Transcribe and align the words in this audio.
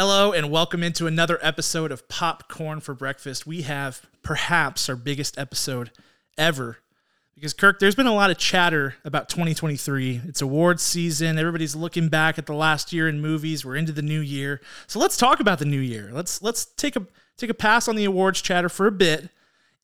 Hello, 0.00 0.32
and 0.32 0.50
welcome 0.50 0.82
into 0.82 1.06
another 1.06 1.38
episode 1.42 1.92
of 1.92 2.08
Popcorn 2.08 2.80
for 2.80 2.94
Breakfast. 2.94 3.46
We 3.46 3.60
have 3.62 4.00
perhaps 4.22 4.88
our 4.88 4.96
biggest 4.96 5.36
episode 5.36 5.90
ever. 6.38 6.78
Because, 7.34 7.52
Kirk, 7.52 7.80
there's 7.80 7.94
been 7.94 8.06
a 8.06 8.14
lot 8.14 8.30
of 8.30 8.38
chatter 8.38 8.94
about 9.04 9.28
2023. 9.28 10.22
It's 10.24 10.40
awards 10.40 10.82
season. 10.82 11.38
Everybody's 11.38 11.76
looking 11.76 12.08
back 12.08 12.38
at 12.38 12.46
the 12.46 12.54
last 12.54 12.94
year 12.94 13.10
in 13.10 13.20
movies. 13.20 13.62
We're 13.62 13.76
into 13.76 13.92
the 13.92 14.00
new 14.00 14.20
year. 14.20 14.62
So 14.86 14.98
let's 14.98 15.18
talk 15.18 15.38
about 15.38 15.58
the 15.58 15.66
new 15.66 15.80
year. 15.80 16.08
Let's 16.14 16.40
let's 16.40 16.64
take 16.64 16.96
a 16.96 17.06
take 17.36 17.50
a 17.50 17.54
pass 17.54 17.86
on 17.86 17.94
the 17.94 18.06
awards 18.06 18.40
chatter 18.40 18.70
for 18.70 18.86
a 18.86 18.92
bit 18.92 19.28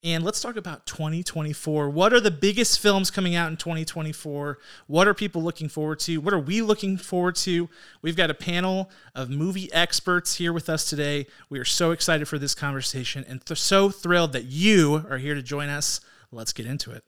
and 0.07 0.23
let's 0.25 0.41
talk 0.41 0.55
about 0.55 0.87
2024. 0.87 1.91
What 1.91 2.13
are 2.13 2.21
the 2.21 2.31
biggest 2.31 2.79
films 2.79 3.11
coming 3.11 3.35
out 3.35 3.51
in 3.51 3.57
2024? 3.57 4.59
What 4.87 5.09
are 5.09 5.15
people 5.15 5.43
looking 5.43 5.69
forward 5.69 5.99
to? 6.01 6.19
What 6.19 6.33
are 6.33 6.39
we 6.39 6.63
looking 6.63 6.97
forward 6.97 7.35
to? 7.37 7.69
We've 8.03 8.17
got 8.17 8.31
a 8.31 8.35
panel 8.35 8.89
of 9.17 9.31
movie 9.31 9.71
experts 9.73 10.37
here 10.37 10.53
with 10.53 10.69
us 10.71 10.89
today. 10.89 11.27
We 11.51 11.59
are 11.59 11.65
so 11.65 11.91
excited 11.91 12.29
for 12.29 12.39
this 12.39 12.55
conversation 12.55 13.25
and 13.29 13.45
th- 13.45 13.59
so 13.59 13.91
thrilled 13.91 14.33
that 14.33 14.45
you 14.45 15.05
are 15.11 15.19
here 15.19 15.35
to 15.35 15.43
join 15.43 15.69
us. 15.69 16.01
Let's 16.31 16.53
get 16.53 16.67
into 16.67 16.93
it. 16.93 17.03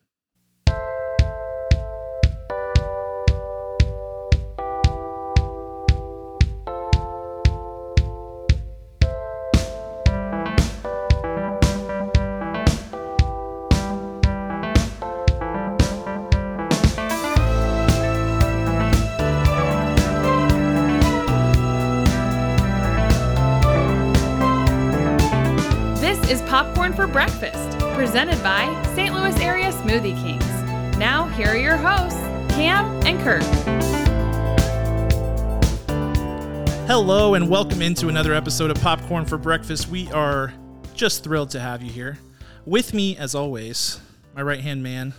Hello, 37.01 37.35
and 37.35 37.49
welcome 37.49 37.81
into 37.81 38.09
another 38.09 38.35
episode 38.35 38.73
of 38.73 38.83
Popcorn 38.83 39.25
for 39.25 39.39
Breakfast. 39.39 39.89
We 39.89 40.11
are 40.11 40.53
just 40.95 41.23
thrilled 41.23 41.49
to 41.51 41.61
have 41.61 41.81
you 41.81 41.93
here. 41.93 42.19
With 42.67 42.93
me, 42.93 43.17
as 43.17 43.37
always, 43.37 44.01
my 44.35 44.43
right 44.43 44.59
hand 44.59 44.83
man, 44.83 45.15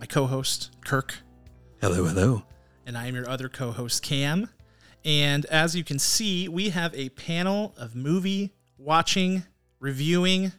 my 0.00 0.06
co 0.06 0.26
host, 0.26 0.72
Kirk. 0.84 1.18
Hello, 1.80 2.04
hello. 2.04 2.42
And 2.84 2.98
I 2.98 3.06
am 3.06 3.14
your 3.14 3.30
other 3.30 3.48
co 3.48 3.70
host, 3.70 4.02
Cam. 4.02 4.48
And 5.04 5.46
as 5.46 5.76
you 5.76 5.84
can 5.84 6.00
see, 6.00 6.48
we 6.48 6.70
have 6.70 6.92
a 6.96 7.10
panel 7.10 7.76
of 7.78 7.94
movie 7.94 8.52
watching, 8.76 9.44
reviewing, 9.78 10.50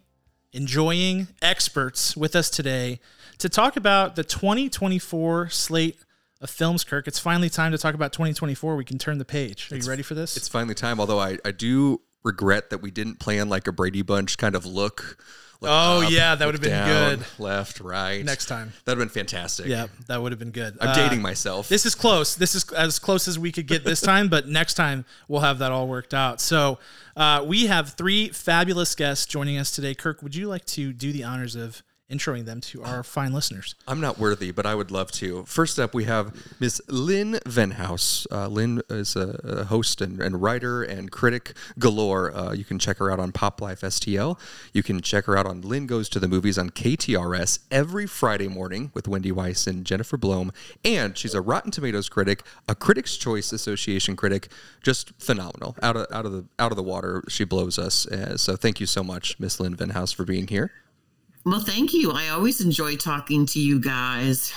enjoying 0.54 1.28
experts 1.42 2.16
with 2.16 2.34
us 2.34 2.50
today 2.50 3.02
to 3.40 3.50
talk 3.50 3.76
about 3.76 4.16
the 4.16 4.24
2024 4.24 5.50
slate 5.50 5.98
of 6.44 6.50
films, 6.50 6.84
Kirk. 6.84 7.08
It's 7.08 7.20
finally 7.20 7.50
time 7.50 7.72
to 7.72 7.78
talk 7.78 7.96
about 7.96 8.14
2024. 8.14 8.76
We 8.76 8.86
can 8.86 9.00
turn 9.00 9.18
the 9.18 9.26
page. 9.26 9.72
Are 9.72 9.76
it's, 9.76 9.86
you 9.86 9.90
ready 9.90 10.04
for 10.04 10.14
this? 10.14 10.38
It's 10.38 10.50
finally 10.50 10.76
time, 10.76 11.00
although 11.00 11.20
I, 11.20 11.38
I 11.44 11.52
do 11.52 12.02
regret 12.24 12.70
that 12.70 12.80
we 12.80 12.92
didn't 12.92 13.20
plan 13.20 13.50
like 13.50 13.68
a 13.68 13.72
Brady 13.72 14.02
Bunch 14.02 14.38
kind 14.38 14.56
of 14.56 14.66
look 14.66 15.18
oh 15.62 16.04
up, 16.04 16.12
yeah, 16.12 16.36
that 16.36 16.46
would 16.46 16.56
have 16.56 16.62
been 16.62 16.72
down, 16.72 16.88
good. 16.88 17.26
Left, 17.40 17.80
right. 17.80 18.24
Next 18.24 18.48
time. 18.48 18.74
That 18.86 18.98
would 18.98 19.06
have 19.06 19.14
been 19.14 19.26
fantastic. 19.26 19.68
Yeah, 19.68 19.88
that 20.08 20.22
would 20.22 20.32
have 20.32 20.40
been 20.40 20.52
good. 20.52 20.78
I'm 20.82 20.90
uh, 20.90 20.96
dating 20.96 21.22
myself. 21.22 21.70
This 21.70 21.86
is 21.86 21.96
close. 21.96 22.36
This 22.36 22.56
is 22.56 22.70
as 22.74 23.00
close 23.00 23.28
as 23.28 23.40
we 23.40 23.52
could 23.52 23.68
get 23.68 23.84
this 23.84 24.02
time, 24.02 24.28
but 24.28 24.48
next 24.48 24.74
time 24.76 25.06
we'll 25.28 25.42
have 25.42 25.60
that 25.60 25.72
all 25.72 25.88
worked 25.88 26.14
out. 26.14 26.42
So 26.42 26.80
uh, 27.16 27.44
we 27.48 27.68
have 27.68 27.94
three 27.94 28.30
fabulous 28.30 28.94
guests 28.96 29.26
joining 29.26 29.58
us 29.58 29.72
today. 29.72 29.96
Kirk, 29.96 30.22
would 30.22 30.36
you 30.36 30.48
like 30.48 30.66
to 30.66 30.94
do 30.94 31.12
the 31.12 31.24
honors 31.24 31.56
of 31.56 31.84
introing 32.12 32.46
them 32.46 32.62
to 32.62 32.84
our 32.84 33.04
fine 33.04 33.34
listeners. 33.34 33.76
I'm 33.88 34.00
not 34.00 34.20
worthy, 34.20 34.52
but 34.52 34.66
I 34.66 34.76
would 34.76 34.92
love 34.92 35.12
to. 35.14 35.44
First 35.46 35.80
up, 35.80 35.94
we 35.94 36.04
have 36.04 36.36
Miss 36.60 36.82
Lynn 36.88 37.40
Venhaus. 37.46 38.28
Uh, 38.32 38.48
Lynn 38.48 38.82
is 38.90 39.16
a, 39.16 39.40
a 39.44 39.64
host 39.66 40.02
and, 40.02 40.22
and, 40.22 40.42
writer 40.42 40.84
and 40.84 41.12
critic 41.12 41.54
galore. 41.80 42.36
Uh, 42.36 42.52
you 42.52 42.66
can 42.66 42.78
check 42.78 42.98
her 42.98 43.10
out 43.10 43.20
on 43.20 43.32
Pop 43.32 43.62
Life 43.62 43.82
STL. 43.82 44.38
You 44.74 44.84
can 44.84 45.02
check 45.02 45.26
her 45.26 45.38
out 45.38 45.46
on 45.46 45.62
Lynn 45.62 45.88
Goes 45.88 46.10
to 46.10 46.20
the 46.20 46.28
Movies 46.28 46.58
on 46.58 46.70
KTRS 46.70 47.60
every 47.72 48.06
Friday 48.06 48.48
morning 48.48 48.92
with 48.94 49.08
Wendy 49.08 49.32
Weiss 49.32 49.66
and 49.66 49.86
Jennifer 49.86 50.18
Blome. 50.18 50.52
And 50.84 51.18
she's 51.18 51.34
a 51.34 51.42
Rotten 51.42 51.72
Tomatoes 51.72 52.10
critic, 52.10 52.44
a 52.68 52.76
Critics' 52.76 53.18
Choice 53.18 53.52
Association 53.54 54.16
critic. 54.16 54.50
Just 54.82 55.14
phenomenal. 55.18 55.76
Out 55.82 55.96
of 55.96 56.08
out 56.12 56.26
of 56.26 56.32
the 56.32 56.46
out 56.60 56.72
of 56.72 56.76
the 56.76 56.84
water, 56.84 57.24
she 57.30 57.44
blows 57.44 57.80
us. 57.80 58.06
Uh, 58.08 58.38
so 58.38 58.56
thank 58.56 58.80
you 58.80 58.86
so 58.86 59.04
much, 59.04 59.40
Miss 59.40 59.60
Lynn 59.60 59.76
Venhaus, 59.76 60.14
for 60.14 60.26
being 60.26 60.48
here. 60.48 60.72
Well, 61.46 61.60
thank 61.60 61.94
you. 61.94 62.12
I 62.12 62.30
always 62.30 62.62
enjoy 62.62 62.96
talking 62.96 63.46
to 63.48 63.60
you 63.60 63.80
guys. 63.80 64.54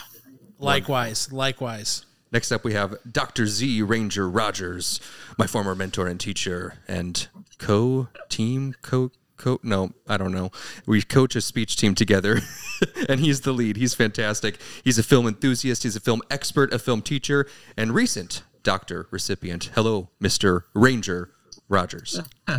Likewise, 0.58 1.32
likewise. 1.32 2.06
Next 2.32 2.52
up, 2.52 2.64
we 2.64 2.74
have 2.74 2.96
Dr. 3.10 3.46
Z 3.46 3.82
Ranger 3.82 4.28
Rogers, 4.28 5.00
my 5.36 5.46
former 5.46 5.74
mentor 5.74 6.06
and 6.06 6.18
teacher, 6.18 6.74
and 6.86 7.26
co 7.58 8.08
team 8.28 8.74
co 8.82 9.10
co. 9.36 9.58
No, 9.62 9.92
I 10.08 10.16
don't 10.16 10.32
know. 10.32 10.50
We 10.86 11.02
coach 11.02 11.34
a 11.34 11.40
speech 11.40 11.76
team 11.76 11.94
together, 11.94 12.40
and 13.08 13.20
he's 13.20 13.40
the 13.40 13.52
lead. 13.52 13.76
He's 13.76 13.94
fantastic. 13.94 14.60
He's 14.84 14.98
a 14.98 15.02
film 15.02 15.26
enthusiast. 15.26 15.82
He's 15.82 15.96
a 15.96 16.00
film 16.00 16.22
expert, 16.30 16.72
a 16.72 16.78
film 16.78 17.02
teacher, 17.02 17.46
and 17.76 17.92
recent 17.92 18.42
doctor 18.62 19.08
recipient. 19.10 19.70
Hello, 19.74 20.10
Mister 20.20 20.66
Ranger 20.74 21.30
Rogers. 21.68 22.20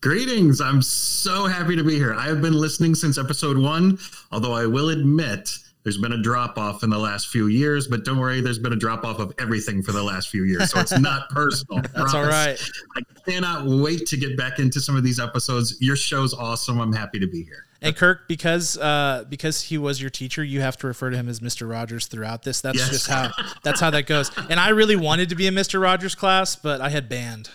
Greetings. 0.00 0.60
I'm 0.60 0.82
so 0.82 1.46
happy 1.46 1.76
to 1.76 1.84
be 1.84 1.96
here. 1.96 2.14
I 2.14 2.26
have 2.26 2.40
been 2.40 2.54
listening 2.54 2.94
since 2.94 3.18
episode 3.18 3.58
one, 3.58 3.98
although 4.32 4.54
I 4.54 4.66
will 4.66 4.88
admit 4.88 5.50
there's 5.82 5.98
been 5.98 6.12
a 6.12 6.22
drop 6.22 6.58
off 6.58 6.82
in 6.82 6.90
the 6.90 6.98
last 6.98 7.28
few 7.28 7.46
years, 7.46 7.86
but 7.86 8.04
don't 8.04 8.18
worry, 8.18 8.40
there's 8.40 8.58
been 8.58 8.72
a 8.72 8.76
drop 8.76 9.04
off 9.04 9.18
of 9.18 9.32
everything 9.38 9.82
for 9.82 9.92
the 9.92 10.02
last 10.02 10.28
few 10.28 10.44
years. 10.44 10.70
So 10.70 10.80
it's 10.80 10.92
not 10.98 11.30
personal. 11.30 11.82
That's 11.94 12.12
all 12.12 12.24
right. 12.24 12.60
I 12.96 13.02
cannot 13.24 13.66
wait 13.66 14.06
to 14.06 14.16
get 14.16 14.36
back 14.36 14.58
into 14.58 14.80
some 14.80 14.96
of 14.96 15.04
these 15.04 15.18
episodes. 15.18 15.76
Your 15.80 15.96
show's 15.96 16.34
awesome. 16.34 16.80
I'm 16.80 16.92
happy 16.92 17.18
to 17.18 17.26
be 17.26 17.44
here. 17.44 17.66
And 17.82 17.96
Kirk, 17.96 18.28
because 18.28 18.76
uh, 18.76 19.24
because 19.30 19.62
he 19.62 19.78
was 19.78 20.02
your 20.02 20.10
teacher, 20.10 20.44
you 20.44 20.60
have 20.60 20.76
to 20.78 20.86
refer 20.86 21.08
to 21.08 21.16
him 21.16 21.30
as 21.30 21.40
Mr. 21.40 21.70
Rogers 21.70 22.06
throughout 22.08 22.42
this. 22.42 22.60
That's 22.60 22.76
yes. 22.76 22.90
just 22.90 23.08
how 23.08 23.30
that's 23.62 23.80
how 23.80 23.88
that 23.90 24.06
goes. 24.06 24.30
And 24.50 24.60
I 24.60 24.68
really 24.70 24.96
wanted 24.96 25.30
to 25.30 25.34
be 25.34 25.46
a 25.46 25.50
Mr. 25.50 25.80
Rogers 25.80 26.14
class, 26.14 26.56
but 26.56 26.82
I 26.82 26.90
had 26.90 27.08
band. 27.08 27.48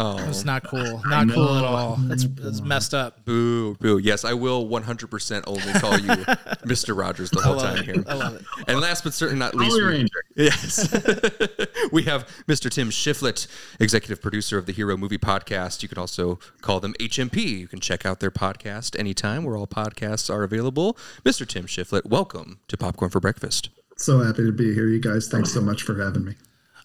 Oh, 0.00 0.16
it's 0.28 0.44
not 0.44 0.62
cool. 0.62 1.02
Not 1.06 1.28
cool 1.28 1.56
at 1.56 1.64
all. 1.64 1.96
That's, 2.02 2.24
that's 2.24 2.60
messed 2.60 2.94
up. 2.94 3.24
Boo, 3.24 3.74
boo. 3.80 3.98
Yes, 3.98 4.24
I 4.24 4.32
will 4.32 4.64
100% 4.68 5.42
only 5.48 5.72
call 5.80 5.98
you 5.98 6.06
Mr. 6.64 6.96
Rogers 6.96 7.30
the 7.30 7.40
whole 7.40 7.58
time 7.58 7.78
it. 7.78 7.84
here. 7.84 8.04
I 8.06 8.14
love 8.14 8.36
it. 8.36 8.44
And 8.68 8.80
last 8.80 9.02
but 9.02 9.12
certainly 9.12 9.40
not 9.40 9.56
least, 9.56 9.76
we, 9.76 10.06
yes, 10.36 10.88
we 11.92 12.04
have 12.04 12.28
Mr. 12.46 12.70
Tim 12.70 12.90
Shiflett, 12.90 13.48
executive 13.80 14.22
producer 14.22 14.56
of 14.56 14.66
the 14.66 14.72
Hero 14.72 14.96
Movie 14.96 15.18
Podcast. 15.18 15.82
You 15.82 15.88
can 15.88 15.98
also 15.98 16.38
call 16.60 16.78
them 16.78 16.94
HMP. 17.00 17.44
You 17.58 17.66
can 17.66 17.80
check 17.80 18.06
out 18.06 18.20
their 18.20 18.30
podcast 18.30 18.96
anytime 18.96 19.42
where 19.42 19.56
all 19.56 19.66
podcasts 19.66 20.32
are 20.32 20.44
available. 20.44 20.96
Mr. 21.24 21.44
Tim 21.44 21.66
Shiflett, 21.66 22.06
welcome 22.06 22.60
to 22.68 22.76
Popcorn 22.76 23.10
for 23.10 23.18
Breakfast. 23.18 23.70
So 23.96 24.20
happy 24.20 24.44
to 24.44 24.52
be 24.52 24.72
here, 24.74 24.86
you 24.86 25.00
guys. 25.00 25.26
Thanks 25.26 25.52
so 25.52 25.60
much 25.60 25.82
for 25.82 26.00
having 26.00 26.24
me. 26.24 26.34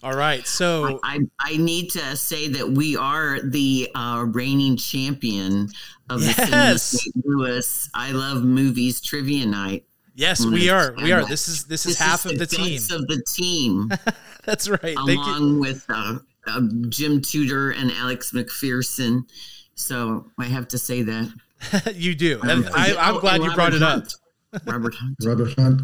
All 0.03 0.13
right, 0.13 0.45
so 0.45 0.99
I, 1.01 1.15
I, 1.15 1.53
I 1.53 1.57
need 1.57 1.89
to 1.91 2.17
say 2.17 2.49
that 2.49 2.69
we 2.69 2.97
are 2.97 3.39
the 3.39 3.89
uh, 3.95 4.25
reigning 4.27 4.75
champion 4.75 5.69
of 6.09 6.21
yes. 6.21 6.35
the 6.49 6.77
St. 6.77 7.25
Louis 7.25 7.89
I 7.93 8.11
Love 8.11 8.43
Movies 8.43 8.99
Trivia 8.99 9.45
Night. 9.45 9.85
Yes, 10.13 10.45
we 10.45 10.69
are. 10.69 10.93
We 10.97 11.13
are. 11.13 11.25
This 11.25 11.47
is 11.47 11.63
this 11.65 11.85
is 11.85 11.97
half 11.97 12.25
is 12.25 12.33
of 12.33 12.37
the, 12.37 12.45
the 12.45 12.47
team. 12.47 12.81
Of 12.91 13.07
the 13.07 13.23
team. 13.25 13.91
That's 14.43 14.67
right. 14.67 14.95
Along 14.97 15.61
with 15.61 15.85
uh, 15.87 16.19
uh, 16.47 16.61
Jim 16.89 17.21
Tudor 17.21 17.71
and 17.71 17.89
Alex 17.93 18.31
McPherson. 18.31 19.23
So 19.75 20.29
I 20.37 20.45
have 20.45 20.67
to 20.67 20.77
say 20.77 21.01
that 21.03 21.33
you 21.95 22.13
do, 22.13 22.41
and 22.43 22.67
I, 22.75 23.09
am 23.09 23.19
glad 23.21 23.41
you 23.41 23.53
brought 23.53 23.73
it 23.73 23.81
up. 23.81 24.03
Robert 24.65 24.95
Hunt. 24.95 25.15
Robert 25.23 25.53
Hunt. 25.57 25.81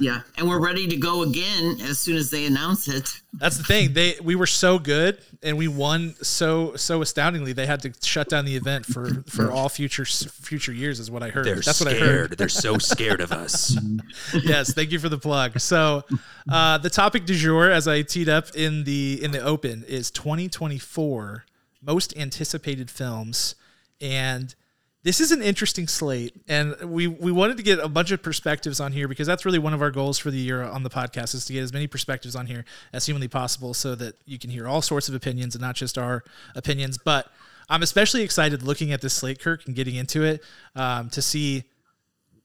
Yeah, 0.00 0.22
and 0.36 0.48
we're 0.48 0.60
ready 0.60 0.86
to 0.88 0.96
go 0.96 1.22
again 1.22 1.78
as 1.82 1.98
soon 1.98 2.16
as 2.16 2.30
they 2.30 2.46
announce 2.46 2.88
it. 2.88 3.08
That's 3.34 3.56
the 3.58 3.64
thing. 3.64 3.92
They 3.92 4.16
we 4.22 4.34
were 4.34 4.46
so 4.46 4.78
good 4.78 5.18
and 5.42 5.56
we 5.56 5.68
won 5.68 6.14
so 6.22 6.74
so 6.76 7.02
astoundingly. 7.02 7.52
They 7.52 7.66
had 7.66 7.80
to 7.82 7.92
shut 8.02 8.28
down 8.28 8.44
the 8.44 8.56
event 8.56 8.86
for 8.86 9.22
for 9.28 9.50
all 9.52 9.68
future 9.68 10.04
future 10.04 10.72
years 10.72 11.00
is 11.00 11.10
what 11.10 11.22
I 11.22 11.30
heard. 11.30 11.44
They're 11.44 11.56
That's 11.56 11.78
scared. 11.78 12.00
what 12.00 12.02
I 12.02 12.06
heard. 12.06 12.38
They're 12.38 12.48
so 12.48 12.78
scared 12.78 13.20
of 13.20 13.32
us. 13.32 13.76
yes, 14.42 14.72
thank 14.72 14.90
you 14.90 14.98
for 14.98 15.08
the 15.08 15.18
plug. 15.18 15.60
So, 15.60 16.04
uh, 16.50 16.78
the 16.78 16.90
topic 16.90 17.26
du 17.26 17.34
jour, 17.34 17.70
as 17.70 17.86
I 17.86 18.02
teed 18.02 18.28
up 18.28 18.54
in 18.54 18.84
the 18.84 19.22
in 19.22 19.30
the 19.30 19.40
open, 19.42 19.84
is 19.86 20.10
2024 20.10 21.44
most 21.82 22.16
anticipated 22.16 22.90
films, 22.90 23.54
and 24.00 24.54
this 25.02 25.20
is 25.20 25.32
an 25.32 25.40
interesting 25.42 25.88
slate, 25.88 26.34
and 26.46 26.76
we 26.84 27.06
we 27.06 27.32
wanted 27.32 27.56
to 27.56 27.62
get 27.62 27.78
a 27.78 27.88
bunch 27.88 28.10
of 28.10 28.22
perspectives 28.22 28.80
on 28.80 28.92
here 28.92 29.08
because 29.08 29.26
that's 29.26 29.46
really 29.46 29.58
one 29.58 29.72
of 29.72 29.80
our 29.80 29.90
goals 29.90 30.18
for 30.18 30.30
the 30.30 30.38
year 30.38 30.62
on 30.62 30.82
the 30.82 30.90
podcast 30.90 31.34
is 31.34 31.46
to 31.46 31.54
get 31.54 31.62
as 31.62 31.72
many 31.72 31.86
perspectives 31.86 32.36
on 32.36 32.46
here 32.46 32.64
as 32.92 33.06
humanly 33.06 33.28
possible, 33.28 33.72
so 33.72 33.94
that 33.94 34.16
you 34.26 34.38
can 34.38 34.50
hear 34.50 34.68
all 34.68 34.82
sorts 34.82 35.08
of 35.08 35.14
opinions 35.14 35.54
and 35.54 35.62
not 35.62 35.74
just 35.74 35.96
our 35.96 36.22
opinions. 36.54 36.98
But 36.98 37.26
I'm 37.70 37.82
especially 37.82 38.22
excited 38.22 38.62
looking 38.62 38.92
at 38.92 39.00
this 39.00 39.14
slate, 39.14 39.40
Kirk, 39.40 39.66
and 39.66 39.74
getting 39.74 39.94
into 39.94 40.22
it 40.22 40.42
um, 40.76 41.08
to 41.10 41.22
see 41.22 41.64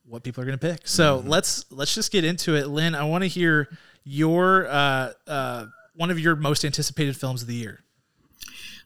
what 0.07 0.23
people 0.23 0.41
are 0.41 0.45
going 0.45 0.57
to 0.57 0.65
pick. 0.65 0.87
So 0.87 1.19
mm-hmm. 1.19 1.27
let's 1.27 1.65
let's 1.71 1.93
just 1.93 2.11
get 2.11 2.23
into 2.23 2.55
it, 2.55 2.67
Lynn. 2.67 2.95
I 2.95 3.03
want 3.03 3.23
to 3.23 3.27
hear 3.27 3.67
your 4.05 4.67
uh, 4.67 5.11
uh, 5.27 5.65
one 5.95 6.09
of 6.09 6.19
your 6.19 6.35
most 6.35 6.63
anticipated 6.63 7.17
films 7.17 7.41
of 7.41 7.47
the 7.47 7.55
year. 7.55 7.81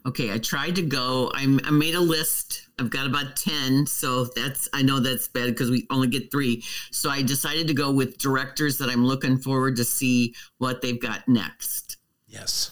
Okay, 0.05 0.33
I 0.33 0.37
tried 0.37 0.75
to 0.75 0.81
go. 0.81 1.31
I'm, 1.33 1.59
I 1.65 1.71
made 1.71 1.95
a 1.95 1.99
list. 1.99 2.69
I've 2.79 2.89
got 2.89 3.05
about 3.05 3.35
10. 3.35 3.85
So 3.85 4.25
that's, 4.25 4.69
I 4.73 4.81
know 4.81 4.99
that's 4.99 5.27
bad 5.27 5.47
because 5.47 5.69
we 5.69 5.85
only 5.89 6.07
get 6.07 6.31
three. 6.31 6.63
So 6.91 7.09
I 7.09 7.21
decided 7.21 7.67
to 7.67 7.73
go 7.73 7.91
with 7.91 8.17
directors 8.17 8.77
that 8.77 8.89
I'm 8.89 9.05
looking 9.05 9.37
forward 9.37 9.75
to 9.75 9.83
see 9.83 10.33
what 10.57 10.81
they've 10.81 11.01
got 11.01 11.27
next. 11.27 11.97
Yes. 12.27 12.71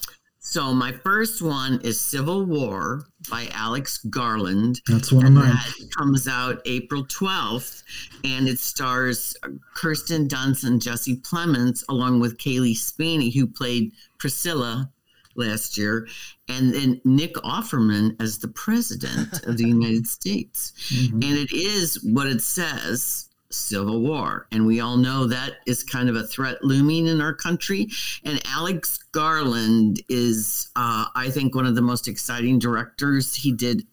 So 0.50 0.74
my 0.74 0.94
first 0.94 1.42
one 1.42 1.82
is 1.84 2.00
Civil 2.00 2.46
War 2.46 3.04
by 3.30 3.50
Alex 3.52 3.98
Garland. 4.10 4.80
That's 4.88 5.12
one 5.12 5.26
of 5.26 5.34
mine. 5.34 5.50
That 5.50 5.90
comes 5.98 6.26
out 6.26 6.62
April 6.66 7.04
12th, 7.04 7.84
and 8.24 8.48
it 8.48 8.58
stars 8.58 9.36
uh, 9.44 9.50
Kirsten 9.76 10.30
Dunst 10.30 10.64
and 10.64 10.82
Jesse 10.82 11.18
Plemons, 11.18 11.84
along 11.90 12.22
with 12.22 12.38
Cailee 12.38 12.78
Spaeny, 12.78 13.30
who 13.30 13.46
played 13.46 13.92
Priscilla 14.20 14.90
last 15.38 15.78
year, 15.78 16.08
and 16.48 16.74
then 16.74 17.02
Nick 17.06 17.36
Offerman 17.36 18.16
as 18.22 18.40
the 18.40 18.48
president 18.48 19.44
of 19.46 19.58
the 19.58 19.68
United 19.68 20.08
States. 20.18 20.74
Mm-hmm. 20.90 21.16
And 21.16 21.38
it 21.38 21.54
is 21.54 22.04
what 22.04 22.28
it 22.28 22.42
says 22.42 23.28
civil 23.50 24.02
war. 24.02 24.48
And 24.52 24.66
we 24.66 24.80
all 24.80 24.98
know 24.98 25.26
that 25.28 25.58
is 25.66 25.84
kind 25.84 26.10
of 26.10 26.16
a 26.16 26.28
threat 26.28 26.64
looming 26.64 27.08
in 27.08 27.22
our 27.22 27.34
country. 27.34 27.88
And 28.24 28.42
Alex 28.46 29.00
Garland 29.12 30.02
is, 30.10 30.70
uh, 30.76 31.06
I 31.16 31.30
think, 31.30 31.56
one 31.56 31.66
of 31.66 31.76
the 31.76 31.82
most 31.82 32.08
exciting 32.08 32.60
directors. 32.60 33.36
He 33.36 33.52
did 33.52 33.84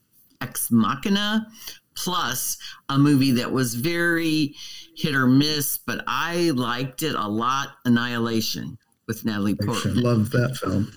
Ex 0.40 0.70
Machina, 0.70 1.46
plus 1.94 2.58
a 2.88 2.98
movie 2.98 3.30
that 3.32 3.52
was 3.52 3.74
very 3.74 4.54
hit 4.96 5.14
or 5.14 5.26
miss, 5.26 5.78
but 5.78 6.02
I 6.06 6.50
liked 6.50 7.02
it 7.02 7.14
a 7.14 7.28
lot 7.28 7.68
Annihilation 7.84 8.78
with 9.06 9.24
Natalie 9.24 9.54
Portman. 9.54 10.02
Love 10.02 10.30
that 10.30 10.56
film 10.56 10.90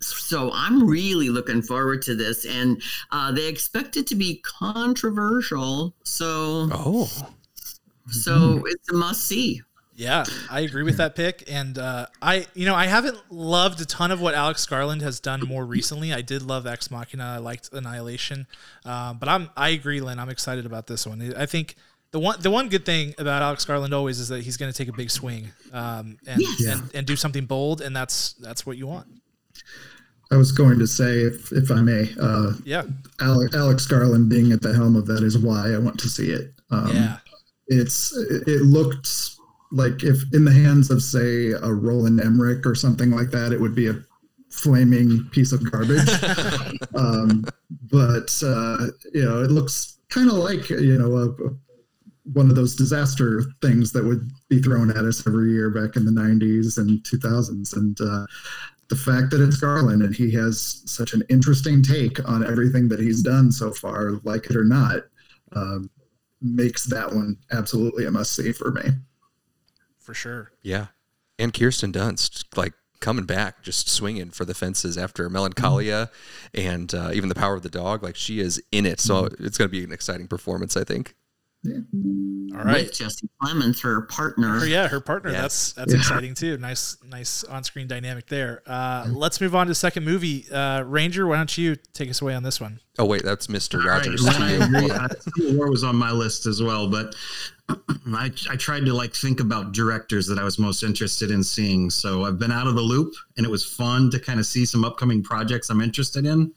so 0.00 0.50
I'm 0.52 0.86
really 0.86 1.28
looking 1.28 1.62
forward 1.62 2.02
to 2.02 2.14
this, 2.14 2.44
and 2.46 2.80
uh, 3.10 3.32
they 3.32 3.48
expect 3.48 3.96
it 3.96 4.06
to 4.08 4.14
be 4.14 4.42
controversial. 4.44 5.94
So, 6.04 6.68
oh, 6.72 7.10
so 8.08 8.32
mm. 8.32 8.62
it's 8.66 8.90
a 8.90 8.94
must 8.94 9.24
see. 9.24 9.62
Yeah, 9.98 10.24
I 10.48 10.60
agree 10.60 10.84
with 10.84 10.98
that 10.98 11.16
pick, 11.16 11.50
and 11.50 11.76
uh, 11.76 12.06
I, 12.22 12.46
you 12.54 12.66
know, 12.66 12.74
I 12.76 12.86
haven't 12.86 13.18
loved 13.30 13.80
a 13.80 13.84
ton 13.84 14.12
of 14.12 14.20
what 14.20 14.32
Alex 14.32 14.64
Garland 14.64 15.02
has 15.02 15.18
done 15.18 15.40
more 15.40 15.66
recently. 15.66 16.14
I 16.14 16.22
did 16.22 16.42
love 16.42 16.68
Ex 16.68 16.88
Machina. 16.88 17.24
I 17.24 17.38
liked 17.38 17.70
Annihilation, 17.72 18.46
uh, 18.84 19.14
but 19.14 19.28
I'm, 19.28 19.50
I 19.56 19.70
agree, 19.70 20.00
Lynn. 20.00 20.20
I'm 20.20 20.28
excited 20.28 20.66
about 20.66 20.86
this 20.86 21.04
one. 21.04 21.34
I 21.36 21.46
think 21.46 21.74
the 22.12 22.20
one, 22.20 22.40
the 22.40 22.50
one 22.50 22.68
good 22.68 22.84
thing 22.84 23.12
about 23.18 23.42
Alex 23.42 23.64
Garland 23.64 23.92
always 23.92 24.20
is 24.20 24.28
that 24.28 24.44
he's 24.44 24.56
going 24.56 24.70
to 24.70 24.76
take 24.76 24.88
a 24.88 24.96
big 24.96 25.10
swing, 25.10 25.48
um, 25.72 26.16
and, 26.28 26.40
yes. 26.40 26.66
and 26.66 26.94
and 26.94 27.04
do 27.04 27.16
something 27.16 27.46
bold, 27.46 27.80
and 27.80 27.96
that's 27.96 28.34
that's 28.34 28.64
what 28.64 28.76
you 28.76 28.86
want. 28.86 29.08
I 30.30 30.36
was 30.36 30.52
going 30.52 30.78
to 30.78 30.86
say, 30.86 31.20
if, 31.20 31.52
if 31.52 31.70
I 31.70 31.80
may, 31.80 32.10
uh, 32.20 32.52
yeah, 32.64 32.82
Alex, 33.20 33.54
Alex 33.54 33.86
Garland 33.86 34.28
being 34.28 34.52
at 34.52 34.60
the 34.60 34.74
helm 34.74 34.94
of 34.94 35.06
that 35.06 35.22
is 35.22 35.38
why 35.38 35.72
I 35.72 35.78
want 35.78 35.98
to 36.00 36.08
see 36.08 36.30
it. 36.30 36.52
Um, 36.70 36.94
yeah, 36.94 37.16
it's 37.68 38.14
it 38.16 38.62
looked 38.62 39.08
like 39.70 40.02
if 40.02 40.18
in 40.32 40.44
the 40.44 40.52
hands 40.52 40.90
of 40.90 41.02
say 41.02 41.52
a 41.52 41.72
Roland 41.72 42.20
Emmerich 42.20 42.66
or 42.66 42.74
something 42.74 43.10
like 43.10 43.30
that, 43.30 43.52
it 43.52 43.60
would 43.60 43.74
be 43.74 43.88
a 43.88 44.02
flaming 44.50 45.24
piece 45.30 45.52
of 45.52 45.70
garbage. 45.70 46.08
um, 46.94 47.44
but 47.90 48.30
uh, 48.44 48.86
you 49.14 49.24
know, 49.24 49.42
it 49.42 49.50
looks 49.50 49.98
kind 50.10 50.28
of 50.28 50.36
like 50.36 50.68
you 50.70 50.98
know 50.98 51.16
a, 51.16 51.28
a, 51.30 51.50
one 52.32 52.50
of 52.50 52.56
those 52.56 52.76
disaster 52.76 53.42
things 53.62 53.92
that 53.92 54.04
would 54.04 54.30
be 54.48 54.60
thrown 54.60 54.90
at 54.90 55.04
us 55.04 55.26
every 55.26 55.52
year 55.52 55.70
back 55.70 55.96
in 55.96 56.04
the 56.04 56.10
90s 56.10 56.76
and 56.76 57.02
2000s 57.02 57.74
and 57.74 57.98
uh, 58.02 58.26
the 58.88 58.96
fact 58.96 59.30
that 59.30 59.40
it's 59.40 59.58
Garland 59.58 60.02
and 60.02 60.14
he 60.14 60.30
has 60.32 60.82
such 60.86 61.12
an 61.12 61.22
interesting 61.28 61.82
take 61.82 62.26
on 62.28 62.46
everything 62.46 62.88
that 62.88 63.00
he's 63.00 63.22
done 63.22 63.52
so 63.52 63.70
far, 63.70 64.12
like 64.24 64.46
it 64.46 64.56
or 64.56 64.64
not, 64.64 65.02
um, 65.52 65.90
makes 66.40 66.84
that 66.84 67.12
one 67.12 67.36
absolutely 67.52 68.06
a 68.06 68.10
must 68.10 68.34
see 68.34 68.52
for 68.52 68.70
me. 68.70 68.82
For 69.98 70.14
sure. 70.14 70.52
Yeah. 70.62 70.86
And 71.38 71.52
Kirsten 71.52 71.92
Dunst, 71.92 72.56
like 72.56 72.72
coming 73.00 73.26
back, 73.26 73.62
just 73.62 73.88
swinging 73.88 74.30
for 74.30 74.44
the 74.44 74.54
fences 74.54 74.96
after 74.96 75.28
Melancholia 75.28 76.10
mm-hmm. 76.54 76.68
and 76.68 76.94
uh, 76.94 77.10
even 77.12 77.28
The 77.28 77.34
Power 77.34 77.54
of 77.54 77.62
the 77.62 77.68
Dog. 77.68 78.02
Like 78.02 78.16
she 78.16 78.40
is 78.40 78.62
in 78.72 78.86
it. 78.86 79.00
So 79.00 79.24
mm-hmm. 79.24 79.44
it's 79.44 79.58
going 79.58 79.68
to 79.68 79.72
be 79.72 79.84
an 79.84 79.92
exciting 79.92 80.28
performance, 80.28 80.76
I 80.76 80.84
think. 80.84 81.14
Yeah. 81.64 81.78
All 82.56 82.64
right, 82.64 82.84
With 82.84 82.94
Jesse 82.94 83.28
Plemons, 83.42 83.82
her 83.82 84.02
partner. 84.02 84.60
Her, 84.60 84.66
yeah, 84.66 84.86
her 84.88 85.00
partner. 85.00 85.30
Yes. 85.30 85.42
That's 85.42 85.72
that's 85.72 85.92
yeah. 85.92 85.98
exciting 85.98 86.34
too. 86.34 86.56
Nice, 86.56 86.96
nice 87.04 87.42
on-screen 87.44 87.88
dynamic 87.88 88.26
there. 88.28 88.62
Uh, 88.64 89.06
let's 89.08 89.40
move 89.40 89.56
on 89.56 89.66
to 89.66 89.70
the 89.72 89.74
second 89.74 90.04
movie. 90.04 90.46
Uh, 90.50 90.82
Ranger, 90.82 91.26
why 91.26 91.36
don't 91.36 91.58
you 91.58 91.76
take 91.94 92.10
us 92.10 92.22
away 92.22 92.34
on 92.34 92.44
this 92.44 92.60
one? 92.60 92.80
Oh 92.98 93.04
wait, 93.04 93.24
that's 93.24 93.48
Mister 93.48 93.80
Rogers. 93.80 94.24
Right. 94.24 94.40
I 94.40 94.50
agree. 94.52 94.90
Civil 95.36 95.56
War 95.56 95.70
was 95.70 95.82
on 95.82 95.96
my 95.96 96.12
list 96.12 96.46
as 96.46 96.62
well, 96.62 96.88
but 96.88 97.16
I, 97.68 98.30
I 98.48 98.56
tried 98.56 98.86
to 98.86 98.94
like 98.94 99.14
think 99.14 99.40
about 99.40 99.72
directors 99.72 100.26
that 100.28 100.38
I 100.38 100.44
was 100.44 100.58
most 100.60 100.84
interested 100.84 101.30
in 101.32 101.42
seeing. 101.42 101.90
So 101.90 102.24
I've 102.24 102.38
been 102.38 102.52
out 102.52 102.68
of 102.68 102.76
the 102.76 102.82
loop, 102.82 103.12
and 103.36 103.44
it 103.44 103.50
was 103.50 103.64
fun 103.64 104.10
to 104.10 104.20
kind 104.20 104.38
of 104.38 104.46
see 104.46 104.64
some 104.64 104.84
upcoming 104.84 105.24
projects 105.24 105.70
I'm 105.70 105.80
interested 105.80 106.24
in. 106.24 106.52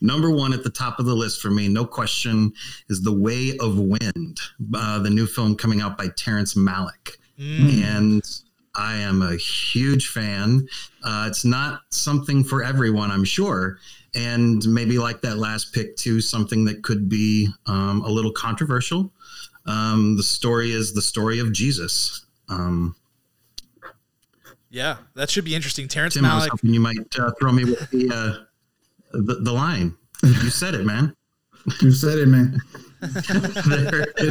Number 0.00 0.30
one 0.30 0.52
at 0.52 0.62
the 0.62 0.70
top 0.70 0.98
of 0.98 1.06
the 1.06 1.14
list 1.14 1.40
for 1.40 1.50
me, 1.50 1.68
no 1.68 1.84
question, 1.84 2.52
is 2.88 3.02
The 3.02 3.12
Way 3.12 3.56
of 3.60 3.78
Wind, 3.78 4.38
uh, 4.74 4.98
the 4.98 5.10
new 5.10 5.26
film 5.26 5.56
coming 5.56 5.80
out 5.80 5.96
by 5.96 6.08
Terrence 6.16 6.54
Malick. 6.54 7.16
Mm. 7.38 7.82
And 7.82 8.40
I 8.74 8.96
am 8.96 9.22
a 9.22 9.36
huge 9.36 10.08
fan. 10.08 10.68
Uh, 11.02 11.26
it's 11.28 11.44
not 11.44 11.80
something 11.90 12.44
for 12.44 12.62
everyone, 12.62 13.10
I'm 13.10 13.24
sure. 13.24 13.78
And 14.14 14.62
maybe 14.66 14.98
like 14.98 15.22
that 15.22 15.38
last 15.38 15.72
pick, 15.72 15.96
too, 15.96 16.20
something 16.20 16.64
that 16.66 16.82
could 16.82 17.08
be 17.08 17.48
um, 17.66 18.02
a 18.02 18.08
little 18.08 18.32
controversial. 18.32 19.12
Um, 19.66 20.16
the 20.16 20.22
story 20.22 20.72
is 20.72 20.92
the 20.92 21.02
story 21.02 21.38
of 21.38 21.52
Jesus. 21.52 22.26
Um, 22.48 22.94
yeah, 24.70 24.98
that 25.14 25.30
should 25.30 25.44
be 25.44 25.54
interesting. 25.54 25.88
Terrence 25.88 26.14
Tim, 26.14 26.24
Malick. 26.24 26.50
you 26.62 26.80
might 26.80 27.18
uh, 27.18 27.32
throw 27.40 27.52
me 27.52 27.64
with 27.64 27.90
the 27.90 28.10
uh, 28.10 28.44
the, 29.12 29.36
the 29.40 29.52
line. 29.52 29.94
You 30.22 30.50
said 30.50 30.74
it, 30.74 30.84
man. 30.84 31.14
You 31.80 31.92
said 31.92 32.18
it, 32.18 32.26
man. 32.26 32.60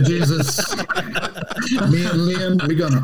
Jesus, 0.04 0.76
me 0.76 2.06
and 2.06 2.20
Liam, 2.22 2.68
we 2.68 2.76
gonna. 2.76 3.02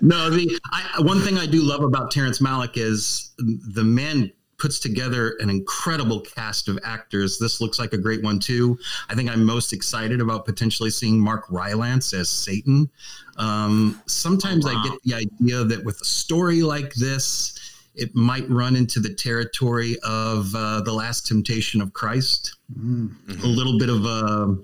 no, 0.00 0.30
the 0.30 0.58
I, 0.72 1.00
one 1.00 1.20
thing 1.20 1.38
I 1.38 1.46
do 1.46 1.62
love 1.62 1.82
about 1.82 2.12
Terrence 2.12 2.38
Malick 2.38 2.76
is 2.76 3.32
the 3.38 3.82
man 3.82 4.30
puts 4.58 4.78
together 4.78 5.36
an 5.40 5.50
incredible 5.50 6.20
cast 6.20 6.68
of 6.68 6.78
actors. 6.84 7.38
This 7.38 7.60
looks 7.60 7.78
like 7.78 7.92
a 7.92 7.98
great 7.98 8.22
one 8.22 8.38
too. 8.38 8.78
I 9.10 9.14
think 9.14 9.30
I'm 9.30 9.44
most 9.44 9.72
excited 9.72 10.20
about 10.20 10.46
potentially 10.46 10.90
seeing 10.90 11.20
Mark 11.20 11.44
Rylance 11.50 12.14
as 12.14 12.30
Satan. 12.30 12.88
Um, 13.36 14.00
sometimes 14.06 14.66
oh, 14.66 14.72
wow. 14.72 14.80
I 14.80 14.88
get 14.88 15.02
the 15.02 15.14
idea 15.14 15.64
that 15.64 15.84
with 15.84 16.00
a 16.00 16.04
story 16.04 16.62
like 16.62 16.94
this 16.94 17.58
it 17.96 18.14
might 18.14 18.48
run 18.48 18.76
into 18.76 19.00
the 19.00 19.12
territory 19.12 19.96
of 20.02 20.54
uh, 20.54 20.80
the 20.82 20.92
last 20.92 21.26
temptation 21.26 21.80
of 21.80 21.92
Christ. 21.92 22.56
Mm-hmm. 22.78 23.40
A 23.42 23.46
little 23.46 23.78
bit 23.78 23.88
of 23.88 24.04
a. 24.04 24.56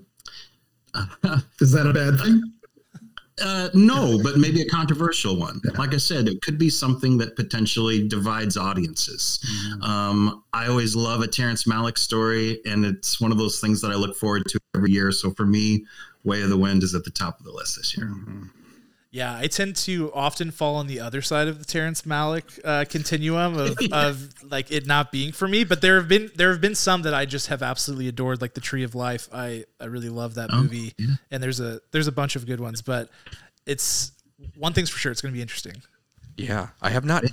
Uh, 0.93 1.39
Is 1.59 1.71
that 1.71 1.87
a 1.87 1.93
bad 1.93 2.19
thing? 2.19 2.41
Uh, 3.41 3.69
no, 3.73 4.21
but 4.21 4.37
maybe 4.37 4.61
a 4.61 4.65
controversial 4.67 5.35
one. 5.35 5.59
Yeah. 5.65 5.71
Like 5.77 5.95
I 5.95 5.97
said, 5.97 6.27
it 6.27 6.41
could 6.43 6.59
be 6.59 6.69
something 6.69 7.17
that 7.17 7.35
potentially 7.35 8.07
divides 8.07 8.57
audiences. 8.57 9.39
Mm-hmm. 9.43 9.83
Um, 9.83 10.43
I 10.53 10.67
always 10.67 10.95
love 10.95 11.21
a 11.21 11.27
Terrence 11.27 11.63
Malick 11.63 11.97
story, 11.97 12.61
and 12.65 12.85
it's 12.85 13.19
one 13.19 13.31
of 13.31 13.39
those 13.39 13.59
things 13.59 13.81
that 13.81 13.91
I 13.91 13.95
look 13.95 14.15
forward 14.15 14.43
to 14.49 14.59
every 14.75 14.91
year. 14.91 15.11
So 15.11 15.31
for 15.31 15.47
me, 15.47 15.83
Way 16.23 16.43
of 16.43 16.49
the 16.49 16.57
Wind 16.57 16.83
is 16.83 16.93
at 16.93 17.05
the 17.05 17.11
top 17.11 17.39
of 17.39 17.45
the 17.45 17.51
list 17.51 17.77
this 17.77 17.97
year. 17.97 18.07
Mm-hmm. 18.07 18.43
Yeah, 19.13 19.37
I 19.37 19.45
tend 19.45 19.75
to 19.75 20.11
often 20.11 20.49
fall 20.49 20.73
on 20.77 20.87
the 20.87 20.99
other 20.99 21.21
side 21.21 21.47
of 21.47 21.59
the 21.59 21.65
Terrence 21.65 22.01
Malick 22.01 22.59
uh, 22.65 22.83
continuum 22.85 23.55
of, 23.55 23.77
yeah. 23.79 23.87
of 24.07 24.33
like 24.49 24.71
it 24.71 24.87
not 24.87 25.11
being 25.11 25.31
for 25.31 25.47
me. 25.47 25.63
But 25.63 25.81
there 25.81 25.97
have 25.97 26.07
been 26.07 26.31
there 26.35 26.49
have 26.49 26.61
been 26.61 26.73
some 26.73 27.03
that 27.03 27.13
I 27.13 27.25
just 27.25 27.45
have 27.49 27.61
absolutely 27.61 28.07
adored, 28.07 28.41
like 28.41 28.55
The 28.55 28.59
Tree 28.59 28.81
of 28.81 28.95
Life. 28.95 29.29
I 29.31 29.65
I 29.79 29.85
really 29.85 30.09
love 30.09 30.33
that 30.33 30.49
oh, 30.51 30.63
movie, 30.63 30.95
yeah. 30.97 31.09
and 31.29 31.43
there's 31.43 31.59
a 31.59 31.79
there's 31.91 32.07
a 32.07 32.11
bunch 32.11 32.35
of 32.35 32.47
good 32.47 32.59
ones. 32.59 32.81
But 32.81 33.11
it's 33.67 34.13
one 34.57 34.73
thing's 34.73 34.89
for 34.89 34.97
sure, 34.97 35.11
it's 35.11 35.21
going 35.21 35.31
to 35.31 35.37
be 35.37 35.43
interesting. 35.43 35.75
Yeah, 36.35 36.69
I 36.81 36.89
have 36.89 37.05
not 37.05 37.23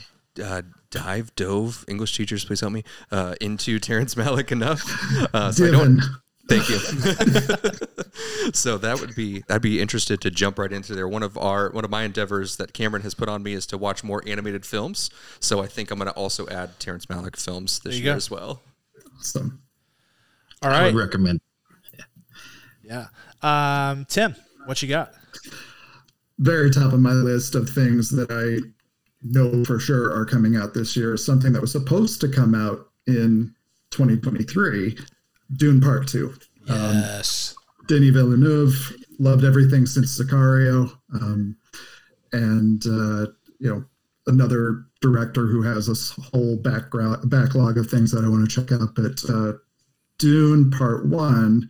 uh, 0.44 0.60
dive 0.90 1.34
dove 1.34 1.87
English 1.88 2.14
teachers, 2.14 2.44
please 2.44 2.60
help 2.60 2.75
me 2.75 2.84
uh, 3.10 3.37
into 3.40 3.78
Terrence 3.78 4.16
Malick 4.16 4.52
enough. 4.52 4.82
Uh, 5.32 5.50
so 5.50 5.66
I 5.66 5.70
don't 5.70 5.99
Thank 6.50 6.69
you. 6.69 6.78
so 8.52 8.76
that 8.78 9.00
would 9.00 9.14
be 9.14 9.42
I'd 9.49 9.62
be 9.62 9.80
interested 9.80 10.21
to 10.23 10.30
jump 10.30 10.59
right 10.59 10.73
into 10.73 10.95
there. 10.95 11.07
One 11.07 11.23
of 11.23 11.38
our 11.38 11.71
one 11.71 11.85
of 11.85 11.90
my 11.90 12.02
endeavors 12.02 12.57
that 12.57 12.73
Cameron 12.73 13.02
has 13.02 13.14
put 13.14 13.28
on 13.28 13.42
me 13.42 13.52
is 13.52 13.66
to 13.66 13.78
watch 13.78 14.02
more 14.02 14.23
animated 14.26 14.66
films. 14.66 15.11
So 15.38 15.62
I 15.62 15.66
think 15.66 15.90
I'm 15.90 15.99
going 15.99 16.11
to 16.11 16.16
also 16.16 16.49
add 16.49 16.78
Terrence 16.80 17.07
Malick 17.07 17.37
films 17.37 17.80
this 17.80 17.99
year 17.99 18.12
go. 18.12 18.16
as 18.16 18.30
well. 18.30 18.62
Awesome. 19.19 19.62
All 20.62 20.71
right. 20.71 20.83
I 20.83 20.85
would 20.87 20.95
recommend. 20.95 21.40
Yeah. 22.83 23.07
Um, 23.42 24.04
Tim, 24.07 24.35
what 24.66 24.83
you 24.83 24.88
got? 24.88 25.12
very 26.40 26.71
top 26.71 26.92
of 26.92 27.00
my 27.00 27.12
list 27.12 27.54
of 27.54 27.69
things 27.69 28.09
that 28.09 28.30
I 28.30 28.66
know 29.23 29.62
for 29.64 29.78
sure 29.78 30.11
are 30.12 30.25
coming 30.25 30.57
out 30.57 30.75
this 30.75 30.97
year. 30.97 31.16
Something 31.16 31.52
that 31.52 31.61
was 31.61 31.73
supposed 31.73 32.21
to 32.23 32.28
come 32.28 32.54
out 32.54 32.88
in 33.07 33.54
2023, 33.90 34.97
Dune 35.57 35.80
Part 35.80 36.09
Two. 36.09 36.35
Yes. 36.66 37.54
Denis 37.88 38.11
Villeneuve 38.11 38.97
loved 39.19 39.45
everything 39.45 39.85
since 39.87 40.19
Sicario, 40.19 40.90
um, 41.14 41.57
and 42.33 42.85
uh, 42.87 43.26
you 43.59 43.69
know 43.69 43.85
another 44.26 44.85
director 45.00 45.47
who 45.47 45.62
has 45.62 45.87
this 45.87 46.11
whole 46.33 46.57
background 46.57 47.28
backlog 47.30 47.78
of 47.78 47.88
things 47.90 48.12
that 48.12 48.25
I 48.25 48.28
want 48.28 48.49
to 48.49 48.54
check 48.61 48.71
out. 48.73 48.95
But 48.95 49.23
uh, 49.28 49.54
Dune 50.19 50.71
Part 50.71 51.07
One 51.07 51.69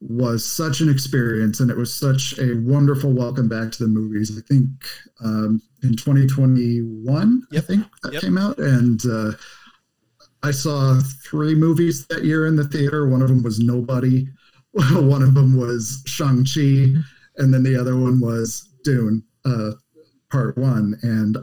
was 0.00 0.44
such 0.44 0.80
an 0.80 0.88
experience, 0.88 1.58
and 1.58 1.70
it 1.70 1.76
was 1.76 1.92
such 1.92 2.38
a 2.38 2.54
wonderful 2.60 3.12
welcome 3.12 3.48
back 3.48 3.72
to 3.72 3.82
the 3.82 3.88
movies. 3.88 4.30
I 4.38 4.42
think 4.46 4.68
um, 5.24 5.60
in 5.82 5.96
2021, 5.96 7.42
Yep. 7.50 7.64
I 7.64 7.66
think 7.66 7.86
that 8.02 8.12
Yep. 8.12 8.22
came 8.22 8.38
out, 8.38 8.58
and 8.58 9.00
uh, 9.06 9.32
I 10.42 10.50
saw 10.50 11.00
three 11.24 11.54
movies 11.54 12.06
that 12.06 12.24
year 12.24 12.46
in 12.46 12.56
the 12.56 12.64
theater. 12.64 13.08
One 13.08 13.22
of 13.22 13.28
them 13.28 13.42
was 13.42 13.58
Nobody. 13.58 14.28
One 14.92 15.22
of 15.22 15.34
them 15.34 15.56
was 15.56 16.02
Shang 16.06 16.44
Chi, 16.44 16.94
and 17.36 17.52
then 17.52 17.62
the 17.62 17.76
other 17.80 17.96
one 17.96 18.20
was 18.20 18.68
Dune, 18.84 19.24
uh, 19.44 19.72
Part 20.30 20.58
One, 20.58 20.96
and 21.02 21.38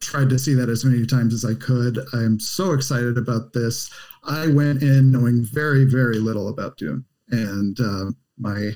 tried 0.00 0.28
to 0.30 0.38
see 0.38 0.54
that 0.54 0.68
as 0.68 0.84
many 0.84 1.06
times 1.06 1.32
as 1.32 1.44
I 1.44 1.54
could. 1.54 1.98
I 2.12 2.18
am 2.18 2.38
so 2.40 2.72
excited 2.72 3.16
about 3.16 3.52
this. 3.52 3.90
I 4.24 4.48
went 4.48 4.82
in 4.82 5.12
knowing 5.12 5.44
very, 5.44 5.84
very 5.84 6.18
little 6.18 6.48
about 6.48 6.76
Dune, 6.76 7.04
and 7.30 7.78
uh, 7.80 8.10
my 8.38 8.72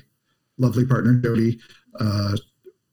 lovely 0.57 0.85
partner 0.85 1.13
Jody 1.15 1.59
uh, 1.99 2.37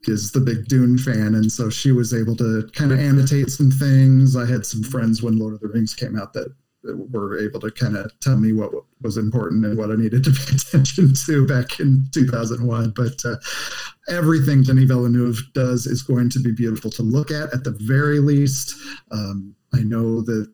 is 0.08 0.32
the 0.32 0.40
big 0.40 0.66
Dune 0.66 0.98
fan, 0.98 1.34
and 1.34 1.50
so 1.50 1.68
she 1.68 1.92
was 1.92 2.14
able 2.14 2.36
to 2.36 2.68
kind 2.74 2.92
of 2.92 2.98
annotate 2.98 3.50
some 3.50 3.70
things. 3.70 4.36
I 4.36 4.46
had 4.46 4.64
some 4.64 4.82
friends 4.82 5.22
when 5.22 5.38
Lord 5.38 5.54
of 5.54 5.60
the 5.60 5.68
Rings 5.68 5.94
came 5.94 6.18
out 6.18 6.32
that 6.32 6.54
were 6.82 7.38
able 7.38 7.60
to 7.60 7.70
kind 7.70 7.96
of 7.96 8.10
tell 8.20 8.36
me 8.36 8.52
what 8.52 8.70
was 9.02 9.16
important 9.16 9.64
and 9.64 9.76
what 9.76 9.90
I 9.90 9.96
needed 9.96 10.24
to 10.24 10.30
pay 10.30 10.54
attention 10.56 11.12
to 11.26 11.46
back 11.46 11.80
in 11.80 12.06
2001. 12.12 12.92
But 12.96 13.22
uh, 13.24 13.36
everything 14.08 14.62
Denis 14.62 14.84
Villeneuve 14.84 15.40
does 15.52 15.86
is 15.86 16.02
going 16.02 16.30
to 16.30 16.40
be 16.40 16.52
beautiful 16.52 16.90
to 16.92 17.02
look 17.02 17.30
at, 17.30 17.52
at 17.52 17.64
the 17.64 17.76
very 17.80 18.18
least. 18.18 18.74
Um, 19.10 19.54
I 19.74 19.80
know 19.80 20.22
that 20.22 20.50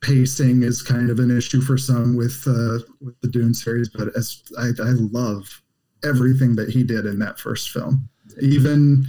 pacing 0.00 0.62
is 0.62 0.82
kind 0.82 1.10
of 1.10 1.18
an 1.18 1.36
issue 1.36 1.60
for 1.60 1.76
some 1.76 2.16
with 2.16 2.42
uh, 2.46 2.78
with 3.00 3.20
the 3.20 3.28
Dune 3.28 3.54
series, 3.54 3.88
but 3.88 4.08
as 4.16 4.42
I, 4.58 4.68
I 4.82 4.90
love 5.12 5.62
everything 6.04 6.56
that 6.56 6.70
he 6.70 6.82
did 6.82 7.06
in 7.06 7.18
that 7.18 7.38
first 7.38 7.70
film, 7.70 8.08
even 8.40 9.06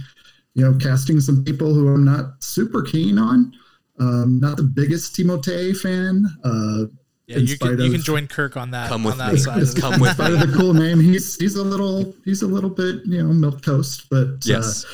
you 0.54 0.64
know 0.64 0.76
casting 0.78 1.20
some 1.20 1.44
people 1.44 1.72
who 1.74 1.88
I'm 1.88 2.04
not 2.04 2.42
super 2.42 2.82
keen 2.82 3.18
on. 3.18 3.52
Um, 3.98 4.40
not 4.40 4.56
the 4.56 4.62
biggest 4.64 5.14
Timothée 5.14 5.76
fan. 5.76 6.24
Uh, 6.44 6.86
Yeah, 7.26 7.38
you 7.38 7.56
can 7.58 7.76
spite 7.76 7.78
you 7.78 7.90
can 7.92 8.02
join 8.02 8.26
Kirk 8.26 8.56
on 8.56 8.70
that 8.72 8.88
Come 8.88 9.06
on 9.06 9.12
with 9.12 9.18
that 9.18 9.32
me. 9.34 9.38
side. 9.38 9.76
Come 9.80 10.00
with 10.00 10.10
in 10.10 10.14
spite 10.16 10.32
of 10.32 10.40
the 10.40 10.56
cool 10.58 10.74
name, 10.74 10.98
he's 11.00 11.36
he's 11.36 11.56
a 11.56 11.62
little 11.62 12.14
he's 12.24 12.42
a 12.42 12.46
little 12.48 12.70
bit 12.70 12.96
you 13.06 13.22
know 13.22 13.32
milk 13.32 13.62
toast, 13.62 14.08
but 14.10 14.44
Yes. 14.44 14.84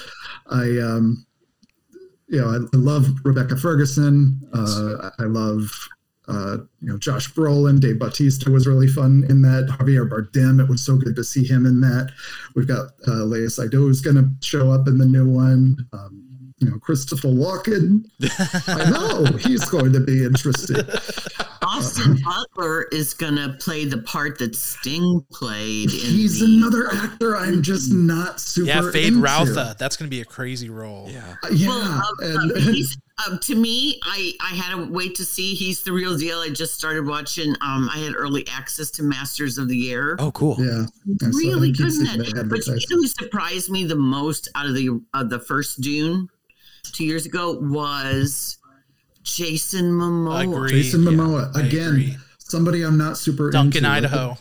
uh, 0.46 0.54
I 0.56 0.62
um 0.80 1.24
you 2.28 2.40
know 2.40 2.48
I, 2.48 2.56
I 2.56 2.76
love 2.78 3.06
Rebecca 3.24 3.56
Ferguson. 3.56 4.40
Uh, 4.52 5.10
I 5.18 5.24
love 5.24 5.70
uh, 6.28 6.58
you 6.80 6.88
know 6.88 6.98
Josh 6.98 7.32
Brolin, 7.32 7.80
Dave 7.80 7.98
Bautista 7.98 8.50
was 8.50 8.66
really 8.66 8.88
fun 8.88 9.24
in 9.28 9.42
that. 9.42 9.66
Javier 9.78 10.08
Bardem, 10.08 10.60
it 10.62 10.68
was 10.68 10.84
so 10.84 10.96
good 10.96 11.16
to 11.16 11.24
see 11.24 11.44
him 11.44 11.66
in 11.66 11.80
that. 11.80 12.12
We've 12.54 12.68
got 12.68 12.88
uh, 13.06 13.24
Léa 13.24 13.46
Seydoux 13.46 13.72
who's 13.72 14.00
going 14.00 14.16
to 14.16 14.28
show 14.46 14.70
up 14.70 14.86
in 14.88 14.98
the 14.98 15.06
new 15.06 15.28
one. 15.28 15.76
Um, 15.92 16.24
you 16.58 16.70
know 16.70 16.78
Christopher 16.78 17.28
Walken. 17.28 18.04
I 18.68 18.90
know 18.90 19.36
he's 19.38 19.64
going 19.66 19.92
to 19.92 20.00
be 20.00 20.24
interested. 20.24 20.88
Austin 21.62 22.18
Butler 22.24 22.84
is 22.92 23.14
going 23.14 23.36
to 23.36 23.56
play 23.60 23.84
the 23.84 23.98
part 23.98 24.38
that 24.38 24.54
Sting 24.54 25.24
played. 25.32 25.92
In 25.92 25.98
He's 25.98 26.40
the, 26.40 26.46
another 26.46 26.88
actor 26.92 27.36
I'm 27.36 27.62
just 27.62 27.92
not 27.92 28.40
super. 28.40 28.68
Yeah, 28.68 28.90
Fade 28.90 29.14
into. 29.14 29.20
Rautha. 29.20 29.76
That's 29.76 29.96
gonna 29.96 30.08
be 30.08 30.20
a 30.20 30.24
crazy 30.24 30.70
role. 30.70 31.08
Yeah. 31.10 31.36
Uh, 31.44 31.48
Yeah, 31.52 31.68
Well, 31.68 31.82
um, 31.82 32.14
and, 32.20 32.52
um, 32.52 32.58
he's, 32.72 32.96
um, 33.26 33.38
to 33.40 33.54
me, 33.54 33.98
I, 34.04 34.32
I 34.40 34.54
had 34.54 34.76
to 34.76 34.90
wait 34.90 35.14
to 35.16 35.24
see. 35.24 35.54
He's 35.54 35.82
the 35.82 35.92
real 35.92 36.16
deal. 36.16 36.38
I 36.38 36.50
just 36.50 36.74
started 36.74 37.06
watching. 37.06 37.50
Um, 37.60 37.88
I 37.92 37.98
had 37.98 38.14
early 38.16 38.46
access 38.48 38.90
to 38.92 39.02
Masters 39.02 39.58
of 39.58 39.68
the 39.68 39.90
Air. 39.90 40.16
Oh, 40.18 40.30
cool. 40.32 40.56
yeah, 40.58 40.84
I 41.22 41.30
saw- 41.30 41.38
really 41.38 41.70
I 41.70 41.72
keep 41.72 41.76
good 41.86 41.94
in 41.94 42.04
that. 42.04 42.34
that 42.34 42.48
But 42.48 42.66
you 42.66 42.74
know 42.74 42.96
who 43.02 43.06
surprised 43.08 43.70
me 43.70 43.84
the 43.84 43.96
most 43.96 44.48
out 44.54 44.66
of 44.66 44.74
the 44.74 45.00
of 45.14 45.30
the 45.30 45.38
first 45.40 45.80
Dune 45.80 46.28
two 46.92 47.04
years 47.04 47.26
ago 47.26 47.58
was 47.60 48.58
Jason 49.24 49.86
Momoa. 49.92 50.44
Agree. 50.44 50.70
Jason 50.82 51.00
Momoa 51.02 51.54
I 51.56 51.66
again. 51.66 51.88
agree. 51.88 52.16
Somebody 52.38 52.82
I'm 52.82 52.96
not 52.96 53.18
super 53.18 53.50
Duncan, 53.50 53.84
into. 53.84 53.88
Like, 53.88 53.96
Idaho. 54.04 54.38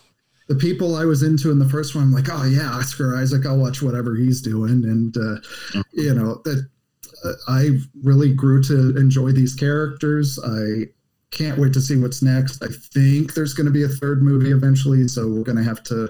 the, 0.47 0.53
the 0.53 0.59
people 0.59 0.95
I 0.95 1.03
was 1.03 1.23
into 1.23 1.51
in 1.51 1.59
the 1.59 1.67
first 1.67 1.93
one, 1.93 2.05
I'm 2.05 2.13
like, 2.13 2.29
oh 2.31 2.45
yeah, 2.45 2.69
Oscar 2.69 3.17
Isaac. 3.17 3.45
I'll 3.45 3.57
watch 3.57 3.81
whatever 3.81 4.15
he's 4.15 4.41
doing, 4.41 4.85
and 4.85 5.17
uh, 5.17 5.81
you 5.93 6.13
know 6.13 6.41
that 6.45 6.69
I 7.47 7.79
really 8.03 8.33
grew 8.33 8.61
to 8.63 8.95
enjoy 8.97 9.31
these 9.31 9.55
characters. 9.55 10.39
I 10.43 10.89
can't 11.31 11.57
wait 11.57 11.73
to 11.73 11.81
see 11.81 11.97
what's 11.97 12.21
next. 12.21 12.63
I 12.63 12.67
think 12.93 13.33
there's 13.33 13.53
going 13.53 13.65
to 13.65 13.71
be 13.71 13.83
a 13.83 13.89
third 13.89 14.21
movie 14.21 14.51
eventually, 14.51 15.07
so 15.07 15.27
we're 15.27 15.43
going 15.43 15.57
to 15.57 15.63
have 15.63 15.83
to, 15.83 16.09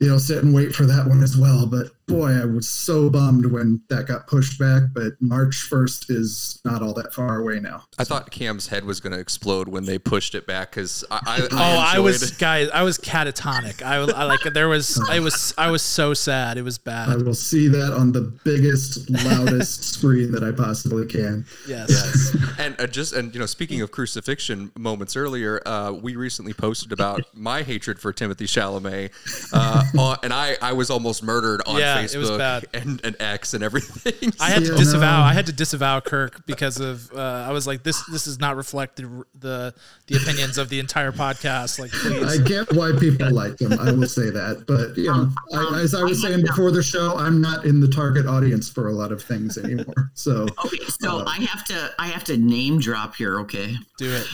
you 0.00 0.08
know, 0.08 0.18
sit 0.18 0.44
and 0.44 0.54
wait 0.54 0.74
for 0.74 0.86
that 0.86 1.06
one 1.06 1.22
as 1.22 1.36
well. 1.36 1.66
But 1.66 1.90
boy, 2.06 2.30
I 2.40 2.44
was 2.44 2.68
so 2.68 3.10
bummed 3.10 3.46
when 3.46 3.82
that 3.88 4.06
got 4.06 4.26
pushed 4.26 4.58
back. 4.58 4.82
But 4.94 5.14
March 5.20 5.66
1st 5.70 6.10
is 6.10 6.60
not 6.64 6.82
all 6.82 6.94
that 6.94 7.12
far 7.12 7.38
away 7.40 7.58
now. 7.60 7.84
I 7.98 8.04
thought 8.04 8.30
Cam's 8.30 8.68
head 8.68 8.84
was 8.84 9.00
going 9.00 9.12
to 9.12 9.18
explode 9.18 9.68
when 9.68 9.84
they 9.84 9.98
pushed 9.98 10.34
it 10.34 10.46
back 10.46 10.70
because 10.70 11.04
I, 11.10 11.20
I, 11.26 11.48
Oh, 11.50 11.56
I, 11.56 11.96
I 11.96 11.98
was 11.98 12.22
enjoyed- 12.22 12.38
guys. 12.38 12.68
I 12.72 12.82
was 12.82 12.98
catatonic. 12.98 13.82
I, 13.82 13.98
was- 13.98 14.12
I 14.12 14.24
like 14.24 14.40
there 14.52 14.68
was. 14.68 15.00
I 15.10 15.20
was. 15.20 15.52
I 15.58 15.70
was 15.70 15.82
so 15.82 16.14
sad. 16.14 16.58
It 16.58 16.62
was 16.62 16.78
bad. 16.78 17.08
I 17.08 17.16
will 17.16 17.34
see 17.34 17.68
that 17.68 17.92
on 17.92 18.12
the 18.12 18.22
biggest, 18.44 19.10
loudest 19.10 19.84
screen 19.94 20.30
that 20.32 20.44
I 20.44 20.52
possibly 20.52 21.06
can. 21.06 21.44
Yes. 21.68 21.86
Yes, 21.90 22.36
and 22.58 22.80
uh, 22.80 22.86
just 22.86 23.12
and 23.14 23.32
you 23.34 23.40
know, 23.40 23.46
speaking 23.46 23.80
of 23.82 23.90
crucifixion 23.90 24.70
moments 24.78 25.16
earlier, 25.16 25.60
uh, 25.66 25.92
we 25.92 26.16
recently 26.16 26.52
posted 26.52 26.92
about 26.92 27.22
my 27.34 27.62
hatred 27.62 27.98
for 27.98 28.12
Timothée 28.12 28.46
Chalamet, 28.46 29.10
uh, 29.52 29.82
on, 30.00 30.16
and 30.22 30.32
I 30.32 30.56
I 30.62 30.72
was 30.72 30.90
almost 30.90 31.22
murdered 31.22 31.62
on 31.66 31.78
Yeah, 31.78 31.95
Facebook 32.04 32.14
it 32.14 32.18
was 32.18 32.30
bad. 32.30 32.66
and 32.74 33.00
and 33.04 33.16
X 33.20 33.54
and 33.54 33.62
everything. 33.64 34.32
I 34.40 34.50
had 34.50 34.64
to 34.64 34.72
Yeah, 34.72 34.78
disavow. 34.78 35.22
I 35.22 35.32
had 35.32 35.46
to 35.46 35.52
disavow 35.52 36.00
Kirk 36.00 36.44
because 36.46 36.78
of. 36.80 37.12
Uh, 37.12 37.20
I 37.20 37.52
was 37.52 37.66
like, 37.66 37.82
this. 37.82 38.04
This 38.06 38.24
does 38.24 38.38
not 38.38 38.56
reflect 38.56 38.96
the 38.96 39.24
the, 39.34 39.74
the 40.06 40.16
opinions 40.16 40.58
of 40.58 40.68
the 40.68 40.78
entire 40.78 41.12
podcast. 41.12 41.78
Like, 41.78 41.92
I 42.24 42.36
get 42.42 42.72
why 42.74 42.92
people 42.98 43.30
like 43.32 43.60
him. 43.60 43.72
I 43.78 43.92
will 43.92 44.06
say 44.08 44.30
that, 44.30 44.64
but 44.66 44.96
you 44.96 45.10
know, 45.12 45.30
I, 45.54 45.80
as 45.80 45.94
I 45.94 46.02
was 46.02 46.22
saying 46.22 46.42
before 46.42 46.70
the 46.70 46.82
show, 46.82 47.16
I'm 47.16 47.40
not 47.40 47.64
in 47.64 47.80
the 47.80 47.88
target 47.88 48.26
audience 48.26 48.68
for 48.70 48.88
a 48.88 48.92
lot 48.92 49.12
of 49.12 49.22
things 49.22 49.58
anymore. 49.58 50.10
So 50.14 50.46
Okay, 50.64 50.78
so 51.00 51.24
I 51.26 51.36
have 51.36 51.64
to 51.66 51.90
I 51.98 52.06
have 52.08 52.24
to 52.24 52.36
name 52.36 52.78
drop 52.80 53.14
here. 53.16 53.40
Okay, 53.40 53.74
Do 53.98 54.10
it. 54.12 54.26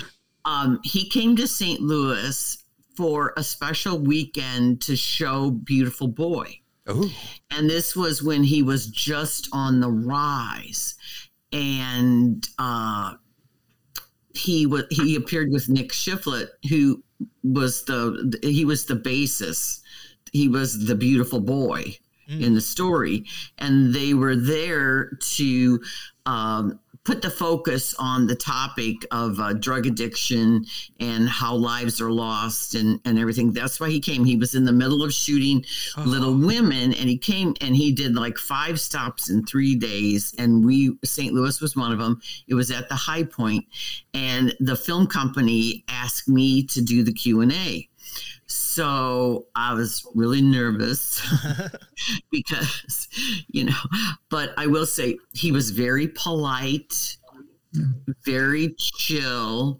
um, 0.45 0.81
he 0.85 1.09
came 1.09 1.37
to 1.37 1.47
St. 1.47 1.81
Louis 1.81 2.59
for 2.97 3.33
a 3.37 3.43
special 3.43 3.99
weekend 3.99 4.83
to 4.83 4.97
show 4.97 5.51
Beautiful 5.51 6.09
Boy. 6.09 6.59
Oh, 6.87 7.13
and 7.51 7.71
this 7.71 7.95
was 7.95 8.23
when 8.23 8.43
he 8.43 8.63
was 8.63 8.87
just 8.89 9.49
on 9.53 9.81
the 9.81 9.91
rise. 9.91 10.95
And 11.53 12.47
uh 12.59 13.15
he 14.35 14.67
was 14.67 14.85
he 14.91 15.15
appeared 15.15 15.51
with 15.53 15.69
nick 15.69 15.93
sheff 15.93 16.49
who 16.71 17.03
was 17.45 17.85
the 17.85 18.39
he 18.43 18.65
was 18.65 18.87
the 18.87 18.97
basis. 18.97 19.81
He 20.33 20.49
was 20.49 20.87
the 20.87 20.95
beautiful 20.95 21.41
boy 21.41 21.99
in 22.29 22.55
the 22.55 22.61
story. 22.61 23.27
And 23.59 23.95
they 23.95 24.15
were 24.15 24.37
there 24.37 25.11
to 25.37 25.81
um 26.27 26.81
put 27.05 27.21
the 27.21 27.31
focus 27.31 27.95
on 27.99 28.27
the 28.27 28.35
topic 28.35 28.97
of 29.11 29.41
uh, 29.41 29.53
drug 29.55 29.87
addiction 29.87 30.65
and 31.01 31.29
how 31.29 31.55
lives 31.55 32.01
are 32.01 32.13
lost 32.13 32.75
and, 32.75 33.01
and 33.05 33.19
everything. 33.19 33.53
That's 33.53 33.81
why 33.81 33.91
he 33.91 34.01
came. 34.01 34.25
He 34.25 34.37
was 34.37 34.55
in 34.55 34.65
the 34.65 34.73
middle 34.73 35.03
of 35.03 35.13
shooting 35.13 35.65
Little 35.97 36.35
Women, 36.35 36.95
and 36.95 37.09
he 37.09 37.19
came 37.19 37.55
and 37.61 37.75
he 37.75 37.93
did 37.93 38.15
like 38.15 38.39
five 38.39 38.79
stops 38.79 39.31
in 39.31 39.45
three 39.45 39.75
days. 39.75 40.35
And 40.39 40.65
we, 40.65 40.97
St. 41.05 41.35
Louis 41.35 41.61
was 41.61 41.77
one 41.77 41.93
of 41.93 41.99
them. 41.99 42.21
It 42.47 42.55
was 42.55 42.71
at 42.71 42.89
the 42.89 42.95
Hi-Pointe, 42.95 43.67
and 44.15 44.55
the 44.61 44.77
film 44.77 45.07
company 45.07 45.85
asked 45.89 46.29
me 46.29 46.65
to 46.67 46.81
do 46.81 47.03
the 47.03 47.13
Q 47.13 47.41
and 47.41 47.53
A. 47.53 47.89
So 48.73 49.49
I 49.55 49.75
was 49.75 50.07
really 50.15 50.41
nervous 50.41 51.21
because, 52.31 53.07
you 53.49 53.65
know, 53.65 53.77
but 54.31 54.55
I 54.57 54.67
will 54.67 54.87
say 54.87 55.19
he 55.35 55.53
was 55.53 55.71
very 55.73 56.09
polite, 56.09 57.19
very 58.25 58.75
chill. 58.79 59.79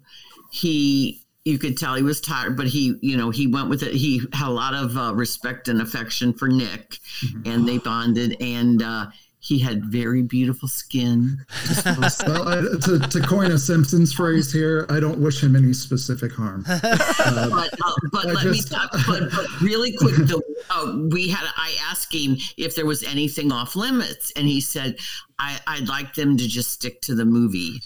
He, 0.51 1.25
you 1.43 1.57
could 1.57 1.75
tell 1.75 1.95
he 1.95 2.03
was 2.03 2.21
tired, 2.21 2.55
but 2.55 2.67
he, 2.67 2.95
you 3.01 3.17
know, 3.17 3.31
he 3.31 3.47
went 3.47 3.67
with 3.67 3.81
it. 3.81 3.95
He 3.95 4.21
had 4.31 4.47
a 4.47 4.51
lot 4.51 4.75
of 4.75 4.95
uh, 4.95 5.15
respect 5.15 5.69
and 5.69 5.81
affection 5.81 6.31
for 6.31 6.47
Nick, 6.47 6.99
and 7.45 7.67
they 7.67 7.79
bonded. 7.79 8.37
And 8.39 8.83
uh, 8.83 9.07
he 9.43 9.59
had 9.59 9.83
very 9.83 10.21
beautiful 10.21 10.69
skin. 10.69 11.45
Well, 12.25 12.47
I, 12.47 12.61
to, 12.81 12.99
to 13.09 13.21
coin 13.21 13.51
a 13.51 13.57
Simpsons 13.57 14.13
phrase 14.13 14.51
here, 14.51 14.85
I 14.89 14.99
don't 14.99 15.19
wish 15.19 15.43
him 15.43 15.55
any 15.55 15.73
specific 15.73 16.31
harm. 16.31 16.63
but 16.67 16.83
uh, 16.83 17.93
but 18.11 18.27
I 18.27 18.31
let 18.31 18.45
me 18.45 18.53
just- 18.57 18.71
talk. 18.71 18.89
But, 19.05 19.29
but 19.31 19.61
really 19.61 19.95
quick, 19.97 20.15
though, 20.15 20.41
uh, 20.69 20.95
we 21.11 21.27
had 21.27 21.45
I 21.57 21.75
asked 21.89 22.13
him 22.13 22.37
if 22.57 22.75
there 22.75 22.85
was 22.85 23.03
anything 23.03 23.51
off 23.51 23.75
limits, 23.75 24.31
and 24.35 24.47
he 24.47 24.61
said, 24.61 24.97
I, 25.39 25.59
"I'd 25.67 25.89
like 25.89 26.13
them 26.13 26.37
to 26.37 26.47
just 26.47 26.71
stick 26.71 27.01
to 27.01 27.15
the 27.15 27.25
movie." 27.25 27.81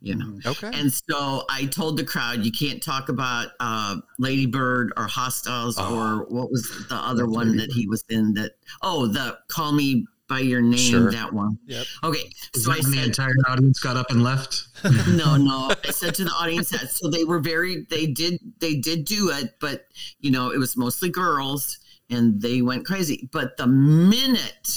You 0.00 0.16
know. 0.16 0.38
Okay. 0.46 0.70
And 0.74 0.92
so 0.92 1.44
I 1.50 1.66
told 1.66 1.96
the 1.96 2.04
crowd, 2.04 2.44
you 2.44 2.52
can't 2.52 2.82
talk 2.82 3.08
about 3.08 3.48
uh, 3.60 3.96
Lady 4.18 4.46
Bird 4.46 4.92
or 4.96 5.06
Hostiles 5.06 5.78
or 5.78 6.26
what 6.28 6.50
was 6.50 6.86
the 6.88 6.96
other 6.96 7.26
one 7.26 7.56
that 7.56 7.70
he 7.72 7.86
was 7.86 8.04
in? 8.08 8.34
That 8.34 8.52
oh, 8.82 9.06
the 9.06 9.38
Call 9.48 9.72
Me 9.72 10.06
by 10.28 10.40
Your 10.40 10.60
Name, 10.60 10.78
Sure. 10.78 11.10
that 11.10 11.32
one. 11.32 11.58
Yep. 11.66 11.86
Okay, 12.04 12.30
Is 12.54 12.64
so 12.64 12.72
I 12.72 12.78
when 12.80 12.90
the 12.92 13.02
entire 13.02 13.34
audience 13.48 13.80
got 13.80 13.96
up 13.96 14.10
and 14.10 14.22
left. 14.22 14.68
no, 15.08 15.36
no. 15.36 15.72
I 15.84 15.90
said 15.90 16.14
to 16.16 16.24
the 16.24 16.30
audience 16.30 16.70
that 16.70 16.90
so 16.90 17.10
they 17.10 17.24
were 17.24 17.40
very 17.40 17.86
they 17.90 18.06
did 18.06 18.38
they 18.60 18.76
did 18.76 19.04
do 19.04 19.30
it, 19.30 19.54
but 19.60 19.86
you 20.20 20.30
know, 20.30 20.50
it 20.50 20.58
was 20.58 20.76
mostly 20.76 21.10
girls 21.10 21.78
and 22.10 22.40
they 22.40 22.62
went 22.62 22.84
crazy. 22.86 23.28
But 23.32 23.56
the 23.56 23.66
minute 23.66 24.68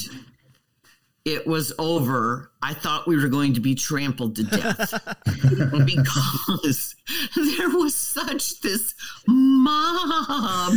it 1.23 1.45
was 1.45 1.71
over, 1.77 2.51
I 2.63 2.73
thought 2.73 3.07
we 3.07 3.15
were 3.15 3.27
going 3.27 3.53
to 3.53 3.61
be 3.61 3.75
trampled 3.75 4.35
to 4.37 4.43
death 4.43 4.91
because 5.85 6.95
there 7.35 7.69
was 7.69 7.93
such 7.93 8.59
this 8.61 8.95
mob 9.27 10.73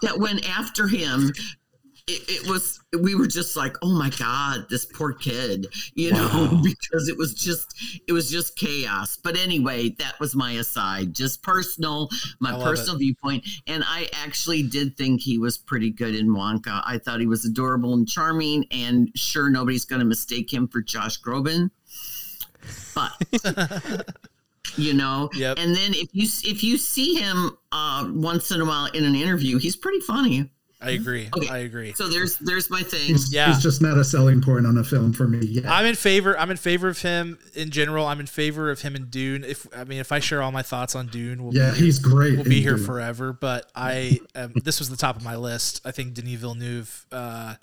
that 0.00 0.18
went 0.18 0.48
after 0.48 0.88
him. 0.88 1.32
It, 2.08 2.42
it 2.44 2.48
was 2.50 2.80
we 3.00 3.14
were 3.14 3.28
just 3.28 3.56
like 3.56 3.76
oh 3.80 3.96
my 3.96 4.10
god 4.18 4.66
this 4.68 4.84
poor 4.84 5.12
kid 5.12 5.68
you 5.94 6.10
know 6.12 6.60
because 6.64 7.08
it 7.08 7.16
was 7.16 7.32
just 7.32 7.74
it 8.08 8.12
was 8.12 8.28
just 8.30 8.56
chaos. 8.56 9.16
But 9.16 9.36
anyway 9.38 9.90
that 9.98 10.18
was 10.18 10.34
my 10.34 10.52
aside 10.52 11.14
just 11.14 11.42
personal 11.42 12.08
my 12.40 12.52
personal 12.60 12.98
viewpoint. 12.98 13.46
And 13.66 13.84
i 13.86 14.08
actually 14.12 14.62
did 14.64 14.96
think 14.96 15.20
he 15.20 15.38
was 15.38 15.58
pretty 15.58 15.90
good 15.90 16.14
in 16.14 16.28
wonka. 16.30 16.82
I 16.84 16.98
thought 16.98 17.20
he 17.20 17.26
was 17.26 17.44
adorable 17.44 17.94
and 17.94 18.08
charming 18.08 18.66
and 18.72 19.10
sure 19.14 19.48
nobody's 19.48 19.84
going 19.84 20.00
to 20.00 20.06
mistake 20.06 20.52
him 20.52 20.66
for 20.68 20.82
josh 20.82 21.20
groban. 21.20 21.70
But 22.94 23.12
you 24.76 24.94
know 24.94 25.30
Yep. 25.34 25.58
and 25.58 25.74
then 25.74 25.92
if 25.94 26.08
you 26.12 26.24
if 26.50 26.62
you 26.64 26.78
see 26.78 27.14
him 27.14 27.56
uh 27.72 28.08
once 28.12 28.50
in 28.50 28.60
a 28.60 28.64
while 28.64 28.86
in 28.86 29.04
an 29.04 29.14
interview 29.14 29.58
he's 29.58 29.76
pretty 29.76 30.00
funny 30.00 30.50
I 30.82 30.90
agree. 30.90 31.28
Okay. 31.36 31.48
I 31.48 31.58
agree. 31.58 31.92
so 31.94 32.08
there's 32.08 32.36
there's 32.38 32.68
my 32.70 32.82
thing 32.82 33.00
He's, 33.06 33.32
Yeah. 33.32 33.46
he's 33.48 33.62
just 33.62 33.80
not 33.80 33.96
a 33.98 34.04
selling 34.04 34.40
point 34.42 34.66
on 34.66 34.76
a 34.78 34.84
film 34.84 35.12
for 35.12 35.28
me 35.28 35.38
yet. 35.46 35.66
I'm 35.66 35.86
in 35.86 35.94
favor. 35.94 36.38
I'm 36.38 36.50
in 36.50 36.56
favor 36.56 36.88
of 36.88 37.00
him 37.02 37.38
in 37.54 37.70
general. 37.70 38.06
I'm 38.06 38.20
in 38.20 38.26
favor 38.26 38.70
of 38.70 38.82
him 38.82 38.96
in 38.96 39.06
Dune. 39.06 39.44
If 39.44 39.66
I 39.76 39.84
mean, 39.84 40.00
if 40.00 40.12
I 40.12 40.18
share 40.18 40.42
all 40.42 40.52
my 40.52 40.62
thoughts 40.62 40.94
on 40.94 41.06
Dune, 41.06 41.42
we'll 41.44 41.54
yeah, 41.54 41.70
be 41.70 41.76
here, 41.76 41.84
he's 41.86 41.98
great. 41.98 42.34
we'll 42.34 42.44
be 42.44 42.60
here 42.62 42.76
Dune. 42.76 42.84
forever. 42.86 43.32
But 43.32 43.70
I, 43.74 44.18
um, 44.34 44.52
this 44.64 44.78
was 44.78 44.90
the 44.90 44.96
top 44.96 45.16
of 45.16 45.24
my 45.24 45.36
list. 45.36 45.80
I 45.84 45.90
think 45.92 46.14
Denis 46.14 46.40
Villeneuve 46.40 47.06
uh, 47.12 47.54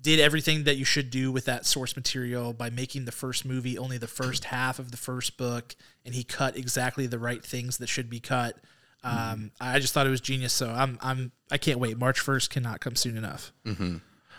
did 0.00 0.18
everything 0.20 0.64
that 0.64 0.76
you 0.76 0.84
should 0.84 1.10
do 1.10 1.30
with 1.30 1.44
that 1.44 1.64
source 1.64 1.94
material 1.96 2.52
by 2.52 2.68
making 2.70 3.04
the 3.04 3.12
first 3.12 3.44
movie 3.44 3.78
only 3.78 3.98
the 3.98 4.08
first 4.08 4.46
half 4.46 4.78
of 4.78 4.90
the 4.90 4.96
first 4.96 5.36
book, 5.36 5.76
and 6.04 6.14
he 6.14 6.24
cut 6.24 6.56
exactly 6.56 7.06
the 7.06 7.18
right 7.18 7.44
things 7.44 7.78
that 7.78 7.88
should 7.88 8.10
be 8.10 8.18
cut. 8.20 8.56
Um, 9.04 9.50
I 9.60 9.78
just 9.78 9.92
thought 9.94 10.06
it 10.06 10.10
was 10.10 10.20
genius. 10.20 10.52
So 10.52 10.70
I'm, 10.70 10.98
I'm, 11.02 11.32
I 11.50 11.58
can't 11.58 11.78
wait. 11.78 11.98
March 11.98 12.20
first 12.20 12.50
cannot 12.50 12.80
come 12.80 12.96
soon 12.96 13.16
enough. 13.16 13.52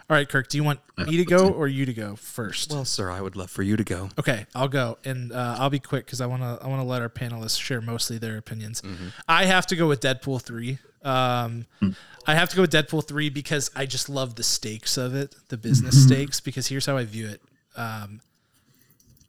All 0.09 0.17
right, 0.17 0.27
Kirk. 0.27 0.49
Do 0.49 0.57
you 0.57 0.63
want 0.65 0.81
me 0.97 1.17
to 1.17 1.25
go 1.25 1.49
or 1.49 1.67
you 1.67 1.85
to 1.85 1.93
go 1.93 2.15
first? 2.17 2.71
Well, 2.71 2.83
sir, 2.83 3.09
I 3.09 3.21
would 3.21 3.35
love 3.37 3.49
for 3.49 3.63
you 3.63 3.77
to 3.77 3.83
go. 3.85 4.09
Okay, 4.19 4.45
I'll 4.53 4.67
go, 4.67 4.97
and 5.05 5.31
uh, 5.31 5.55
I'll 5.59 5.69
be 5.69 5.79
quick 5.79 6.05
because 6.05 6.19
I 6.19 6.25
want 6.25 6.41
to. 6.41 6.59
I 6.61 6.67
want 6.67 6.81
to 6.81 6.87
let 6.87 7.01
our 7.01 7.07
panelists 7.09 7.59
share 7.59 7.79
mostly 7.79 8.17
their 8.17 8.37
opinions. 8.37 8.81
I 9.29 9.45
have 9.45 9.65
to 9.67 9.77
go 9.77 9.87
with 9.87 10.01
Deadpool 10.01 10.41
three. 10.41 10.77
Um, 11.03 11.65
I 12.27 12.35
have 12.35 12.49
to 12.49 12.55
go 12.57 12.63
with 12.63 12.71
Deadpool 12.71 13.07
three 13.07 13.29
because 13.29 13.71
I 13.77 13.85
just 13.85 14.09
love 14.09 14.35
the 14.35 14.43
stakes 14.43 14.97
of 14.97 15.15
it, 15.15 15.35
the 15.47 15.57
business 15.69 16.03
stakes. 16.03 16.41
Because 16.41 16.67
here's 16.67 16.85
how 16.85 16.97
I 16.97 17.05
view 17.05 17.29
it. 17.29 17.41
Um, 17.77 18.19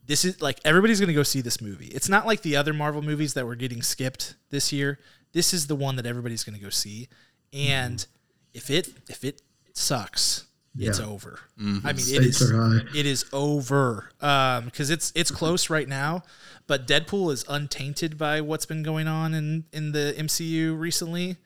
this 0.06 0.24
is 0.24 0.42
like 0.42 0.58
everybody's 0.64 0.98
going 0.98 1.08
to 1.08 1.14
go 1.14 1.22
see 1.22 1.40
this 1.40 1.60
movie. 1.60 1.86
It's 1.86 2.08
not 2.08 2.26
like 2.26 2.42
the 2.42 2.56
other 2.56 2.72
Marvel 2.72 3.00
movies 3.00 3.34
that 3.34 3.46
were 3.46 3.54
getting 3.56 3.80
skipped 3.80 4.34
this 4.50 4.72
year. 4.72 4.98
This 5.34 5.52
is 5.52 5.66
the 5.66 5.76
one 5.76 5.96
that 5.96 6.06
everybody's 6.06 6.44
going 6.44 6.56
to 6.58 6.64
go 6.64 6.70
see, 6.70 7.08
and 7.52 8.06
if 8.54 8.70
it 8.70 8.88
if 9.10 9.22
it 9.24 9.42
sucks, 9.74 10.46
it's 10.78 10.98
Yeah. 11.00 11.04
over. 11.06 11.40
I 11.58 11.62
mean, 11.62 11.96
it 11.96 12.00
Stakes 12.00 12.40
is 12.40 12.50
are 12.50 12.62
high. 12.80 12.80
it 12.94 13.04
is 13.06 13.26
over 13.32 14.10
um 14.22 14.64
because 14.66 14.88
it's 14.90 15.12
it's 15.14 15.30
close 15.30 15.68
right 15.70 15.88
now 15.88 16.22
but 16.66 16.86
deadpool 16.86 17.30
is 17.30 17.44
untainted 17.48 18.16
by 18.16 18.40
what's 18.40 18.64
been 18.64 18.82
going 18.82 19.06
on 19.06 19.34
in 19.34 19.64
in 19.72 19.92
the 19.92 20.14
mcu 20.18 20.78
recently. 20.78 21.36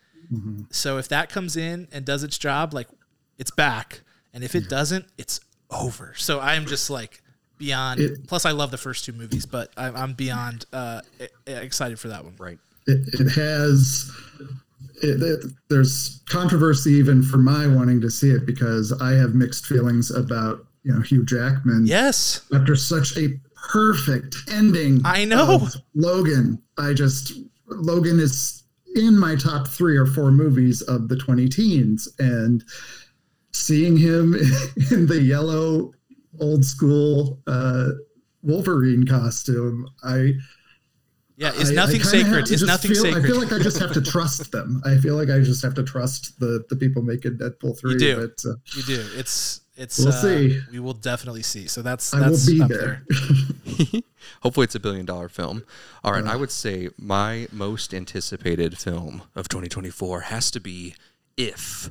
So 0.71 0.99
if 0.99 1.09
that 1.09 1.31
comes 1.31 1.57
in 1.57 1.89
and 1.91 2.05
does 2.05 2.23
its 2.23 2.37
job 2.39 2.73
like 2.75 2.87
it's 3.39 3.51
back. 3.51 4.03
And 4.35 4.45
if 4.45 4.55
it 4.55 4.69
doesn't 4.69 5.07
it's 5.17 5.41
over. 5.71 6.15
So 6.17 6.39
i'm 6.41 6.67
just 6.67 6.89
like 6.91 7.23
beyond 7.59 8.01
It- 8.01 8.27
plus 8.29 8.45
i 8.45 8.53
love 8.53 8.71
the 8.71 8.79
first 8.79 9.05
two 9.05 9.13
movies 9.13 9.45
but 9.47 9.73
i'm, 9.77 9.97
I'm 9.97 10.13
beyond 10.13 10.67
uh 10.73 11.01
excited 11.47 11.99
for 11.99 12.09
that 12.09 12.25
one. 12.25 12.35
Right. 12.39 12.59
It, 12.89 13.21
it 13.21 13.31
has 13.33 14.11
it, 15.03 15.23
it, 15.23 15.45
there's 15.69 16.23
controversy 16.29 16.93
even 16.93 17.23
for 17.23 17.39
my 17.39 17.67
wanting 17.67 18.01
to 18.01 18.11
see 18.11 18.31
it 18.31 18.45
because 18.45 18.93
I 19.01 19.13
have 19.13 19.35
mixed 19.35 19.67
feelings 19.67 20.11
about 20.11 20.67
you 20.83 20.93
know 20.93 21.01
Hugh 21.01 21.25
Jackman 21.25 21.87
yes 21.87 22.43
after 22.53 22.75
such 22.75 23.17
a 23.17 23.39
perfect 23.71 24.37
ending. 24.51 25.01
I 25.05 25.25
know. 25.25 25.69
Logan. 25.95 26.63
I 26.79 26.95
just 26.95 27.33
Logan 27.67 28.19
is 28.21 28.65
in 28.95 29.19
my 29.19 29.37
top 29.37 29.69
three 29.69 29.97
or 29.97 30.07
four 30.07 30.31
movies 30.31 30.83
of 30.83 31.09
the 31.09 31.17
20 31.17 31.49
teens, 31.49 32.09
and 32.19 32.65
seeing 33.53 33.97
him 33.97 34.35
in 34.91 35.07
the 35.07 35.21
yellow 35.23 35.93
old 36.41 36.65
school 36.65 37.41
uh, 37.47 37.91
Wolverine 38.43 39.07
costume, 39.07 39.89
I 40.05 40.35
yeah 41.39 41.53
it's 41.55 41.71
I- 41.71 41.73
I 41.73 41.77
nothing 41.77 42.01
kinda 42.01 42.09
sacred 42.09 42.47
to 42.47 42.55
it's 42.55 42.63
nothing 42.65 42.93
feel, 42.93 43.03
sacred 43.03 43.25
I 43.25 43.29
feel 43.29 43.39
like 43.41 43.53
I 43.53 43.59
just 43.59 43.79
have 43.79 43.93
to 43.95 44.03
trust 44.03 44.53
them. 44.53 44.83
I 44.85 44.99
feel 44.99 45.17
like 45.17 45.31
I 45.31 45.39
just 45.41 45.63
have 45.63 45.75
to 45.75 45.83
trust 45.85 46.39
the 46.41 46.65
the 46.69 46.77
people 46.77 47.01
making 47.03 47.39
Deadpool 47.39 47.79
three. 47.79 47.93
You 47.95 47.99
do. 47.99 48.17
But 48.17 48.45
uh, 48.51 48.55
you 48.77 48.83
do 48.83 49.07
it's 49.17 49.63
it's 49.77 49.99
We'll 49.99 50.09
uh, 50.09 50.21
see. 50.23 50.61
we 50.73 50.81
will 50.81 50.93
definitely 50.95 51.43
see 51.45 51.67
so 51.69 51.81
that's 51.83 52.13
I 52.13 52.21
will 52.21 52.31
that's 52.31 52.47
be 52.51 52.61
up 52.61 52.69
there. 52.69 53.05
Hopefully, 54.43 54.65
it's 54.65 54.75
a 54.75 54.81
billion 54.81 55.07
dollar 55.07 55.29
film. 55.29 55.65
All 56.05 56.13
right, 56.13 56.25
I 56.25 56.37
would 56.37 56.51
say 56.51 56.89
my 56.99 57.47
most 57.53 57.95
anticipated 57.95 58.77
film 58.79 59.23
of 59.35 59.49
2024 59.49 60.23
has 60.23 60.51
to 60.53 60.61
be 60.61 60.95
If, 61.37 61.91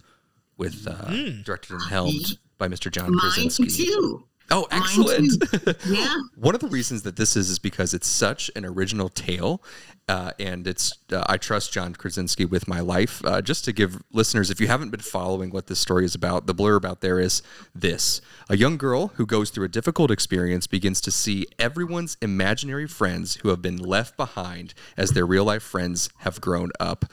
with 0.57 0.86
uh, 0.88 1.41
directed 1.43 1.71
and 1.73 1.83
helmed 1.89 2.38
by 2.57 2.67
Mr. 2.67 2.91
John 2.91 3.12
mine 3.12 3.19
Krasinski. 3.19 3.67
too 3.67 4.25
Oh, 4.49 4.65
excellent! 4.71 5.43
yeah 5.86 6.15
One 6.36 6.55
of 6.55 6.62
the 6.62 6.67
reasons 6.67 7.01
that 7.03 7.17
this 7.17 7.36
is 7.36 7.49
is 7.49 7.60
because 7.60 7.93
it's 7.93 8.07
such 8.07 8.49
an 8.55 8.65
original 8.65 9.10
tale, 9.10 9.62
uh, 10.07 10.31
and 10.39 10.65
it's 10.65 10.93
uh, 11.12 11.25
I 11.27 11.36
trust 11.36 11.73
John 11.73 11.93
Krasinski 11.93 12.45
with 12.45 12.65
my 12.67 12.79
life. 12.79 13.23
Uh, 13.25 13.41
just 13.41 13.65
to 13.65 13.73
give 13.73 14.01
listeners, 14.13 14.49
if 14.49 14.62
you 14.62 14.67
haven't 14.67 14.91
been 14.91 15.01
following 15.01 15.49
what 15.49 15.67
this 15.67 15.79
story 15.79 16.05
is 16.05 16.15
about, 16.15 16.47
the 16.47 16.55
blurb 16.55 16.86
out 16.86 17.01
there 17.01 17.19
is 17.19 17.41
this: 17.75 18.21
a 18.49 18.55
young 18.55 18.77
girl 18.77 19.07
who 19.15 19.25
goes 19.25 19.49
through 19.49 19.65
a 19.65 19.69
difficult 19.69 20.12
experience 20.12 20.65
begins 20.65 21.01
to 21.01 21.12
see 21.12 21.45
everyone's 21.60 22.15
imaginary 22.21 22.88
friends 22.88 23.36
who 23.36 23.49
have 23.49 23.62
been 23.62 23.77
left 23.77 24.15
behind 24.15 24.73
as 24.95 25.12
their 25.12 25.25
real 25.25 25.43
life 25.43 25.63
friends 25.63 26.10
have 26.19 26.39
grown 26.39 26.71
up, 26.79 27.03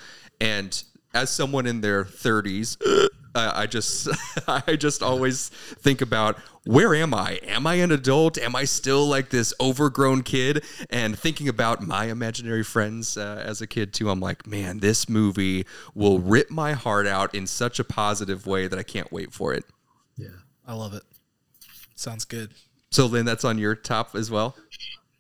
and 0.41 0.85
as 1.13 1.31
someone 1.31 1.67
in 1.67 1.81
their 1.81 2.05
30s 2.05 2.77
uh, 3.35 3.53
i 3.55 3.67
just 3.67 4.09
i 4.49 4.77
just 4.77 5.03
always 5.03 5.49
think 5.49 6.01
about 6.01 6.39
where 6.67 6.95
am 6.95 7.13
i? 7.13 7.39
Am 7.43 7.67
i 7.67 7.75
an 7.75 7.93
adult? 7.93 8.39
Am 8.39 8.57
i 8.57 8.65
still 8.65 9.07
like 9.07 9.29
this 9.29 9.53
overgrown 9.61 10.23
kid? 10.23 10.65
And 10.89 11.19
thinking 11.19 11.47
about 11.47 11.83
my 11.83 12.07
imaginary 12.07 12.65
friends 12.65 13.19
uh, 13.19 13.43
as 13.45 13.61
a 13.61 13.67
kid 13.67 13.93
too 13.93 14.09
i'm 14.11 14.21
like 14.21 14.47
man 14.47 14.79
this 14.79 15.09
movie 15.09 15.67
will 15.95 16.19
rip 16.19 16.51
my 16.51 16.73
heart 16.73 17.07
out 17.07 17.35
in 17.35 17.47
such 17.47 17.79
a 17.79 17.85
positive 17.85 18.47
way 18.47 18.67
that 18.67 18.79
i 18.79 18.83
can't 18.83 19.13
wait 19.13 19.33
for 19.33 19.53
it. 19.53 19.65
Yeah. 20.17 20.29
i 20.67 20.75
love 20.75 20.95
it. 20.95 21.03
Sounds 21.95 22.25
good. 22.25 22.53
So 22.91 23.07
lynn 23.07 23.27
that's 23.27 23.45
on 23.45 23.59
your 23.59 23.75
top 23.75 24.15
as 24.15 24.31
well? 24.31 24.57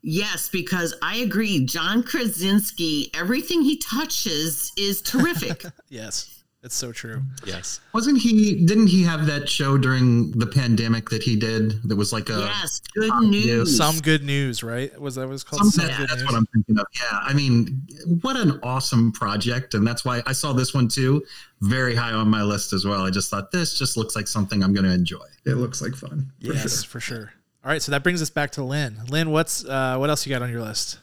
Yes, 0.06 0.50
because 0.50 0.94
I 1.00 1.16
agree. 1.16 1.64
John 1.64 2.02
Krasinski, 2.02 3.10
everything 3.14 3.62
he 3.62 3.78
touches 3.78 4.70
is 4.76 5.00
terrific. 5.00 5.64
yes 5.88 6.33
It's 6.64 6.74
so 6.74 6.92
true. 6.92 7.20
Yes. 7.44 7.80
Wasn't 7.92 8.18
he? 8.18 8.64
Didn't 8.64 8.86
he 8.86 9.02
have 9.02 9.26
that 9.26 9.50
show 9.50 9.76
during 9.76 10.30
the 10.30 10.46
pandemic 10.46 11.10
that 11.10 11.22
he 11.22 11.36
did? 11.36 11.82
That 11.82 11.96
was 11.96 12.10
like 12.10 12.30
a. 12.30 12.38
yes, 12.38 12.80
good 12.94 13.10
uh, 13.10 13.20
news. 13.20 13.76
Some 13.76 13.98
good 13.98 14.24
news, 14.24 14.62
right? 14.62 14.98
Was 14.98 15.16
that 15.16 15.26
what 15.26 15.34
it's 15.34 15.44
called? 15.44 15.60
Some, 15.60 15.70
Some 15.70 15.86
that- 15.88 16.08
that's 16.08 16.22
news. 16.22 16.24
what 16.24 16.34
I'm 16.34 16.46
thinking 16.46 16.78
of. 16.78 16.86
Yeah, 16.94 17.18
I 17.20 17.34
mean, 17.34 17.86
what 18.22 18.36
an 18.36 18.60
awesome 18.62 19.12
project, 19.12 19.74
and 19.74 19.86
that's 19.86 20.06
why 20.06 20.22
I 20.26 20.32
saw 20.32 20.54
this 20.54 20.72
one 20.72 20.88
too. 20.88 21.22
Very 21.60 21.94
high 21.94 22.12
on 22.12 22.28
my 22.30 22.42
list 22.42 22.72
as 22.72 22.86
well. 22.86 23.02
I 23.02 23.10
just 23.10 23.28
thought 23.28 23.50
this 23.50 23.78
just 23.78 23.98
looks 23.98 24.16
like 24.16 24.26
something 24.26 24.64
I'm 24.64 24.72
going 24.72 24.86
to 24.86 24.92
enjoy. 24.94 25.26
It 25.44 25.56
looks 25.56 25.82
like 25.82 25.94
fun. 25.94 26.32
For 26.40 26.54
yes, 26.54 26.82
sure. 26.82 26.88
for 26.88 27.00
sure. 27.00 27.32
All 27.62 27.70
right, 27.70 27.82
so 27.82 27.92
that 27.92 28.02
brings 28.02 28.22
us 28.22 28.30
back 28.30 28.52
to 28.52 28.64
Lynn. 28.64 29.02
Lynn, 29.10 29.30
what's 29.30 29.66
uh, 29.66 29.98
what 29.98 30.08
else 30.08 30.26
you 30.26 30.30
got 30.30 30.40
on 30.40 30.50
your 30.50 30.62
list? 30.62 30.98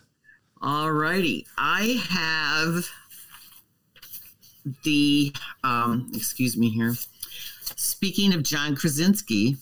All 0.60 0.92
righty. 0.92 1.46
I 1.56 2.02
have 2.10 2.86
the, 4.84 5.34
um, 5.64 6.10
excuse 6.14 6.58
me 6.58 6.70
here. 6.70 6.94
Speaking 7.76 8.34
of 8.34 8.44
John 8.44 8.76
Krasinski, 8.76 9.58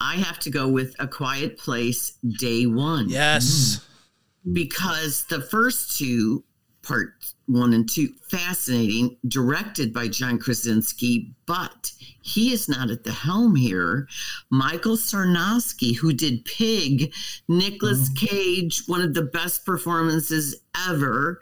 I 0.00 0.16
have 0.16 0.38
to 0.40 0.50
go 0.50 0.68
with 0.68 0.94
A 0.98 1.08
Quiet 1.08 1.58
Place 1.58 2.12
Day 2.38 2.66
One. 2.66 3.08
Yes. 3.08 3.84
because 4.52 5.24
the 5.24 5.40
first 5.40 5.98
two, 5.98 6.44
part 6.82 7.14
one 7.46 7.72
and 7.72 7.88
two, 7.88 8.10
fascinating, 8.30 9.16
directed 9.26 9.92
by 9.92 10.08
John 10.08 10.38
Krasinski, 10.38 11.34
but 11.46 11.92
he 12.22 12.52
is 12.52 12.68
not 12.68 12.90
at 12.90 13.04
the 13.04 13.12
helm 13.12 13.56
here. 13.56 14.06
Michael 14.50 14.96
Sarnoski, 14.96 15.96
who 15.96 16.12
did 16.12 16.44
Pig, 16.44 17.12
Nicolas 17.48 18.08
Cage, 18.10 18.82
one 18.86 19.00
of 19.00 19.14
the 19.14 19.22
best 19.22 19.64
performances 19.66 20.56
ever. 20.88 21.40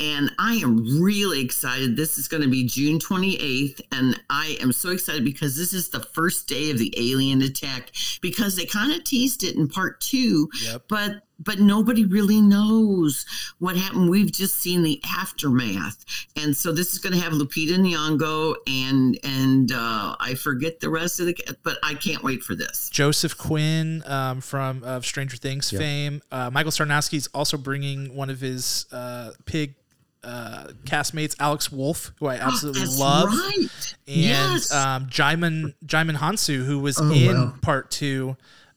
And 0.00 0.32
I 0.38 0.54
am 0.56 1.00
really 1.00 1.40
excited. 1.40 1.96
This 1.96 2.18
is 2.18 2.26
going 2.26 2.42
to 2.42 2.48
be 2.48 2.64
June 2.64 2.98
28th. 2.98 3.80
And 3.92 4.20
I 4.28 4.56
am 4.60 4.72
so 4.72 4.90
excited 4.90 5.24
because 5.24 5.56
this 5.56 5.72
is 5.72 5.88
the 5.90 6.00
first 6.00 6.48
day 6.48 6.70
of 6.70 6.78
the 6.78 6.92
alien 6.98 7.42
attack 7.42 7.92
because 8.20 8.56
they 8.56 8.66
kind 8.66 8.92
of 8.92 9.04
teased 9.04 9.44
it 9.44 9.54
in 9.54 9.68
part 9.68 10.00
two 10.00 10.48
Yep. 10.64 10.82
but 10.88 11.22
but 11.38 11.58
nobody 11.58 12.04
really 12.04 12.40
knows 12.40 13.26
what 13.58 13.76
happened. 13.76 14.08
We've 14.10 14.30
just 14.32 14.58
seen 14.58 14.82
the 14.82 15.00
aftermath, 15.18 16.04
and 16.36 16.56
so 16.56 16.72
this 16.72 16.92
is 16.92 16.98
going 16.98 17.12
to 17.12 17.18
have 17.20 17.32
Lupita 17.32 17.76
Nyong'o 17.76 18.54
and 18.66 19.18
and 19.24 19.72
uh, 19.72 20.16
I 20.20 20.34
forget 20.34 20.80
the 20.80 20.88
rest 20.90 21.20
of 21.20 21.26
the, 21.26 21.34
ca- 21.34 21.54
but 21.62 21.78
I 21.82 21.94
can't 21.94 22.22
wait 22.22 22.42
for 22.42 22.54
this. 22.54 22.88
Joseph 22.90 23.36
Quinn 23.36 24.02
um, 24.06 24.40
from 24.40 24.82
of 24.84 25.04
Stranger 25.04 25.36
Things 25.36 25.70
fame. 25.70 26.22
Uh, 26.30 26.50
Michael 26.50 26.70
is 26.70 27.28
also 27.34 27.56
bringing 27.56 28.14
one 28.14 28.30
of 28.30 28.40
his 28.40 28.86
uh, 28.92 29.32
pig 29.44 29.74
uh, 30.22 30.68
castmates, 30.84 31.34
Alex 31.38 31.70
Wolff, 31.70 32.12
who 32.18 32.26
I 32.26 32.36
absolutely 32.36 32.80
That's 32.82 32.98
love, 32.98 33.28
right. 33.28 33.94
and 34.06 34.16
yes. 34.16 34.72
um, 34.72 35.06
Djimon 35.06 35.74
Djimon 35.84 36.16
Hounsou, 36.16 36.64
who 36.64 36.78
was 36.78 36.98
Oh, 36.98 37.10
in 37.12 37.36
wow. 37.36 37.54
part 37.60 37.90
two 37.90 38.36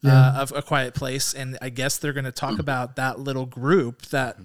uh, 0.09 0.41
of 0.41 0.51
A 0.55 0.61
Quiet 0.61 0.93
Place, 0.93 1.33
and 1.33 1.57
I 1.61 1.69
guess 1.69 1.97
they're 1.97 2.13
going 2.13 2.25
to 2.25 2.31
talk 2.31 2.59
about 2.59 2.95
that 2.97 3.19
little 3.19 3.45
group 3.45 4.03
that. 4.07 4.37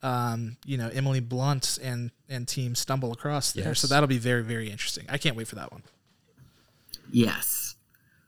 Um, 0.00 0.58
you 0.64 0.78
know, 0.78 0.88
Emily 0.92 1.18
Blunt 1.18 1.76
and 1.82 2.12
and 2.28 2.46
team 2.46 2.76
stumble 2.76 3.10
across 3.12 3.50
there, 3.50 3.74
so 3.74 3.88
that'll 3.88 4.06
be 4.06 4.18
very 4.18 4.44
very 4.44 4.70
interesting. 4.70 5.04
I 5.08 5.18
can't 5.18 5.34
wait 5.34 5.48
for 5.48 5.56
that 5.56 5.72
one. 5.72 5.82
yes. 7.10 7.74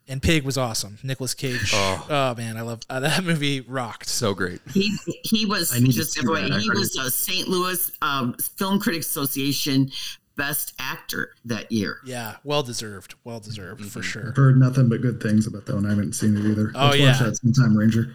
And 0.09 0.21
Pig 0.21 0.43
was 0.43 0.59
awesome. 0.59 0.99
Nicolas 1.05 1.35
Cage. 1.35 1.71
Oh, 1.73 2.35
man, 2.37 2.57
I 2.57 2.63
love 2.63 2.81
uh, 2.91 2.99
that 3.07 3.23
movie. 3.23 3.61
Rocked. 3.61 4.09
So 4.09 4.35
great. 4.35 4.61
He 4.75 4.97
he 5.23 5.47
was 5.47 5.73
I 5.73 5.79
need 5.79 5.93
to 5.93 5.99
just 5.99 6.15
see 6.15 6.23
FYI, 6.23 6.49
that. 6.49 6.53
I 6.55 6.59
he 6.59 6.71
was 6.71 6.97
a 6.97 7.09
St. 7.09 7.47
Louis 7.47 7.93
um, 8.03 8.35
Film 8.57 8.81
Critics 8.81 9.07
Association 9.07 9.93
Best 10.41 10.73
Actor 10.79 11.35
that 11.45 11.71
year. 11.71 11.99
Yeah, 12.05 12.37
well 12.45 12.63
deserved. 12.63 13.15
Well 13.25 13.41
deserved 13.41 13.81
Mm-hmm. 13.83 13.89
for 13.91 14.03
sure. 14.03 14.29
I've 14.31 14.37
heard 14.37 14.59
nothing 14.59 14.89
but 14.89 15.03
good 15.03 15.23
things 15.23 15.47
about 15.47 15.67
that 15.67 15.75
one. 15.75 15.87
I 15.87 15.91
haven't 15.91 16.15
seen 16.15 16.37
it 16.37 16.45
either. 16.45 16.73
Oh, 16.75 16.87
Let's 16.89 16.99
yeah. 16.99 17.07
watch 17.11 17.19
that 17.21 17.37
sometime, 17.37 17.77
Ranger. 17.77 18.15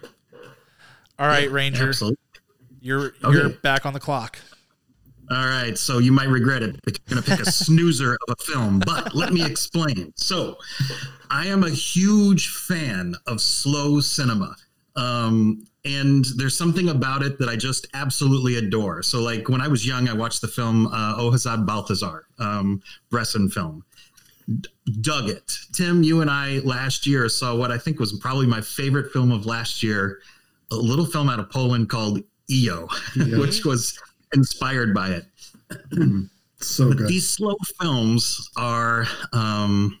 All 1.18 1.28
right, 1.28 1.50
Ranger, 1.50 1.88
Absolutely. 1.88 2.18
you're 2.80 3.12
you're 3.22 3.48
back 3.50 3.86
on 3.86 3.92
the 3.92 4.00
clock. 4.00 4.38
All 5.30 5.46
right, 5.46 5.76
so 5.76 5.98
you 5.98 6.12
might 6.12 6.28
regret 6.28 6.62
it. 6.62 6.76
But 6.84 6.98
you're 7.08 7.14
going 7.16 7.22
to 7.24 7.30
pick 7.36 7.46
a 7.46 7.50
snoozer 7.50 8.14
of 8.28 8.36
a 8.38 8.42
film, 8.42 8.78
but 8.80 9.14
let 9.14 9.32
me 9.32 9.44
explain. 9.44 10.12
So, 10.16 10.56
I 11.30 11.46
am 11.46 11.64
a 11.64 11.70
huge 11.70 12.48
fan 12.50 13.14
of 13.26 13.40
slow 13.40 14.00
cinema. 14.00 14.54
Um, 14.96 15.66
and 15.84 16.24
there's 16.36 16.56
something 16.56 16.88
about 16.88 17.22
it 17.22 17.38
that 17.38 17.48
I 17.48 17.56
just 17.56 17.86
absolutely 17.94 18.56
adore. 18.56 19.02
So, 19.02 19.22
like 19.22 19.48
when 19.48 19.60
I 19.60 19.68
was 19.68 19.86
young, 19.86 20.08
I 20.08 20.14
watched 20.14 20.40
the 20.40 20.48
film 20.48 20.86
uh, 20.88 21.14
Oh 21.16 21.30
Hazard 21.30 21.66
Balthazar, 21.66 22.26
um, 22.38 22.82
Bresson 23.10 23.48
film. 23.48 23.84
D- 24.60 24.68
dug 25.00 25.28
it. 25.28 25.52
Tim, 25.72 26.02
you 26.02 26.20
and 26.20 26.30
I 26.30 26.58
last 26.64 27.06
year 27.06 27.28
saw 27.28 27.54
what 27.54 27.70
I 27.70 27.78
think 27.78 27.98
was 27.98 28.12
probably 28.18 28.46
my 28.46 28.60
favorite 28.60 29.12
film 29.12 29.32
of 29.32 29.44
last 29.44 29.82
year, 29.82 30.20
a 30.70 30.76
little 30.76 31.06
film 31.06 31.28
out 31.28 31.40
of 31.40 31.50
Poland 31.50 31.88
called 31.88 32.20
EO, 32.50 32.88
which 33.38 33.64
was 33.64 34.00
inspired 34.34 34.92
by 34.92 35.08
it 35.10 35.24
So 36.60 36.88
but 36.88 36.98
good. 36.98 37.08
these 37.08 37.28
slow 37.28 37.54
films 37.80 38.50
are 38.56 39.06
um, 39.32 39.98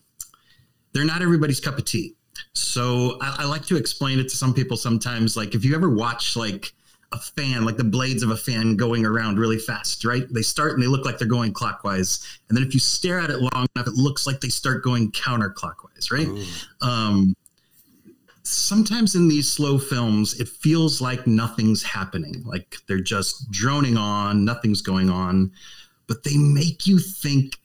they're 0.92 1.04
not 1.04 1.22
everybody's 1.22 1.60
cup 1.60 1.78
of 1.78 1.84
tea 1.84 2.14
so 2.56 3.18
I, 3.20 3.36
I 3.40 3.44
like 3.44 3.66
to 3.66 3.76
explain 3.76 4.18
it 4.18 4.28
to 4.30 4.36
some 4.36 4.54
people 4.54 4.76
sometimes 4.76 5.36
like 5.36 5.54
if 5.54 5.64
you 5.64 5.74
ever 5.74 5.90
watch 5.90 6.36
like 6.36 6.72
a 7.12 7.18
fan 7.18 7.64
like 7.64 7.76
the 7.76 7.84
blades 7.84 8.22
of 8.22 8.30
a 8.30 8.36
fan 8.36 8.76
going 8.76 9.04
around 9.04 9.38
really 9.38 9.58
fast 9.58 10.04
right? 10.04 10.24
They 10.30 10.42
start 10.42 10.72
and 10.72 10.82
they 10.82 10.86
look 10.86 11.04
like 11.04 11.18
they're 11.18 11.28
going 11.28 11.52
clockwise 11.52 12.40
and 12.48 12.56
then 12.56 12.66
if 12.66 12.74
you 12.74 12.80
stare 12.80 13.20
at 13.20 13.30
it 13.30 13.40
long 13.40 13.66
enough 13.76 13.86
it 13.86 13.94
looks 13.94 14.26
like 14.26 14.40
they 14.40 14.48
start 14.48 14.82
going 14.82 15.12
counterclockwise 15.12 16.10
right? 16.10 16.28
Um, 16.80 17.34
sometimes 18.42 19.14
in 19.14 19.28
these 19.28 19.50
slow 19.50 19.78
films 19.78 20.40
it 20.40 20.48
feels 20.48 21.00
like 21.00 21.26
nothing's 21.26 21.82
happening 21.82 22.42
like 22.44 22.76
they're 22.86 23.00
just 23.00 23.50
droning 23.50 23.96
on 23.96 24.44
nothing's 24.44 24.82
going 24.82 25.10
on 25.10 25.50
but 26.06 26.22
they 26.22 26.36
make 26.36 26.86
you 26.86 26.98
think 26.98 27.58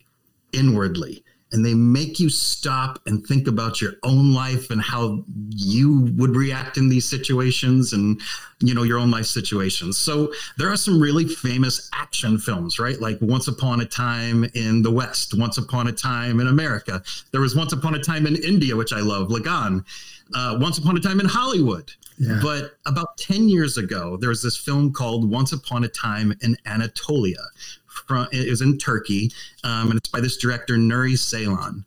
inwardly 0.53 1.23
and 1.51 1.65
they 1.65 1.73
make 1.73 2.19
you 2.19 2.29
stop 2.29 2.99
and 3.05 3.25
think 3.25 3.47
about 3.47 3.81
your 3.81 3.93
own 4.03 4.33
life 4.33 4.69
and 4.69 4.81
how 4.81 5.23
you 5.49 6.11
would 6.17 6.35
react 6.35 6.77
in 6.77 6.89
these 6.89 7.07
situations 7.07 7.93
and 7.93 8.21
you 8.59 8.73
know 8.73 8.83
your 8.83 8.99
own 8.99 9.11
life 9.11 9.25
situations. 9.25 9.97
So 9.97 10.31
there 10.57 10.69
are 10.71 10.77
some 10.77 10.99
really 10.99 11.25
famous 11.25 11.89
action 11.93 12.37
films 12.37 12.79
right? 12.79 12.99
Like 12.99 13.17
once 13.21 13.47
upon 13.47 13.81
a 13.81 13.85
time 13.85 14.45
in 14.53 14.81
the 14.81 14.91
west 14.91 15.33
once 15.37 15.57
upon 15.57 15.87
a 15.87 15.91
time 15.91 16.39
in 16.39 16.47
america. 16.47 17.03
There 17.31 17.41
was 17.41 17.55
once 17.55 17.73
upon 17.73 17.95
a 17.95 17.99
time 17.99 18.25
in 18.27 18.35
india 18.37 18.75
which 18.75 18.93
i 18.93 18.99
love 18.99 19.29
lagaan. 19.29 19.85
Uh, 20.33 20.57
once 20.61 20.77
upon 20.77 20.95
a 20.97 20.99
time 20.99 21.19
in 21.19 21.25
hollywood. 21.25 21.91
Yeah. 22.17 22.39
but 22.43 22.77
about 22.85 23.17
10 23.17 23.49
years 23.49 23.77
ago 23.77 24.15
there 24.17 24.29
was 24.29 24.43
this 24.43 24.55
film 24.55 24.93
called 24.93 25.29
once 25.29 25.53
upon 25.53 25.83
a 25.83 25.87
time 25.87 26.33
in 26.41 26.55
anatolia 26.65 27.43
from 27.91 28.27
it 28.31 28.49
was 28.49 28.61
in 28.61 28.77
Turkey, 28.77 29.31
um, 29.63 29.89
and 29.89 29.97
it's 29.97 30.09
by 30.09 30.19
this 30.19 30.37
director 30.37 30.75
Nuri 30.75 31.13
Ceylan. 31.13 31.83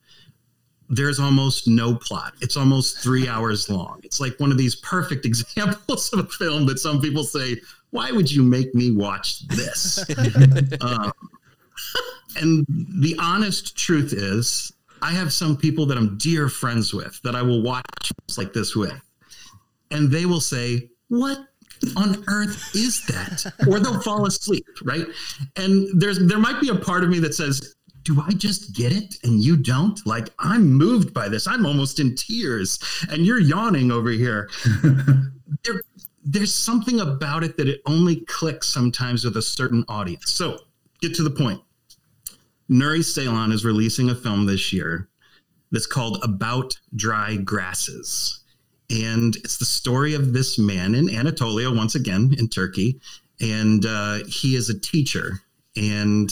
There's 0.88 1.18
almost 1.18 1.66
no 1.66 1.94
plot. 1.94 2.34
It's 2.40 2.56
almost 2.56 2.98
three 2.98 3.26
hours 3.26 3.70
long. 3.70 4.00
It's 4.04 4.20
like 4.20 4.38
one 4.38 4.52
of 4.52 4.58
these 4.58 4.76
perfect 4.76 5.24
examples 5.26 6.12
of 6.12 6.20
a 6.20 6.24
film 6.24 6.66
that 6.66 6.78
some 6.78 7.00
people 7.00 7.24
say, 7.24 7.60
"Why 7.90 8.10
would 8.10 8.30
you 8.30 8.42
make 8.42 8.74
me 8.74 8.92
watch 8.92 9.46
this?" 9.48 9.98
um, 10.80 11.12
and 12.36 12.66
the 12.68 13.16
honest 13.18 13.76
truth 13.76 14.12
is, 14.12 14.72
I 15.02 15.12
have 15.12 15.32
some 15.32 15.56
people 15.56 15.86
that 15.86 15.98
I'm 15.98 16.18
dear 16.18 16.48
friends 16.48 16.92
with 16.92 17.20
that 17.22 17.34
I 17.34 17.42
will 17.42 17.62
watch 17.62 17.84
like 18.36 18.52
this 18.52 18.76
with, 18.76 19.00
and 19.90 20.10
they 20.10 20.26
will 20.26 20.40
say, 20.40 20.90
"What 21.08 21.38
on 21.96 22.24
earth 22.28 22.74
is 22.74 23.04
that? 23.06 23.52
or 23.68 23.80
they'll 23.80 24.00
fall 24.00 24.26
asleep, 24.26 24.66
right? 24.82 25.06
And 25.56 25.88
there's 26.00 26.18
there 26.26 26.38
might 26.38 26.60
be 26.60 26.68
a 26.68 26.74
part 26.74 27.04
of 27.04 27.10
me 27.10 27.18
that 27.20 27.34
says, 27.34 27.74
do 28.04 28.20
I 28.20 28.32
just 28.32 28.74
get 28.74 28.92
it 28.92 29.16
and 29.24 29.42
you 29.42 29.56
don't? 29.56 29.98
Like 30.06 30.28
I'm 30.38 30.72
moved 30.72 31.12
by 31.14 31.28
this. 31.28 31.46
I'm 31.46 31.66
almost 31.66 32.00
in 32.00 32.14
tears 32.14 32.78
and 33.10 33.24
you're 33.26 33.40
yawning 33.40 33.90
over 33.90 34.10
here. 34.10 34.50
there, 35.64 35.80
there's 36.24 36.54
something 36.54 37.00
about 37.00 37.44
it 37.44 37.56
that 37.56 37.68
it 37.68 37.80
only 37.86 38.16
clicks 38.26 38.68
sometimes 38.68 39.24
with 39.24 39.36
a 39.36 39.42
certain 39.42 39.84
audience. 39.88 40.32
So 40.32 40.58
get 41.00 41.14
to 41.14 41.22
the 41.22 41.30
point. 41.30 41.60
Nuri 42.70 43.00
Ceylan 43.00 43.52
is 43.52 43.64
releasing 43.64 44.08
a 44.08 44.14
film 44.14 44.46
this 44.46 44.72
year 44.72 45.08
that's 45.70 45.86
called 45.86 46.22
About 46.22 46.78
Dry 46.94 47.36
Grasses 47.36 48.43
and 48.90 49.36
it's 49.36 49.58
the 49.58 49.64
story 49.64 50.14
of 50.14 50.32
this 50.32 50.58
man 50.58 50.94
in 50.94 51.08
Anatolia, 51.10 51.70
once 51.70 51.94
again 51.94 52.34
in 52.38 52.48
Turkey, 52.48 53.00
and 53.40 53.84
uh, 53.86 54.18
he 54.26 54.56
is 54.56 54.68
a 54.68 54.78
teacher, 54.78 55.40
and 55.76 56.30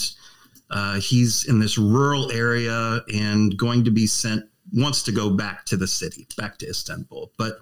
uh, 0.71 1.01
he's 1.01 1.45
in 1.45 1.59
this 1.59 1.77
rural 1.79 2.31
area 2.33 3.03
and 3.13 3.57
going 3.57 3.85
to 3.85 3.91
be 3.91 4.07
sent 4.07 4.45
wants 4.73 5.03
to 5.03 5.13
go 5.13 5.31
back 5.31 5.65
to 5.67 5.77
the 5.77 5.87
city, 5.87 6.27
back 6.37 6.57
to 6.59 6.69
Istanbul, 6.69 7.31
but 7.37 7.61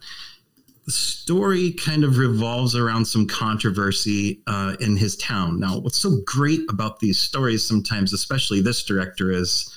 the 0.87 0.93
story 0.93 1.73
kind 1.73 2.05
of 2.05 2.19
revolves 2.19 2.75
around 2.75 3.05
some 3.05 3.27
controversy 3.27 4.43
uh, 4.47 4.77
in 4.81 4.97
his 4.97 5.17
town. 5.17 5.61
Now, 5.61 5.79
what's 5.79 5.99
so 5.99 6.19
great 6.25 6.61
about 6.69 7.01
these 7.01 7.19
stories 7.19 7.67
sometimes, 7.67 8.13
especially 8.13 8.61
this 8.61 8.85
director, 8.85 9.31
is 9.31 9.75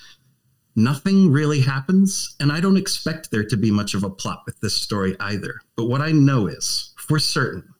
nothing 0.76 1.32
really 1.32 1.62
happens. 1.62 2.36
And 2.40 2.52
I 2.52 2.60
don't 2.60 2.78
expect 2.78 3.32
there 3.32 3.46
to 3.46 3.58
be 3.58 3.72
much 3.72 3.94
of 3.94 4.04
a 4.04 4.10
plot 4.10 4.44
with 4.46 4.60
this 4.60 4.76
story 4.76 5.16
either. 5.20 5.62
But 5.76 5.86
what 5.86 6.02
I 6.02 6.12
know 6.12 6.48
is 6.48 6.94
for 6.98 7.20
certain, 7.20 7.74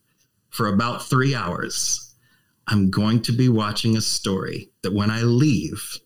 for 0.50 0.68
about 0.68 1.04
three 1.04 1.36
hours, 1.36 2.14
I'm 2.68 2.90
going 2.90 3.22
to 3.24 3.32
be 3.32 3.50
watching 3.50 3.98
a 3.98 4.02
story 4.02 4.70
that 4.84 4.94
when 4.94 5.12
I 5.12 5.22
leave, 5.22 6.00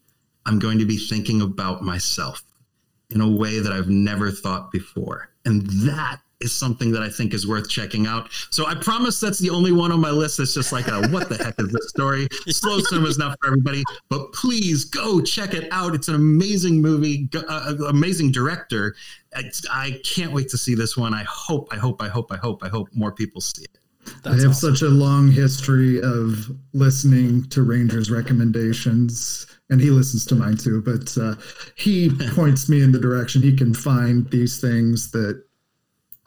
I'm 0.46 0.60
going 0.60 0.80
to 0.80 0.86
be 0.86 0.98
thinking 0.98 1.42
about 1.42 1.82
myself 1.82 2.44
in 3.10 3.22
a 3.22 3.30
way 3.30 3.60
that 3.60 3.72
I've 3.72 3.90
never 3.90 4.32
thought 4.32 4.72
before. 4.72 5.30
And 5.46 5.66
that 5.88 6.20
is 6.40 6.54
something 6.54 6.92
that 6.92 7.02
I 7.02 7.10
think 7.10 7.34
is 7.34 7.48
worth 7.48 7.70
checking 7.70 8.06
out. 8.06 8.30
So 8.52 8.68
I 8.68 8.76
promise 8.76 9.20
that's 9.20 9.40
the 9.40 9.50
only 9.50 9.72
one 9.72 9.92
on 9.92 10.00
my 10.00 10.12
list 10.12 10.38
that's 10.38 10.54
just 10.54 10.72
like, 10.72 10.88
a, 10.88 11.08
what 11.10 11.30
the 11.30 11.38
heck 11.38 11.56
is 11.60 11.70
this 11.70 11.90
story? 11.90 12.28
Slow 12.48 12.80
cinema 12.80 13.08
is 13.08 13.18
not 13.18 13.38
for 13.40 13.48
everybody, 13.48 13.84
but 14.10 14.32
please 14.34 14.86
go 14.86 15.22
check 15.22 15.54
it 15.54 15.68
out. 15.72 15.96
It's 15.96 16.08
an 16.08 16.16
amazing 16.16 16.82
movie, 16.82 17.30
uh, 17.36 17.76
amazing 17.88 18.32
director. 18.32 18.96
It's, 19.36 19.66
I 19.72 20.00
can't 20.06 20.32
wait 20.32 20.50
to 20.50 20.58
see 20.58 20.76
this 20.76 20.96
one. 20.96 21.14
I 21.14 21.24
hope, 21.24 21.70
I 21.72 21.78
hope, 21.78 22.02
I 22.02 22.08
hope, 22.08 22.32
I 22.32 22.38
hope, 22.38 22.64
I 22.64 22.70
hope 22.70 22.90
more 22.94 23.12
people 23.12 23.42
see 23.42 23.64
it. 23.64 23.80
That's 24.24 24.28
I 24.28 24.42
have 24.42 24.52
awesome. 24.52 24.76
such 24.76 24.82
a 24.84 24.90
long 24.90 25.32
history 25.32 26.02
of 26.02 26.50
listening 26.74 27.44
to 27.50 27.64
Rangers 27.64 28.10
recommendations, 28.10 29.48
and 29.70 29.82
he 29.82 29.90
listens 29.90 30.26
to 30.28 30.36
mine 30.36 30.56
too. 30.56 30.82
But 30.82 31.18
uh, 31.18 31.36
he 31.76 32.10
points 32.30 32.70
me 32.70 32.82
in 32.82 32.94
the 32.94 33.00
direction 33.00 33.42
he 33.42 33.56
can 33.56 33.74
find 33.74 34.30
these 34.30 34.62
things 34.62 35.12
that 35.12 35.44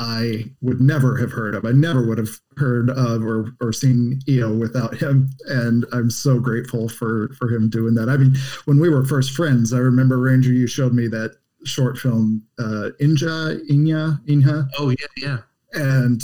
I 0.00 0.46
would 0.62 0.80
never 0.80 1.18
have 1.18 1.30
heard 1.30 1.54
of. 1.54 1.66
I 1.66 1.72
never 1.72 2.06
would 2.06 2.16
have 2.16 2.30
heard 2.56 2.88
of 2.88 3.22
or, 3.22 3.52
or 3.60 3.70
seen 3.70 4.20
EO 4.26 4.50
without 4.54 4.96
him. 4.96 5.28
And 5.46 5.84
I'm 5.92 6.10
so 6.10 6.40
grateful 6.40 6.88
for, 6.88 7.34
for 7.38 7.50
him 7.50 7.68
doing 7.68 7.94
that. 7.96 8.08
I 8.08 8.16
mean, 8.16 8.34
when 8.64 8.80
we 8.80 8.88
were 8.88 9.04
first 9.04 9.32
friends, 9.32 9.74
I 9.74 9.78
remember 9.78 10.16
Ranger, 10.16 10.52
you 10.52 10.66
showed 10.66 10.94
me 10.94 11.06
that 11.08 11.36
short 11.66 11.98
film, 11.98 12.42
uh, 12.58 12.96
Inja, 12.98 13.60
Inya, 13.70 14.24
Inha. 14.26 14.70
Oh 14.78 14.88
yeah. 14.88 15.06
Yeah. 15.18 15.38
And 15.74 16.22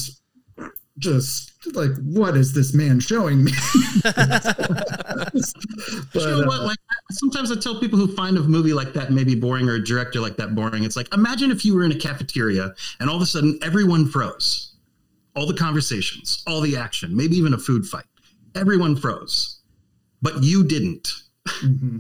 just 0.98 1.52
like 1.74 1.94
what 1.96 2.34
is 2.34 2.54
this 2.54 2.72
man 2.72 2.98
showing 2.98 3.44
me 3.44 3.52
but, 4.02 4.14
you 6.14 6.20
know 6.20 6.46
what 6.46 6.60
uh, 6.60 6.64
like 6.64 6.78
sometimes 7.11 7.51
i 7.53 7.55
tell 7.55 7.79
people 7.79 7.99
who 7.99 8.12
find 8.14 8.37
a 8.37 8.40
movie 8.40 8.73
like 8.73 8.92
that 8.92 9.11
maybe 9.11 9.35
boring 9.35 9.69
or 9.69 9.75
a 9.75 9.85
director 9.85 10.21
like 10.21 10.37
that 10.37 10.55
boring 10.55 10.85
it's 10.85 10.97
like 10.97 11.12
imagine 11.14 11.51
if 11.51 11.64
you 11.64 11.75
were 11.75 11.85
in 11.85 11.92
a 11.92 11.99
cafeteria 11.99 12.75
and 13.01 13.09
all 13.09 13.16
of 13.16 13.23
a 13.23 13.27
sudden 13.27 13.59
everyone 13.62 14.07
froze 14.07 14.75
all 15.35 15.47
the 15.47 15.55
conversations 15.55 16.42
all 16.47 16.61
the 16.61 16.77
action 16.77 17.16
maybe 17.16 17.37
even 17.37 17.55
a 17.55 17.59
food 17.59 17.87
fight 17.87 18.07
everyone 18.55 18.97
froze 18.97 19.61
but 20.23 20.42
you 20.42 20.64
didn't 20.64 21.12
mm-hmm 21.62 21.99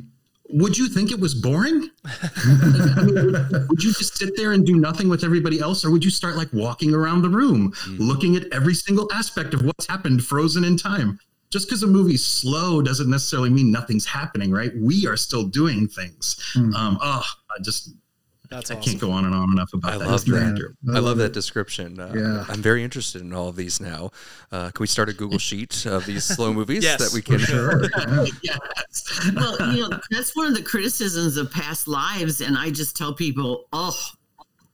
would 0.50 0.78
you 0.78 0.88
think 0.88 1.10
it 1.10 1.18
was 1.18 1.34
boring? 1.34 1.90
I 2.04 3.02
mean, 3.04 3.14
would, 3.14 3.68
would, 3.68 3.82
you 3.82 3.92
just 3.92 4.16
sit 4.16 4.36
there 4.36 4.52
and 4.52 4.64
do 4.64 4.76
nothing 4.76 5.08
with 5.08 5.24
everybody 5.24 5.60
else, 5.60 5.84
or 5.84 5.90
would 5.90 6.04
you 6.04 6.10
start 6.10 6.36
like 6.36 6.52
walking 6.52 6.94
around 6.94 7.22
the 7.22 7.28
room, 7.28 7.72
mm-hmm. 7.72 8.02
looking 8.02 8.36
at 8.36 8.44
every 8.52 8.74
single 8.74 9.10
aspect 9.12 9.54
of 9.54 9.64
what's 9.64 9.86
happened, 9.86 10.22
frozen 10.24 10.64
in 10.64 10.76
time? 10.76 11.18
Just 11.50 11.68
because 11.68 11.82
a 11.82 11.86
movie's 11.86 12.26
slow 12.26 12.82
doesn't 12.82 13.08
necessarily 13.08 13.50
mean 13.50 13.70
nothing's 13.70 14.04
happening, 14.04 14.50
right? 14.50 14.72
We 14.76 15.06
are 15.06 15.16
still 15.16 15.44
doing 15.44 15.86
things. 15.86 16.36
Mm-hmm. 16.54 16.74
Um, 16.74 16.98
oh, 17.00 17.24
I 17.50 17.62
just 17.62 17.90
that's 18.50 18.70
I 18.70 18.76
awesome. 18.76 18.90
can't 18.90 19.00
go 19.00 19.10
on 19.10 19.24
and 19.24 19.34
on 19.34 19.50
enough 19.52 19.72
about 19.72 19.94
I 19.94 19.98
that. 19.98 20.08
Love 20.08 20.24
that. 20.26 20.74
I, 20.94 20.98
love 20.98 21.18
that 21.18 21.32
description. 21.32 21.98
Uh, 21.98 22.12
yeah. 22.14 22.44
I'm 22.48 22.62
very 22.62 22.84
interested 22.84 23.22
in 23.22 23.32
all 23.32 23.48
of 23.48 23.56
these 23.56 23.80
now. 23.80 24.10
Uh, 24.52 24.70
can 24.70 24.80
we 24.82 24.86
start 24.86 25.08
a 25.08 25.12
Google 25.12 25.38
sheet 25.38 25.86
of 25.86 26.06
these 26.06 26.24
slow 26.36 26.52
movies 26.52 26.84
yes, 26.84 26.98
that 27.00 27.14
we 27.14 27.22
can? 27.22 27.38
Sure. 27.38 27.82
yes. 28.42 29.30
Well, 29.34 29.74
you 29.74 29.88
know, 29.88 29.98
that's 30.10 30.36
one 30.36 30.46
of 30.46 30.54
the 30.54 30.62
criticisms 30.62 31.36
of 31.36 31.50
past 31.50 31.88
lives, 31.88 32.40
and 32.40 32.56
I 32.56 32.70
just 32.70 32.96
tell 32.96 33.14
people, 33.14 33.66
oh, 33.72 33.98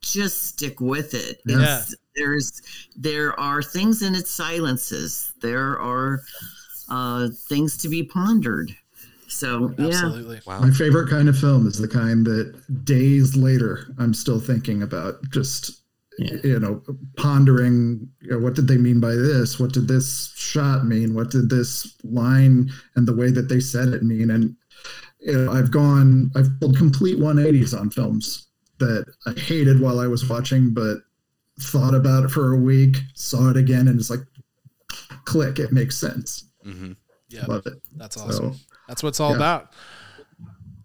just 0.00 0.44
stick 0.48 0.80
with 0.80 1.14
it. 1.14 1.40
Yeah. 1.46 1.82
there's 2.16 2.60
there 2.96 3.38
are 3.38 3.62
things 3.62 4.02
in 4.02 4.14
its 4.14 4.30
silences. 4.30 5.32
There 5.40 5.80
are 5.80 6.22
uh, 6.92 7.28
things 7.48 7.78
to 7.78 7.88
be 7.88 8.02
pondered. 8.02 8.76
So 9.26 9.74
Absolutely. 9.78 10.36
yeah, 10.36 10.42
wow. 10.46 10.60
My 10.60 10.70
favorite 10.70 11.08
kind 11.08 11.28
of 11.28 11.38
film 11.38 11.66
is 11.66 11.78
the 11.78 11.88
kind 11.88 12.26
that 12.26 12.84
days 12.84 13.34
later 13.34 13.86
I'm 13.98 14.12
still 14.12 14.38
thinking 14.38 14.82
about. 14.82 15.14
Just 15.30 15.82
yeah. 16.18 16.36
you 16.44 16.60
know, 16.60 16.82
pondering. 17.16 18.06
You 18.20 18.32
know, 18.32 18.38
what 18.40 18.54
did 18.54 18.68
they 18.68 18.76
mean 18.76 19.00
by 19.00 19.14
this? 19.14 19.58
What 19.58 19.72
did 19.72 19.88
this 19.88 20.34
shot 20.36 20.84
mean? 20.84 21.14
What 21.14 21.30
did 21.30 21.48
this 21.48 21.96
line 22.04 22.70
and 22.94 23.08
the 23.08 23.16
way 23.16 23.30
that 23.30 23.48
they 23.48 23.60
said 23.60 23.88
it 23.88 24.02
mean? 24.02 24.30
And 24.30 24.54
you 25.18 25.32
know, 25.32 25.52
I've 25.52 25.70
gone, 25.70 26.30
I've 26.36 26.50
pulled 26.60 26.76
complete 26.76 27.18
180s 27.18 27.78
on 27.78 27.90
films 27.90 28.48
that 28.80 29.06
I 29.26 29.38
hated 29.38 29.80
while 29.80 29.98
I 29.98 30.08
was 30.08 30.28
watching, 30.28 30.74
but 30.74 30.98
thought 31.58 31.94
about 31.94 32.24
it 32.24 32.30
for 32.30 32.52
a 32.52 32.56
week, 32.56 32.96
saw 33.14 33.48
it 33.48 33.56
again, 33.56 33.88
and 33.88 33.98
it's 33.98 34.10
like, 34.10 34.20
click, 35.24 35.58
it 35.58 35.72
makes 35.72 35.96
sense. 35.96 36.44
Mm-hmm. 36.64 36.92
Yeah, 37.28 37.46
love 37.46 37.66
it. 37.66 37.74
That's 37.96 38.16
awesome. 38.16 38.54
So, 38.54 38.60
that's 38.88 39.02
what 39.02 39.10
it's 39.10 39.20
all 39.20 39.30
yeah. 39.30 39.36
about. 39.36 39.72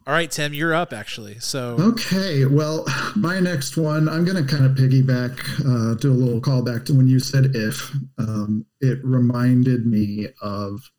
All 0.08 0.14
right, 0.14 0.32
Tim, 0.32 0.54
you're 0.54 0.74
up 0.74 0.94
actually. 0.94 1.38
So 1.40 1.76
okay, 1.78 2.46
well, 2.46 2.86
my 3.18 3.42
next 3.42 3.76
one, 3.76 4.08
I'm 4.08 4.24
going 4.24 4.42
to 4.44 4.50
kind 4.50 4.66
of 4.66 4.72
piggyback, 4.72 5.38
uh, 5.66 5.96
do 5.96 6.12
a 6.12 6.16
little 6.16 6.40
callback 6.40 6.86
to 6.86 6.94
when 6.94 7.08
you 7.08 7.20
said 7.20 7.52
if. 7.54 7.92
Um, 8.18 8.66
it 8.80 9.00
reminded 9.04 9.86
me 9.86 10.28
of 10.42 10.90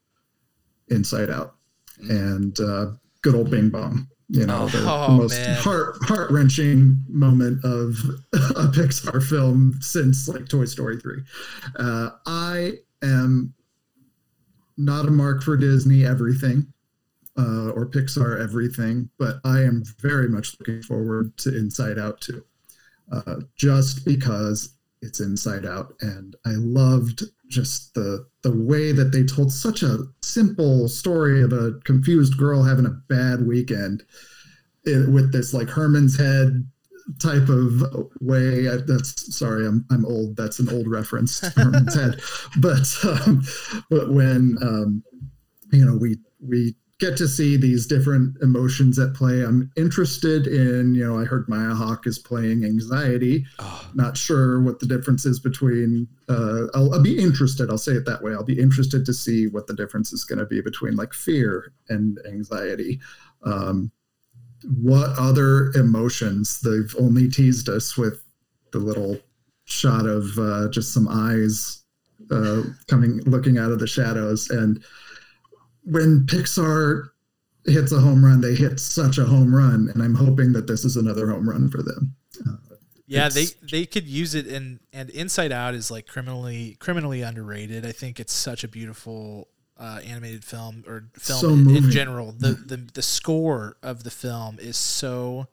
Inside 0.89 1.31
Out 1.31 1.55
and 2.11 2.59
uh, 2.61 2.87
good 3.23 3.35
old 3.35 3.51
Bing 3.51 3.71
Bong. 3.71 4.07
You 4.29 4.45
know, 4.45 4.65
oh, 4.65 4.69
the, 4.69 4.79
oh, 4.87 5.07
the 5.07 5.23
most 5.23 5.47
heart 5.61 5.97
heart 6.03 6.31
wrenching 6.31 7.03
moment 7.09 7.65
of 7.65 7.97
a 8.35 8.69
Pixar 8.69 9.27
film 9.27 9.79
since 9.81 10.29
like 10.29 10.51
Toy 10.51 10.67
Story 10.67 10.99
three. 10.99 11.23
Uh, 11.77 12.11
I 12.27 12.73
am 13.03 13.55
not 14.79 15.07
a 15.07 15.11
mark 15.11 15.43
for 15.43 15.57
Disney 15.57 16.07
everything 16.07 16.73
uh, 17.37 17.71
or 17.71 17.87
Pixar 17.87 18.41
everything, 18.41 19.11
but 19.19 19.41
I 19.45 19.61
am 19.63 19.85
very 20.01 20.29
much 20.29 20.57
looking 20.59 20.83
forward 20.83 21.37
to 21.39 21.57
Inside 21.57 21.99
Out 21.99 22.21
too, 22.21 22.45
uh, 23.13 23.37
just 23.57 24.05
because 24.05 24.77
it's 25.03 25.21
Inside 25.21 25.67
Out, 25.67 25.95
and 26.01 26.35
I 26.47 26.53
loved 26.53 27.25
just 27.49 27.95
the 27.95 28.27
the 28.43 28.53
way 28.53 28.93
that 28.93 29.11
they 29.13 29.25
told 29.25 29.53
such 29.53 29.83
a 29.83 30.05
simple 30.23 30.89
story 30.89 31.43
of 31.43 31.53
a 31.53 31.73
confused 31.85 32.37
girl 32.37 32.63
having 32.63 32.87
a 32.87 33.01
bad 33.09 33.47
weekend 33.47 34.05
it, 34.85 35.09
with 35.09 35.33
this 35.33 35.55
like 35.55 35.69
Herman's 35.69 36.17
head 36.17 36.69
type 37.21 37.49
of 37.49 37.83
way. 38.21 38.69
I, 38.69 38.77
that's 38.87 39.37
sorry, 39.37 39.67
I'm 39.67 39.85
I'm 39.91 40.05
old. 40.05 40.37
That's 40.37 40.59
an 40.59 40.69
old 40.69 40.89
reference, 40.89 41.41
head. 41.41 42.21
But 42.61 42.97
um, 43.05 43.43
but 43.91 44.11
when 44.11 44.57
um, 44.63 45.03
you 45.73 45.85
know 45.85 45.97
we 45.97 46.17
we 46.41 46.75
get 46.99 47.17
to 47.17 47.29
see 47.29 47.57
these 47.57 47.87
different 47.87 48.37
emotions 48.43 48.99
at 48.99 49.15
play. 49.15 49.45
I'm 49.45 49.71
interested 49.77 50.49
in, 50.49 50.97
you 50.97 51.07
know, 51.07 51.19
I 51.19 51.25
heard 51.25 51.49
Maya 51.49 51.75
Hawke 51.75 52.09
is 52.09 52.19
playing 52.19 52.65
anxiety. 52.65 53.47
Oh. 53.61 53.89
Not 53.95 54.17
sure 54.17 54.61
what 54.61 54.81
the 54.81 54.87
difference 54.87 55.25
is 55.25 55.39
between. 55.39 56.09
Uh, 56.29 56.67
I'll, 56.75 56.93
I'll, 56.95 57.03
be 57.03 57.17
interested. 57.17 57.71
I'll 57.71 57.79
say 57.79 57.93
it 57.93 58.05
that 58.07 58.23
way. 58.23 58.33
I'll 58.33 58.43
be 58.43 58.59
interested 58.59 59.07
to 59.07 59.13
see 59.13 59.47
what 59.47 59.69
the 59.69 59.75
difference 59.75 60.13
is 60.13 60.25
going 60.25 60.41
to 60.41 60.47
be 60.47 60.61
between 60.61 60.97
like 60.97 61.15
fear 61.15 61.73
and 61.89 62.19
anxiety. 62.27 63.01
Um, 63.45 63.93
what 64.65 65.11
other 65.19 65.71
emotions? 65.73 66.61
They've 66.61 66.95
only 66.99 67.29
teased 67.29 67.69
us 67.69 67.97
with 67.97 68.23
the 68.73 68.79
little 68.79 69.19
shot 69.65 70.07
of 70.07 70.39
uh, 70.39 70.69
just 70.71 70.93
some 70.93 71.09
eyes 71.09 71.83
uh, 72.31 72.63
coming, 72.87 73.21
looking 73.25 73.59
out 73.59 73.71
of 73.71 73.79
the 73.79 73.87
shadows, 73.87 74.51
and 74.51 74.83
when 75.85 76.27
Pixar 76.27 77.11
hits 77.65 77.93
a 77.93 78.01
home 78.01 78.25
run, 78.25 78.41
they 78.41 78.55
hit 78.55 78.79
such 78.81 79.19
a 79.19 79.25
home 79.25 79.55
run, 79.55 79.91
and 79.93 80.03
I'm 80.03 80.15
hoping 80.15 80.53
that 80.53 80.67
this 80.67 80.85
is 80.85 80.97
another 80.97 81.29
home 81.29 81.49
run 81.49 81.71
for 81.71 81.83
them. 81.83 82.15
Uh, 82.47 82.57
yeah, 83.07 83.31
they 83.31 83.47
they 83.71 83.87
could 83.87 84.07
use 84.07 84.35
it 84.35 84.47
in 84.47 84.81
and 84.93 85.09
Inside 85.11 85.51
Out 85.51 85.75
is 85.75 85.91
like 85.91 86.07
criminally 86.07 86.77
criminally 86.79 87.23
underrated. 87.23 87.87
I 87.87 87.93
think 87.93 88.21
it's 88.21 88.35
such 88.35 88.65
a 88.65 88.69
beautiful 88.69 89.49
uh, 89.79 90.01
animated 90.05 90.45
film 90.45 90.85
or 90.87 91.05
film 91.15 91.39
so 91.41 91.49
in, 91.51 91.85
in, 91.85 91.91
general. 91.91 92.33
The, 92.33 92.53
the 92.53 92.77
the 92.77 93.03
score 93.03 93.77
of 93.83 94.05
the 94.05 94.11
film 94.11 94.59
is 94.59 94.77
so 94.77 95.47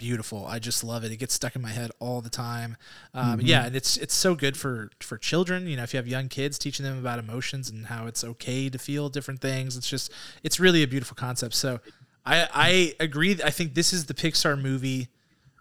beautiful. 0.00 0.46
I 0.46 0.58
just 0.58 0.82
love 0.82 1.04
it. 1.04 1.12
It 1.12 1.18
gets 1.18 1.34
stuck 1.34 1.54
in 1.54 1.62
my 1.62 1.70
head 1.70 1.90
all 2.00 2.20
the 2.20 2.30
time. 2.30 2.76
Um, 3.14 3.38
mm-hmm. 3.38 3.46
Yeah, 3.46 3.66
and 3.66 3.76
it's 3.76 3.96
it's 3.96 4.14
so 4.14 4.34
good 4.34 4.56
for 4.56 4.90
for 5.00 5.16
children. 5.16 5.66
You 5.66 5.76
know, 5.76 5.84
if 5.84 5.94
you 5.94 5.98
have 5.98 6.08
young 6.08 6.28
kids, 6.28 6.58
teaching 6.58 6.84
them 6.84 6.98
about 6.98 7.18
emotions 7.18 7.70
and 7.70 7.86
how 7.86 8.06
it's 8.06 8.24
okay 8.24 8.68
to 8.68 8.78
feel 8.78 9.08
different 9.08 9.40
things. 9.40 9.76
It's 9.76 9.88
just 9.88 10.12
it's 10.42 10.58
really 10.58 10.82
a 10.82 10.88
beautiful 10.88 11.14
concept. 11.14 11.54
So 11.54 11.80
I 12.26 12.48
I 12.52 12.94
agree. 13.00 13.38
I 13.44 13.50
think 13.50 13.74
this 13.74 13.92
is 13.92 14.06
the 14.06 14.14
Pixar 14.14 14.60
movie 14.60 15.08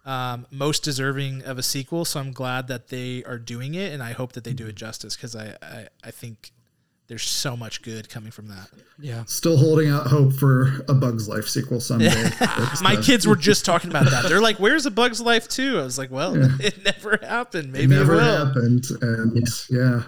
um, 0.05 0.47
most 0.49 0.83
deserving 0.83 1.43
of 1.43 1.57
a 1.57 1.63
sequel. 1.63 2.03
So 2.03 2.19
I'm 2.19 2.31
glad 2.31 2.67
that 2.67 2.87
they 2.87 3.23
are 3.25 3.37
doing 3.37 3.75
it, 3.75 3.93
and 3.93 4.01
I 4.01 4.13
hope 4.13 4.33
that 4.33 4.43
they 4.43 4.53
do 4.53 4.67
it 4.67 4.75
justice 4.75 5.15
because 5.15 5.35
I, 5.35 5.55
I 5.61 5.87
I 6.03 6.11
think 6.11 6.51
there's 7.09 7.23
so 7.23 7.57
much 7.57 7.81
good 7.81 8.07
coming 8.07 8.29
from 8.29 8.47
that. 8.49 8.69
Yeah. 8.99 9.23
Still 9.25 9.57
holding 9.57 9.89
out 9.89 10.05
hope 10.05 10.31
for 10.33 10.85
a 10.87 10.93
Bug's 10.93 11.27
Life 11.27 11.47
sequel 11.47 11.81
someday. 11.81 12.29
My 12.83 12.95
uh, 12.97 13.01
kids 13.01 13.25
were 13.25 13.35
just 13.35 13.65
talking 13.65 13.89
about 13.89 14.05
that. 14.11 14.29
They're 14.29 14.39
like, 14.39 14.59
"Where's 14.59 14.85
a 14.85 14.91
Bug's 14.91 15.19
Life 15.19 15.47
too?" 15.47 15.79
I 15.79 15.83
was 15.83 15.97
like, 15.97 16.11
"Well, 16.11 16.35
it 16.61 16.83
never 16.85 17.17
happened. 17.23 17.73
Maybe 17.73 17.95
it 17.95 17.97
it, 17.97 17.99
never 17.99 18.13
will." 18.13 18.45
happened, 18.45 18.85
and 19.01 19.47
yeah. 19.71 20.03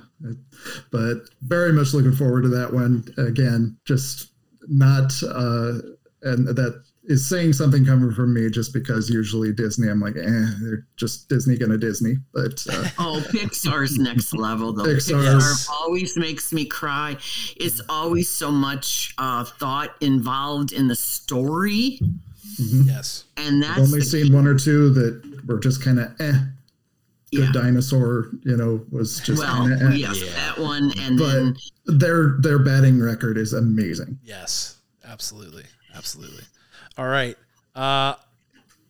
but 0.92 1.28
very 1.42 1.74
much 1.74 1.94
looking 1.94 2.14
forward 2.14 2.44
to 2.44 2.50
that 2.50 2.72
one. 2.72 3.04
Again, 3.18 3.78
just 3.84 4.32
not, 4.68 5.12
uh, 5.24 5.80
and 6.22 6.48
that 6.50 6.84
is 7.06 7.28
saying 7.28 7.52
something 7.54 7.84
coming 7.84 8.12
from 8.12 8.34
me 8.34 8.50
just 8.50 8.74
because 8.74 9.10
usually 9.10 9.52
Disney, 9.52 9.90
I'm 9.90 10.00
like, 10.00 10.16
eh, 10.16 10.46
they're 10.62 10.86
just 10.98 11.28
Disney 11.30 11.58
gonna 11.58 11.78
Disney, 11.78 12.18
but 12.34 12.64
uh, 12.72 12.88
Oh, 13.00 13.24
Pixar's 13.30 13.98
next 14.00 14.34
level 14.36 14.72
though. 14.74 14.84
Pixar's- 14.84 15.44
Pixar 15.68 15.70
always 15.72 16.16
makes 16.18 16.54
me 16.54 16.66
cry. 16.66 17.18
It's 17.58 17.82
always 17.90 18.30
so 18.30 18.52
much 18.52 19.14
uh, 19.18 19.44
thought 19.44 19.96
involved 20.02 20.72
in 20.74 20.88
the 20.88 20.96
story, 20.96 22.00
Yes. 22.60 23.24
and 23.38 23.64
that's 23.64 23.72
I've 23.80 23.80
only 23.86 24.00
the 24.00 24.06
seen 24.06 24.34
one 24.34 24.46
or 24.46 24.58
two 24.58 24.90
that 24.92 25.42
were 25.48 25.60
just 25.60 25.84
kind 25.84 26.00
of 26.00 26.12
eh. 26.20 26.34
Good 27.34 27.46
yeah. 27.46 27.52
Dinosaur, 27.54 28.30
you 28.44 28.58
know, 28.58 28.86
was 28.92 29.22
just 29.22 29.40
Well, 29.42 29.54
kind 29.70 29.74
of 29.74 29.82
eh. 29.94 29.96
yes, 29.96 30.20
that 30.36 30.60
one, 30.62 30.92
and 31.00 31.18
then 31.18 31.56
but 31.86 32.00
their 32.00 32.36
their 32.42 32.60
batting 32.60 33.00
record 33.00 33.38
is 33.38 33.54
amazing. 33.54 34.20
Yes, 34.22 34.76
absolutely, 35.06 35.64
absolutely. 35.96 36.44
All 36.98 37.08
right. 37.08 37.38
Uh, 37.76 38.16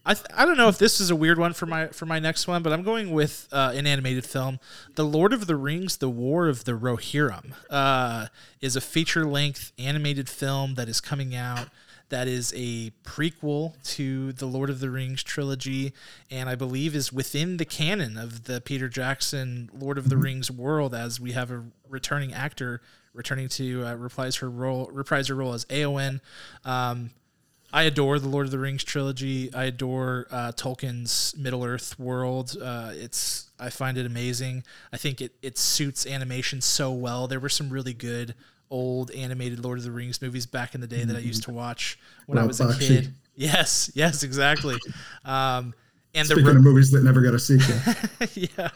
I 0.04 0.16
th- 0.16 0.26
I 0.36 0.46
don't 0.46 0.58
know 0.58 0.68
if 0.68 0.80
this 0.80 1.00
is 1.00 1.12
a 1.12 1.16
weird 1.16 1.38
one 1.38 1.54
for 1.54 1.68
my 1.68 1.88
for 1.88 2.08
my 2.08 2.18
next 2.18 2.48
one, 2.48 2.64
but 2.64 2.74
I'm 2.74 2.82
going 2.82 3.12
with 3.12 3.48
uh, 3.52 3.74
an 3.76 3.86
animated 3.86 4.26
film. 4.26 4.60
The 4.96 5.06
Lord 5.06 5.32
of 5.32 5.46
the 5.46 5.56
Rings: 5.56 5.98
The 5.98 6.10
War 6.10 6.48
of 6.48 6.64
the 6.64 6.72
Rohirrim 6.72 7.54
uh, 7.70 8.28
is 8.62 8.76
a 8.76 8.82
feature 8.82 9.26
length 9.26 9.72
animated 9.78 10.28
film 10.28 10.74
that 10.76 10.90
is 10.90 11.02
coming 11.02 11.36
out. 11.36 11.68
That 12.10 12.28
is 12.28 12.52
a 12.58 12.92
prequel 13.06 13.82
to 13.96 14.34
the 14.34 14.48
Lord 14.48 14.70
of 14.70 14.80
the 14.80 14.90
Rings 14.90 15.24
trilogy, 15.24 15.94
and 16.30 16.50
I 16.50 16.56
believe 16.56 16.96
is 16.96 17.14
within 17.14 17.58
the 17.58 17.64
canon 17.64 18.18
of 18.18 18.46
the 18.46 18.60
Peter 18.60 18.90
Jackson 18.90 19.70
Lord 19.72 19.98
of 20.00 20.10
the 20.10 20.18
Rings 20.18 20.50
world, 20.50 20.96
as 20.96 21.20
we 21.20 21.34
have 21.34 21.52
a 21.52 21.64
returning 21.88 22.34
actor 22.34 22.82
returning 23.14 23.50
to 23.50 23.86
uh, 23.86 23.94
reprise 23.94 24.38
her 24.38 24.50
role, 24.50 24.90
reprise 24.92 25.28
her 25.28 25.36
role 25.36 25.54
as 25.54 25.66
Éowyn. 25.66 26.22
Um, 26.66 27.12
I 27.74 27.84
adore 27.84 28.20
the 28.20 28.28
Lord 28.28 28.46
of 28.46 28.52
the 28.52 28.60
Rings 28.60 28.84
trilogy. 28.84 29.54
I 29.54 29.66
adore 29.66 30.28
uh, 30.30 30.52
Tolkien's 30.52 31.34
Middle 31.38 31.64
Earth 31.64 31.98
world. 32.00 32.56
Uh, 32.62 32.92
it's 32.94 33.50
I 33.60 33.70
find 33.70 33.98
it 33.98 34.06
amazing. 34.06 34.64
I 34.92 34.98
think 34.98 35.22
it 35.22 35.34
it 35.42 35.58
suits 35.58 36.06
animation 36.06 36.62
so 36.62 36.92
well. 36.92 37.28
There 37.28 37.40
were 37.40 37.50
some 37.50 37.70
really 37.70 37.94
good 37.94 38.36
old 38.70 39.12
animated 39.12 39.64
Lord 39.64 39.78
of 39.78 39.84
the 39.84 39.92
Rings 39.92 40.22
movies 40.22 40.46
back 40.46 40.76
in 40.76 40.82
the 40.82 40.88
day 40.88 41.04
that 41.04 41.16
I 41.16 41.20
used 41.20 41.44
to 41.44 41.52
watch 41.52 42.00
when 42.26 42.38
I 42.38 42.46
was 42.46 42.60
a 42.62 42.66
Bakshi. 42.66 42.88
kid. 42.88 43.14
Yes, 43.34 43.90
yes, 43.96 44.24
exactly. 44.24 44.76
Um, 45.24 45.74
and 46.14 46.28
the 46.28 46.36
Speaking 46.36 46.46
Ro- 46.48 46.56
of 46.58 46.64
movies 46.64 46.92
that 46.92 47.02
never 47.04 47.22
got 47.22 47.34
a 47.34 47.40
sequel, 47.40 47.76
yeah, 48.34 48.70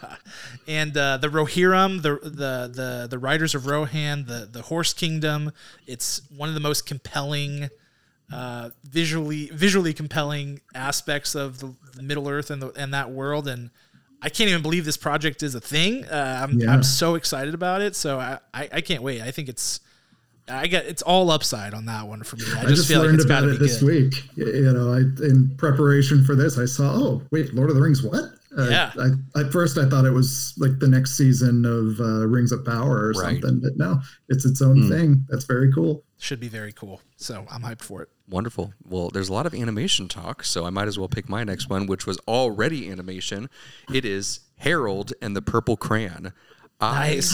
and 0.66 0.96
uh, 0.96 1.18
the 1.18 1.28
Rohirrim, 1.28 2.00
the 2.00 2.18
the 2.22 2.70
the 2.72 3.06
the 3.10 3.18
Riders 3.18 3.54
of 3.54 3.66
Rohan, 3.66 4.24
the 4.24 4.48
the 4.50 4.62
Horse 4.62 4.94
Kingdom. 4.94 5.52
It's 5.86 6.22
one 6.34 6.48
of 6.48 6.54
the 6.54 6.60
most 6.60 6.86
compelling, 6.86 7.68
uh, 8.32 8.70
visually 8.84 9.50
visually 9.52 9.92
compelling 9.94 10.60
aspects 10.74 11.34
of 11.34 11.58
the, 11.60 11.74
the 11.94 12.02
Middle 12.02 12.28
Earth 12.28 12.50
and 12.50 12.60
the 12.60 12.70
and 12.72 12.92
that 12.94 13.10
world. 13.10 13.48
And 13.48 13.70
I 14.22 14.28
can't 14.28 14.48
even 14.50 14.62
believe 14.62 14.84
this 14.84 14.96
project 14.96 15.42
is 15.42 15.54
a 15.54 15.60
thing. 15.60 16.04
Uh, 16.04 16.40
I'm 16.42 16.58
Yeah. 16.58 16.72
I'm 16.72 16.82
so 16.82 17.14
excited 17.14 17.54
about 17.54 17.82
it. 17.82 17.94
So 17.94 18.18
I, 18.18 18.38
I 18.52 18.68
I 18.72 18.80
can't 18.80 19.02
wait. 19.02 19.22
I 19.22 19.30
think 19.30 19.48
it's. 19.48 19.80
I 20.48 20.68
get 20.68 20.86
it's 20.86 21.02
all 21.02 21.32
upside 21.32 21.74
on 21.74 21.86
that 21.86 22.06
one 22.06 22.22
for 22.22 22.36
me. 22.36 22.44
I 22.54 22.60
I 22.60 22.62
just, 22.62 22.76
just 22.76 22.88
feel 22.88 23.00
like 23.00 23.06
learned 23.06 23.18
it's 23.18 23.24
got 23.24 23.42
about 23.42 23.48
to 23.48 23.54
it 23.56 23.58
be 23.58 23.66
this 23.66 23.80
good. 23.80 24.14
week. 24.14 24.24
You 24.36 24.72
know, 24.72 24.92
I 24.92 24.98
in 25.24 25.52
preparation 25.56 26.24
for 26.24 26.36
this, 26.36 26.56
I 26.56 26.66
saw, 26.66 26.92
oh 26.94 27.22
wait, 27.32 27.52
Lord 27.52 27.68
of 27.68 27.74
the 27.74 27.82
Rings, 27.82 28.02
what? 28.04 28.24
Uh, 28.56 28.68
Yeah. 28.70 28.92
I, 28.98 29.40
at 29.40 29.52
first, 29.52 29.76
I 29.78 29.88
thought 29.88 30.04
it 30.04 30.10
was 30.12 30.54
like 30.56 30.78
the 30.78 30.88
next 30.88 31.16
season 31.16 31.64
of 31.64 32.00
uh, 32.00 32.26
Rings 32.26 32.52
of 32.52 32.64
Power 32.64 32.96
or 33.06 33.12
Right. 33.12 33.40
something, 33.42 33.60
but 33.60 33.76
no, 33.76 34.00
it's 34.28 34.44
its 34.44 34.62
own 34.62 34.88
thing. 34.88 35.24
That's 35.28 35.44
very 35.44 35.72
cool. 35.72 36.04
Should 36.18 36.40
be 36.40 36.48
very 36.48 36.72
cool. 36.72 37.00
So 37.16 37.46
I'm 37.50 37.62
hyped 37.62 37.82
for 37.82 38.02
it. 38.02 38.08
Wonderful. 38.28 38.72
Well, 38.82 39.10
there's 39.10 39.28
a 39.28 39.32
lot 39.32 39.44
of 39.46 39.54
animation 39.54 40.08
talk, 40.08 40.42
so 40.44 40.64
I 40.64 40.70
might 40.70 40.88
as 40.88 40.98
well 40.98 41.08
pick 41.08 41.28
my 41.28 41.44
next 41.44 41.68
one, 41.68 41.86
which 41.86 42.06
was 42.06 42.18
already 42.26 42.90
animation. 42.90 43.50
It 43.92 44.04
is 44.04 44.40
Harold 44.56 45.12
and 45.20 45.36
the 45.36 45.42
Purple 45.42 45.76
Crayon. 45.76 46.32
Nice. 46.80 47.32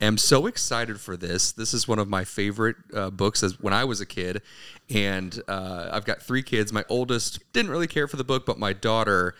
I 0.00 0.04
am 0.04 0.18
so 0.18 0.46
excited 0.46 1.00
for 1.00 1.16
this. 1.16 1.52
This 1.52 1.72
is 1.72 1.86
one 1.88 1.98
of 2.00 2.08
my 2.08 2.24
favorite 2.24 2.76
uh, 2.92 3.10
books 3.10 3.42
as 3.42 3.60
when 3.60 3.72
I 3.72 3.84
was 3.84 4.00
a 4.00 4.06
kid, 4.06 4.42
and 4.90 5.40
uh, 5.48 5.88
I've 5.92 6.04
got 6.04 6.20
three 6.20 6.42
kids. 6.42 6.72
My 6.72 6.84
oldest 6.88 7.40
didn't 7.52 7.70
really 7.70 7.86
care 7.86 8.08
for 8.08 8.16
the 8.16 8.24
book, 8.24 8.44
but 8.44 8.58
my 8.58 8.72
daughter. 8.72 9.34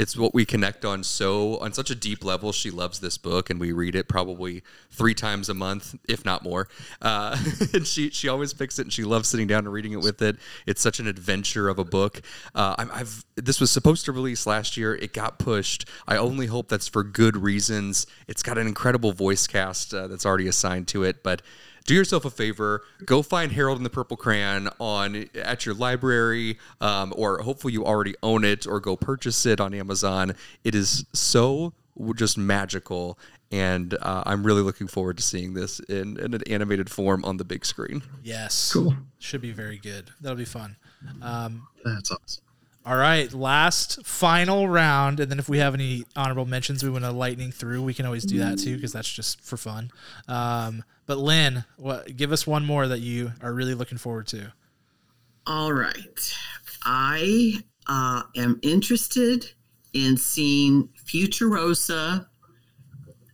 It's 0.00 0.16
what 0.16 0.32
we 0.32 0.46
connect 0.46 0.86
on 0.86 1.04
so 1.04 1.58
on 1.58 1.74
such 1.74 1.90
a 1.90 1.94
deep 1.94 2.24
level. 2.24 2.52
She 2.52 2.70
loves 2.70 3.00
this 3.00 3.18
book, 3.18 3.50
and 3.50 3.60
we 3.60 3.72
read 3.72 3.94
it 3.94 4.08
probably 4.08 4.62
three 4.90 5.12
times 5.12 5.50
a 5.50 5.54
month, 5.54 5.94
if 6.08 6.24
not 6.24 6.42
more. 6.42 6.68
Uh, 7.02 7.36
and 7.74 7.86
she 7.86 8.08
she 8.08 8.26
always 8.26 8.54
picks 8.54 8.78
it, 8.78 8.82
and 8.86 8.92
she 8.94 9.04
loves 9.04 9.28
sitting 9.28 9.46
down 9.46 9.66
and 9.66 9.72
reading 9.74 9.92
it 9.92 10.00
with 10.00 10.22
it. 10.22 10.38
It's 10.66 10.80
such 10.80 11.00
an 11.00 11.06
adventure 11.06 11.68
of 11.68 11.78
a 11.78 11.84
book. 11.84 12.22
Uh, 12.54 12.76
I'm, 12.78 12.90
I've 12.94 13.26
this 13.36 13.60
was 13.60 13.70
supposed 13.70 14.06
to 14.06 14.12
release 14.12 14.46
last 14.46 14.78
year. 14.78 14.94
It 14.94 15.12
got 15.12 15.38
pushed. 15.38 15.86
I 16.08 16.16
only 16.16 16.46
hope 16.46 16.70
that's 16.70 16.88
for 16.88 17.04
good 17.04 17.36
reasons. 17.36 18.06
It's 18.26 18.42
got 18.42 18.56
an 18.56 18.66
incredible 18.66 19.12
voice 19.12 19.46
cast 19.46 19.92
uh, 19.92 20.06
that's 20.06 20.24
already 20.24 20.48
assigned 20.48 20.88
to 20.88 21.04
it, 21.04 21.22
but 21.22 21.42
do 21.86 21.94
yourself 21.94 22.24
a 22.24 22.30
favor 22.30 22.82
go 23.04 23.22
find 23.22 23.52
harold 23.52 23.76
and 23.78 23.86
the 23.86 23.90
purple 23.90 24.16
crayon 24.16 24.68
on 24.78 25.26
at 25.34 25.64
your 25.66 25.74
library 25.74 26.58
um, 26.80 27.12
or 27.16 27.38
hopefully 27.42 27.72
you 27.72 27.84
already 27.84 28.14
own 28.22 28.44
it 28.44 28.66
or 28.66 28.80
go 28.80 28.96
purchase 28.96 29.44
it 29.46 29.60
on 29.60 29.74
amazon 29.74 30.34
it 30.64 30.74
is 30.74 31.04
so 31.12 31.72
just 32.14 32.38
magical 32.38 33.18
and 33.52 33.94
uh, 34.00 34.22
i'm 34.26 34.44
really 34.44 34.62
looking 34.62 34.86
forward 34.86 35.16
to 35.16 35.22
seeing 35.22 35.54
this 35.54 35.80
in, 35.80 36.16
in 36.18 36.34
an 36.34 36.42
animated 36.48 36.88
form 36.90 37.24
on 37.24 37.36
the 37.36 37.44
big 37.44 37.64
screen 37.64 38.02
Yes. 38.22 38.72
Cool. 38.72 38.94
Should 39.18 39.40
be 39.40 39.50
very 39.52 39.76
good. 39.78 40.10
That'll 40.20 40.36
be 40.36 40.44
fun. 40.44 40.76
Um, 41.22 41.66
That's 41.84 42.10
awesome. 42.10 42.44
all 42.86 42.96
right, 42.96 43.32
last 43.32 44.04
final 44.06 44.68
round, 44.68 45.18
and 45.20 45.30
then 45.30 45.38
if 45.38 45.48
we 45.48 45.58
have 45.58 45.74
any 45.74 46.04
honorable 46.14 46.44
mentions, 46.46 46.82
we 46.84 46.90
want 46.90 47.04
to 47.04 47.10
lightning 47.10 47.50
through. 47.52 47.82
We 47.82 47.94
can 47.94 48.06
always 48.06 48.24
do 48.24 48.38
that 48.38 48.58
too, 48.58 48.76
because 48.76 48.92
that's 48.92 49.10
just 49.10 49.40
for 49.40 49.56
fun. 49.56 49.90
Um, 50.28 50.84
but 51.10 51.18
Lynn, 51.18 51.64
what? 51.76 52.16
Give 52.16 52.30
us 52.30 52.46
one 52.46 52.64
more 52.64 52.86
that 52.86 53.00
you 53.00 53.32
are 53.42 53.52
really 53.52 53.74
looking 53.74 53.98
forward 53.98 54.28
to. 54.28 54.52
All 55.44 55.72
right. 55.72 56.38
I 56.84 57.54
uh, 57.88 58.22
am 58.36 58.60
interested 58.62 59.50
in 59.92 60.16
seeing 60.16 60.88
Futurosa 61.04 62.26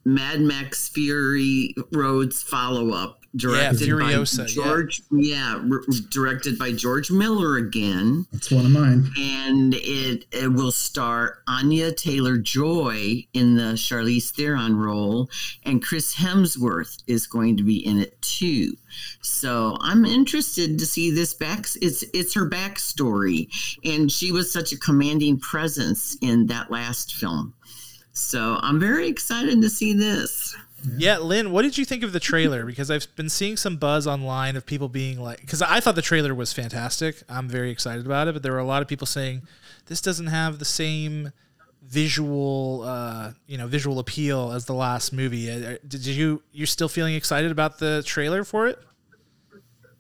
Mad 0.07 0.41
Max 0.41 0.89
Fury 0.89 1.75
Road's 1.93 2.43
follow 2.43 2.95
up. 2.95 3.26
Directed 3.37 3.89
Furiosa, 3.89 4.39
by 4.39 4.43
yeah. 4.45 4.65
George, 4.65 5.03
yeah, 5.13 5.63
r- 5.71 5.83
directed 6.11 6.59
by 6.59 6.73
George 6.73 7.11
Miller 7.11 7.57
again, 7.59 8.27
That's 8.33 8.51
one 8.51 8.65
of 8.65 8.73
mine. 8.73 9.11
and 9.19 9.75
it, 9.75 10.25
it 10.33 10.53
will 10.53 10.73
star 10.73 11.39
Anya 11.47 11.93
Taylor 11.93 12.39
Joy 12.39 13.27
in 13.35 13.57
the 13.57 13.75
Charlize 13.75 14.31
Theron 14.31 14.77
role, 14.77 15.29
and 15.65 15.83
Chris 15.85 16.15
Hemsworth 16.15 17.03
is 17.07 17.27
going 17.27 17.57
to 17.59 17.63
be 17.63 17.85
in 17.87 17.99
it 17.99 18.21
too. 18.23 18.77
So 19.21 19.77
I'm 19.81 20.05
interested 20.07 20.79
to 20.79 20.87
see 20.87 21.11
this 21.11 21.35
back. 21.35 21.67
It's 21.83 22.03
it's 22.15 22.35
her 22.35 22.49
backstory, 22.49 23.49
and 23.85 24.11
she 24.11 24.33
was 24.33 24.51
such 24.53 24.73
a 24.73 24.79
commanding 24.79 25.39
presence 25.39 26.17
in 26.23 26.47
that 26.47 26.71
last 26.71 27.15
film. 27.15 27.55
So 28.13 28.59
I'm 28.63 28.81
very 28.81 29.09
excited 29.09 29.61
to 29.61 29.69
see 29.69 29.93
this. 29.93 30.57
Yeah, 30.97 31.19
Lynn, 31.19 31.51
what 31.53 31.63
did 31.63 31.79
you 31.79 31.85
think 31.85 32.03
of 32.03 32.13
the 32.13 32.21
trailer? 32.21 32.65
Because 32.65 32.91
I've 32.91 33.07
been 33.17 33.29
seeing 33.29 33.57
some 33.57 33.77
buzz 33.77 34.07
online 34.07 34.57
of 34.57 34.67
people 34.67 34.89
being 34.89 35.21
like, 35.21 35.41
because 35.41 35.63
I 35.63 35.81
thought 35.81 35.95
the 35.95 36.03
trailer 36.03 36.35
was 36.35 36.53
fantastic. 36.53 37.23
I'm 37.29 37.49
very 37.49 37.71
excited 37.71 38.07
about 38.07 38.29
it, 38.29 38.33
but 38.33 38.43
there 38.43 38.53
were 38.53 38.59
a 38.59 38.65
lot 38.65 38.83
of 38.83 38.89
people 38.89 39.07
saying 39.07 39.43
this 39.87 40.01
doesn't 40.01 40.29
have 40.29 40.59
the 40.59 40.65
same 40.65 41.33
visual, 41.83 42.83
uh, 42.85 43.33
you 43.47 43.59
know, 43.59 43.67
visual 43.67 43.99
appeal 43.99 44.53
as 44.53 44.67
the 44.67 44.75
last 44.75 45.13
movie. 45.13 45.51
Uh, 45.51 45.77
Did 45.87 46.07
you 46.07 46.43
you're 46.53 46.67
still 46.67 46.89
feeling 46.89 47.15
excited 47.15 47.51
about 47.51 47.79
the 47.79 48.03
trailer 48.05 48.45
for 48.45 48.67
it? 48.67 48.79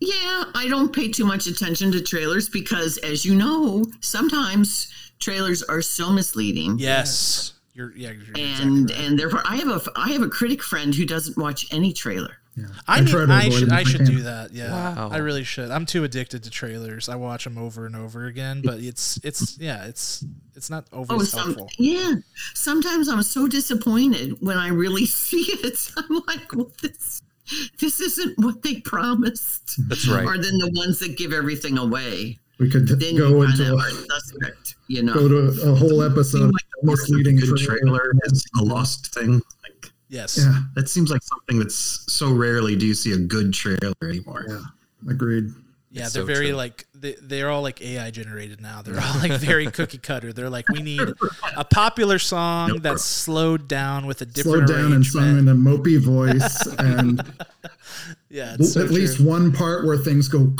Yeah, 0.00 0.44
I 0.54 0.66
don't 0.68 0.92
pay 0.92 1.08
too 1.08 1.24
much 1.24 1.46
attention 1.46 1.90
to 1.92 2.02
trailers 2.02 2.48
because, 2.48 2.98
as 2.98 3.24
you 3.24 3.34
know, 3.34 3.86
sometimes 4.00 4.92
trailers 5.18 5.62
are 5.62 5.80
so 5.80 6.10
misleading. 6.10 6.76
Yes, 6.78 7.54
you're 7.76 7.92
yeah, 7.96 8.10
you're 8.10 8.22
exactly 8.34 8.42
and 8.44 8.90
right. 8.90 8.98
and 9.00 9.18
therefore, 9.18 9.42
I 9.44 9.56
have 9.56 9.68
a 9.68 9.80
I 9.94 10.08
have 10.12 10.22
a 10.22 10.28
critic 10.28 10.62
friend 10.62 10.94
who 10.94 11.04
doesn't 11.04 11.36
watch 11.36 11.66
any 11.72 11.92
trailer. 11.92 12.38
Yeah. 12.58 12.68
I, 12.88 12.96
I 12.96 13.00
need, 13.02 13.14
I 13.14 13.48
should 13.50 13.70
I 13.70 13.82
should 13.82 14.06
do 14.06 14.22
that. 14.22 14.50
Yeah, 14.54 14.70
Wow. 14.72 15.10
I 15.12 15.18
really 15.18 15.44
should. 15.44 15.70
I'm 15.70 15.84
too 15.84 16.04
addicted 16.04 16.42
to 16.44 16.50
trailers. 16.50 17.06
I 17.10 17.14
watch 17.16 17.44
them 17.44 17.58
over 17.58 17.84
and 17.84 17.94
over 17.94 18.24
again, 18.24 18.62
but 18.64 18.80
it's 18.80 19.20
it's 19.22 19.58
yeah, 19.58 19.84
it's 19.84 20.24
it's 20.54 20.70
not 20.70 20.86
Oh, 20.90 21.04
always 21.10 21.30
some, 21.30 21.48
helpful. 21.54 21.68
yeah. 21.78 22.14
Sometimes 22.54 23.10
I'm 23.10 23.22
so 23.22 23.46
disappointed 23.46 24.38
when 24.40 24.56
I 24.56 24.68
really 24.68 25.04
see 25.24 25.44
it. 25.62 25.92
I'm 25.98 26.22
like, 26.26 26.50
well, 26.54 26.72
this 26.80 27.20
this 27.78 28.00
isn't 28.00 28.38
what 28.38 28.62
they 28.62 28.80
promised. 28.80 29.74
That's 29.88 30.08
right. 30.08 30.24
Or 30.24 30.38
then 30.38 30.56
the 30.58 30.72
ones 30.74 30.98
that 31.00 31.18
give 31.18 31.34
everything 31.34 31.76
away. 31.76 32.38
We 32.58 32.70
could 32.70 32.88
Then 32.88 33.16
go 33.16 33.28
you 33.28 33.42
into 33.42 33.74
a, 33.74 33.80
suspect, 34.08 34.76
you 34.88 35.02
know. 35.02 35.12
go 35.14 35.28
to 35.28 35.70
a 35.70 35.74
whole 35.74 36.02
episode 36.02 36.38
Seem 36.38 36.50
like 36.50 36.64
the 36.82 36.88
worst 36.88 37.10
of 37.10 37.14
a 37.14 37.18
misleading 37.18 37.36
good 37.36 37.56
trailer. 37.58 37.78
trailer 37.98 38.12
is 38.24 38.46
a 38.58 38.62
lost 38.64 39.12
thing. 39.14 39.42
Like 39.62 39.90
Yes. 40.08 40.38
Yeah, 40.38 40.60
that 40.74 40.88
seems 40.88 41.10
like 41.10 41.22
something 41.22 41.58
that's 41.58 42.04
so 42.12 42.32
rarely 42.32 42.76
do 42.76 42.86
you 42.86 42.94
see 42.94 43.12
a 43.12 43.18
good 43.18 43.52
trailer 43.52 43.92
anymore. 44.02 44.46
yeah, 44.48 44.62
agreed. 45.10 45.50
Yeah, 45.96 46.04
It's 46.04 46.12
they're 46.12 46.22
so 46.24 46.26
very 46.26 46.48
true. 46.48 46.56
like 46.56 46.86
they, 46.94 47.16
they're 47.22 47.48
all 47.50 47.62
like 47.62 47.80
AI 47.80 48.10
generated 48.10 48.60
now. 48.60 48.82
They're 48.82 49.00
all 49.00 49.18
like 49.18 49.32
very 49.40 49.66
cookie 49.70 49.96
cutter. 49.96 50.30
They're 50.32 50.50
like 50.50 50.68
we 50.68 50.82
need 50.82 51.00
a 51.56 51.64
popular 51.64 52.18
song 52.18 52.68
Nope. 52.68 52.82
that's 52.82 53.02
slowed 53.04 53.66
down 53.66 54.04
with 54.06 54.20
a 54.20 54.26
Slow 54.28 54.60
different 54.60 54.68
down 54.68 54.92
and 54.92 55.06
sung 55.06 55.38
in 55.38 55.48
a 55.48 55.54
mopey 55.54 55.98
voice, 55.98 56.66
and 56.78 57.22
yeah, 58.28 58.56
it's 58.58 58.74
so 58.74 58.84
at 58.84 58.90
least 58.90 59.16
true. 59.16 59.26
one 59.26 59.52
part 59.52 59.86
where 59.86 59.96
things 59.96 60.28
go. 60.28 60.52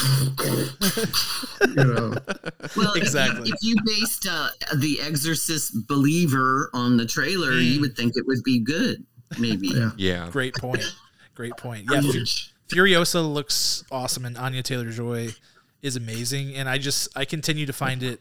you 1.68 1.84
know, 1.84 2.14
Well, 2.76 2.94
Exactly. 2.94 3.50
If, 3.50 3.56
you 3.62 3.76
based 3.84 4.26
uh, 4.30 4.48
the 4.76 5.00
Exorcist 5.02 5.86
believer 5.86 6.70
on 6.72 6.96
the 6.96 7.06
trailer, 7.06 7.50
Mm. 7.52 7.74
you 7.74 7.80
would 7.82 7.96
think 7.96 8.16
it 8.16 8.26
would 8.26 8.42
be 8.42 8.58
good. 8.60 9.04
Maybe. 9.38 9.68
yeah. 9.68 9.90
Yeah. 9.96 10.28
Great 10.30 10.54
point. 10.54 10.82
Great 11.34 11.56
point. 11.56 11.86
Yeah, 11.90 12.00
Fu- 12.00 12.24
Furiosa 12.68 13.22
looks 13.32 13.84
awesome, 13.90 14.24
and 14.24 14.36
Anya 14.36 14.62
Taylor 14.62 14.90
Joy 14.90 15.30
is 15.82 15.96
amazing. 15.96 16.54
And 16.54 16.68
I 16.68 16.78
just 16.78 17.08
I 17.16 17.24
continue 17.24 17.66
to 17.66 17.72
find 17.72 18.02
it 18.02 18.20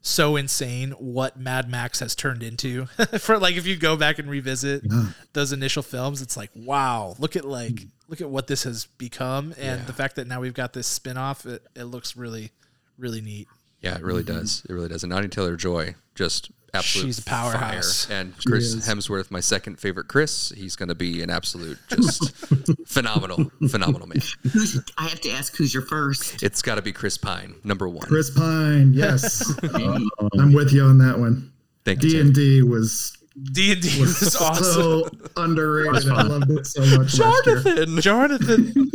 so 0.00 0.36
insane 0.36 0.90
what 0.92 1.38
Mad 1.38 1.68
Max 1.70 2.00
has 2.00 2.14
turned 2.14 2.42
into. 2.42 2.86
For 3.18 3.38
like, 3.38 3.56
if 3.56 3.66
you 3.66 3.76
go 3.76 3.96
back 3.96 4.18
and 4.18 4.28
revisit 4.28 4.82
Yeah. 4.84 5.06
those 5.32 5.52
initial 5.52 5.82
films, 5.82 6.22
it's 6.22 6.36
like 6.36 6.50
wow, 6.54 7.14
look 7.18 7.36
at 7.36 7.44
like 7.44 7.86
look 8.08 8.20
at 8.20 8.28
what 8.30 8.46
this 8.46 8.64
has 8.64 8.86
become, 8.98 9.54
and 9.58 9.80
Yeah. 9.80 9.86
the 9.86 9.92
fact 9.92 10.16
that 10.16 10.26
now 10.26 10.40
we've 10.40 10.54
got 10.54 10.72
this 10.72 10.86
spin 10.86 11.16
off, 11.16 11.46
it, 11.46 11.66
it 11.74 11.84
looks 11.84 12.16
really 12.16 12.50
really 12.98 13.20
neat. 13.20 13.48
Yeah, 13.80 13.96
it 13.96 14.02
really 14.02 14.22
does. 14.22 14.62
It 14.68 14.72
really 14.72 14.88
does. 14.88 15.04
And 15.04 15.12
Anya 15.12 15.28
Taylor 15.28 15.56
Joy, 15.56 15.94
just 16.14 16.50
absolute 16.74 17.06
She's 17.06 17.18
a 17.18 17.24
powerhouse. 17.24 18.06
fire. 18.06 18.20
And 18.20 18.34
Chris 18.44 18.64
is. 18.74 18.86
Hemsworth, 18.86 19.30
my 19.30 19.40
second 19.40 19.78
favorite 19.78 20.08
Chris, 20.08 20.50
he's 20.56 20.76
going 20.76 20.88
to 20.88 20.94
be 20.94 21.22
an 21.22 21.30
absolute, 21.30 21.78
just 21.88 22.34
phenomenal, 22.86 23.50
phenomenal 23.68 24.08
man. 24.08 24.18
I 24.98 25.04
have 25.08 25.20
to 25.22 25.30
ask 25.30 25.56
who's 25.56 25.72
your 25.72 25.84
first. 25.84 26.42
It's 26.42 26.62
got 26.62 26.74
to 26.76 26.82
be 26.82 26.92
Chris 26.92 27.16
Pine, 27.16 27.54
number 27.64 27.88
one. 27.88 28.06
Chris 28.06 28.30
Pine, 28.30 28.92
yes, 28.92 29.52
oh, 29.62 30.28
I'm 30.38 30.52
with 30.52 30.72
you 30.72 30.84
on 30.84 30.98
that 30.98 31.18
one. 31.18 31.52
Thank 31.84 32.02
you. 32.02 32.10
D 32.10 32.20
and 32.20 32.34
D 32.34 32.62
was 32.62 33.16
D 33.52 33.72
and 33.72 33.82
D 33.82 34.00
was 34.00 34.36
awesome. 34.36 34.64
so 34.64 35.08
underrated. 35.36 36.10
I 36.10 36.22
loved 36.22 36.50
it 36.50 36.66
so 36.66 36.80
much. 36.96 37.18
last 37.18 37.46
year. 37.46 37.60
Jonathan. 37.62 38.00
Jonathan. 38.00 38.90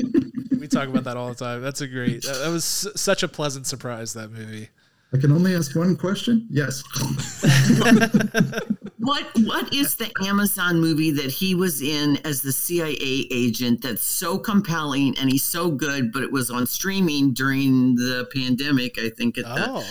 we 0.60 0.68
talk 0.68 0.88
about 0.88 1.04
that 1.06 1.18
all 1.18 1.30
the 1.30 1.36
time. 1.36 1.62
That's 1.62 1.82
a 1.82 1.88
great. 1.88 2.24
That, 2.24 2.38
that 2.40 2.50
was 2.50 2.64
such 2.96 3.24
a 3.24 3.28
pleasant 3.28 3.68
surprise. 3.68 4.14
That 4.14 4.32
movie. 4.32 4.70
I 5.12 5.18
can 5.18 5.32
only 5.32 5.56
ask 5.56 5.76
one 5.76 5.96
question. 5.96 6.46
Yes, 6.52 6.84
What 9.00 9.26
What 9.38 9.74
is 9.74 9.96
the 9.96 10.12
Amazon 10.24 10.80
movie 10.80 11.12
that 11.12 11.32
he 11.32 11.56
was 11.56 11.82
in 11.82 12.18
as 12.26 12.42
the 12.42 12.52
CIA 12.52 13.28
agent 13.32 13.82
that's 13.82 14.04
so 14.04 14.38
compelling 14.38 15.18
and 15.18 15.32
he's 15.32 15.46
so 15.46 15.72
good, 15.72 16.12
but 16.12 16.22
it 16.22 16.32
was 16.32 16.52
on 16.52 16.68
streaming 16.68 17.34
during 17.34 17.96
the 17.96 18.28
pandemic, 18.34 19.00
I 19.00 19.10
think, 19.10 19.38
at 19.38 19.46
the 19.46 19.70
Oh, 19.70 19.86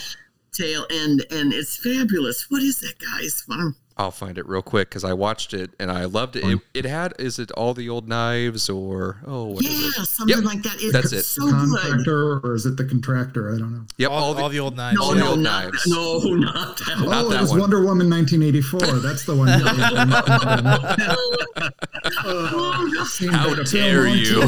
tail 0.52 0.86
end, 0.90 1.24
and 1.30 1.52
it's 1.52 1.76
fabulous. 1.76 2.50
What 2.50 2.62
is 2.62 2.80
that, 2.80 2.98
guys? 2.98 3.44
Wow. 3.48 3.72
I'll 3.98 4.12
find 4.12 4.38
it 4.38 4.46
real 4.48 4.62
quick 4.62 4.88
because 4.90 5.02
I 5.02 5.12
watched 5.12 5.52
it 5.52 5.72
and 5.80 5.90
I 5.90 6.04
loved 6.04 6.36
it. 6.36 6.44
it. 6.44 6.60
It 6.72 6.84
had, 6.84 7.14
is 7.18 7.40
it 7.40 7.50
All 7.52 7.74
the 7.74 7.88
Old 7.88 8.06
Knives 8.08 8.70
or, 8.70 9.16
oh, 9.26 9.46
what 9.46 9.64
is 9.64 9.70
Yeah, 9.70 9.88
it? 10.02 10.06
something 10.06 10.36
Yep, 10.36 10.44
like 10.44 10.62
that. 10.62 10.76
It's 10.78 10.92
that's 10.92 11.12
it. 11.12 11.24
so 11.24 11.44
good. 11.46 11.54
contractor 11.54 12.38
or 12.38 12.54
is 12.54 12.64
it 12.64 12.76
the 12.76 12.84
contractor? 12.84 13.52
I 13.52 13.58
don't 13.58 13.72
know. 13.72 13.84
Yep, 13.96 14.10
all, 14.10 14.38
all, 14.38 14.48
the, 14.48 14.60
old 14.60 14.76
knives. 14.76 14.96
No, 14.98 15.02
All 15.04 15.14
the 15.14 15.20
no, 15.20 15.30
Old 15.30 15.40
not 15.40 15.64
Knives. 15.64 15.82
that. 15.84 15.90
No, 15.90 16.18
not 16.36 16.76
that. 16.78 16.98
Not 17.00 17.24
oh, 17.24 17.28
that 17.30 17.38
it 17.38 17.40
was 17.40 17.50
one. 17.50 17.60
Wonder 17.60 17.82
Woman 17.84 18.08
1984. 18.08 18.80
That's 19.00 19.24
the 19.24 19.34
one. 19.34 19.48
Seen 23.08 23.30
oh, 23.32 23.34
How 23.36 23.54
dare 23.64 24.06
you? 24.06 24.42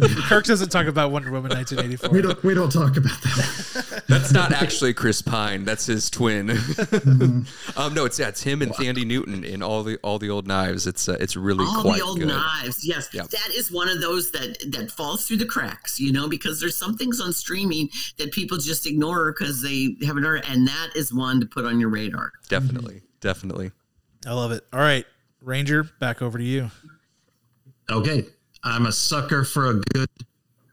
Once. 0.00 0.14
Kirk 0.28 0.44
doesn't 0.44 0.68
talk 0.70 0.86
about 0.86 1.10
Wonder 1.10 1.30
Woman 1.30 1.50
1984. 1.52 2.10
We 2.10 2.22
don't. 2.22 2.42
We 2.44 2.54
don't 2.54 2.70
talk 2.72 2.96
about 2.96 3.20
that. 3.22 4.02
That's 4.08 4.32
not 4.32 4.52
actually 4.52 4.94
Chris 4.94 5.22
Pine. 5.22 5.64
That's 5.64 5.86
his 5.86 6.10
twin. 6.10 6.50
um, 7.76 7.94
no, 7.94 8.04
it's 8.04 8.18
yeah, 8.18 8.28
it's 8.28 8.42
him 8.42 8.62
and 8.62 8.72
Thandie 8.72 9.06
Newton 9.06 9.44
in 9.44 9.62
all 9.62 9.82
the 9.82 9.98
all 10.02 10.18
the 10.18 10.30
old 10.30 10.46
knives. 10.46 10.86
It's 10.86 11.08
uh, 11.08 11.16
it's 11.20 11.36
really 11.36 11.64
All 11.64 11.82
quite 11.82 11.98
the 11.98 12.04
old 12.04 12.18
good. 12.18 12.28
knives, 12.28 12.84
yes, 12.86 13.08
Yep. 13.12 13.28
that 13.30 13.50
is 13.54 13.70
one 13.72 13.88
of 13.88 14.00
those 14.00 14.30
that 14.32 14.56
that 14.72 14.90
falls 14.90 15.26
through 15.26 15.38
the 15.38 15.46
cracks, 15.46 15.98
you 16.00 16.12
know, 16.12 16.28
because 16.28 16.60
there's 16.60 16.76
some 16.76 16.96
things 16.96 17.20
on 17.20 17.32
streaming 17.32 17.88
that 18.18 18.32
people 18.32 18.58
just 18.58 18.86
ignore 18.86 19.32
because 19.32 19.62
they 19.62 19.96
haven't 20.04 20.24
heard, 20.24 20.44
and 20.48 20.66
that 20.68 20.90
is 20.94 21.12
one 21.12 21.40
to 21.40 21.46
put 21.46 21.64
on 21.64 21.80
your 21.80 21.88
radar. 21.88 22.32
Definitely, 22.48 23.02
definitely. 23.20 23.70
I 24.26 24.32
love 24.32 24.52
it. 24.52 24.64
All 24.72 24.80
right, 24.80 25.04
Ranger, 25.40 25.84
back 26.00 26.22
over 26.22 26.38
to 26.38 26.44
you. 26.44 26.70
Okay. 27.90 28.24
I'm 28.64 28.86
a 28.86 28.92
sucker 28.92 29.44
for 29.44 29.70
a 29.70 29.74
good, 29.74 30.08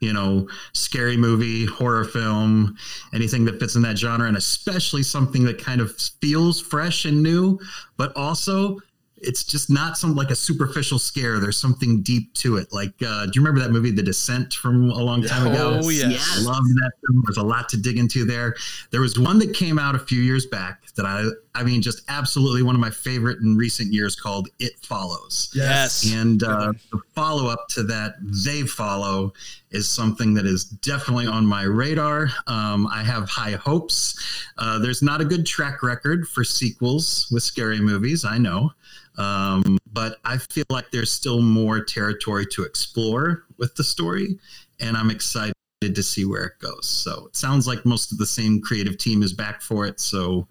you 0.00 0.12
know, 0.12 0.48
scary 0.72 1.16
movie, 1.16 1.66
horror 1.66 2.04
film, 2.04 2.76
anything 3.14 3.44
that 3.44 3.60
fits 3.60 3.76
in 3.76 3.82
that 3.82 3.98
genre, 3.98 4.26
and 4.26 4.36
especially 4.36 5.02
something 5.02 5.44
that 5.44 5.62
kind 5.62 5.80
of 5.80 5.94
feels 6.20 6.60
fresh 6.60 7.04
and 7.04 7.22
new, 7.22 7.58
but 7.96 8.16
also 8.16 8.78
it's 9.22 9.44
just 9.44 9.70
not 9.70 9.96
some 9.96 10.14
like 10.14 10.30
a 10.30 10.34
superficial 10.34 10.98
scare. 10.98 11.38
There's 11.38 11.58
something 11.58 12.02
deep 12.02 12.34
to 12.34 12.56
it. 12.56 12.72
Like, 12.72 12.94
uh, 13.06 13.26
do 13.26 13.32
you 13.34 13.40
remember 13.40 13.60
that 13.60 13.70
movie, 13.70 13.90
The 13.90 14.02
Descent, 14.02 14.52
from 14.54 14.90
a 14.90 15.02
long 15.02 15.22
time 15.22 15.46
ago? 15.46 15.80
Oh, 15.82 15.88
yes. 15.88 16.12
Yes. 16.12 16.44
Loved 16.44 16.68
that 16.76 16.92
film. 17.06 17.22
There's 17.26 17.36
a 17.36 17.42
lot 17.42 17.68
to 17.70 17.76
dig 17.76 17.98
into 17.98 18.24
there. 18.24 18.54
There 18.90 19.00
was 19.00 19.18
one 19.18 19.38
that 19.38 19.54
came 19.54 19.78
out 19.78 19.94
a 19.94 19.98
few 19.98 20.20
years 20.20 20.46
back 20.46 20.92
that 20.96 21.06
I, 21.06 21.28
I 21.54 21.62
mean, 21.62 21.80
just 21.80 22.02
absolutely 22.08 22.62
one 22.62 22.74
of 22.74 22.80
my 22.80 22.90
favorite 22.90 23.38
in 23.38 23.56
recent 23.56 23.92
years 23.92 24.14
called 24.16 24.48
It 24.58 24.72
Follows. 24.82 25.50
Yes. 25.54 26.12
And 26.12 26.42
uh, 26.42 26.72
the 26.90 27.00
follow 27.14 27.48
up 27.48 27.66
to 27.70 27.82
that, 27.84 28.14
They 28.44 28.62
Follow, 28.62 29.32
is 29.70 29.88
something 29.88 30.34
that 30.34 30.44
is 30.44 30.64
definitely 30.64 31.26
on 31.26 31.46
my 31.46 31.62
radar. 31.62 32.28
Um, 32.46 32.86
I 32.88 33.02
have 33.02 33.28
high 33.28 33.52
hopes. 33.52 34.18
Uh, 34.58 34.78
there's 34.78 35.00
not 35.00 35.20
a 35.20 35.24
good 35.24 35.46
track 35.46 35.82
record 35.82 36.28
for 36.28 36.44
sequels 36.44 37.28
with 37.30 37.42
scary 37.42 37.80
movies, 37.80 38.24
I 38.24 38.36
know. 38.36 38.72
Um, 39.18 39.78
but 39.90 40.18
I 40.24 40.38
feel 40.38 40.64
like 40.70 40.90
there's 40.90 41.12
still 41.12 41.42
more 41.42 41.84
territory 41.84 42.46
to 42.52 42.62
explore 42.64 43.44
with 43.58 43.74
the 43.74 43.84
story, 43.84 44.38
and 44.80 44.96
I'm 44.96 45.10
excited 45.10 45.54
to 45.82 46.02
see 46.02 46.24
where 46.24 46.44
it 46.44 46.58
goes. 46.60 46.88
So 46.88 47.26
it 47.26 47.36
sounds 47.36 47.66
like 47.66 47.84
most 47.84 48.12
of 48.12 48.18
the 48.18 48.26
same 48.26 48.60
creative 48.60 48.98
team 48.98 49.22
is 49.22 49.32
back 49.32 49.60
for 49.60 49.86
it. 49.86 50.00
So 50.00 50.46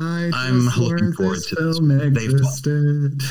I 0.00 0.30
I'm 0.34 0.66
looking 0.78 1.12
forward 1.12 1.42
to 1.48 1.54
this 1.54 1.78
film 1.78 1.88
one. 1.88 2.12
They 2.12 2.26
Follow. 2.26 2.38
existed. 2.38 3.22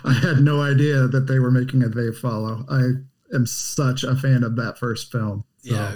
I 0.04 0.12
had 0.12 0.40
no 0.40 0.62
idea 0.62 1.06
that 1.08 1.26
they 1.26 1.38
were 1.38 1.50
making 1.50 1.82
a 1.82 1.88
They 1.88 2.12
Follow. 2.12 2.64
I 2.68 3.34
am 3.34 3.46
such 3.46 4.04
a 4.04 4.14
fan 4.16 4.44
of 4.44 4.56
that 4.56 4.78
first 4.78 5.10
film. 5.10 5.44
So 5.62 5.74
Yeah, 5.74 5.94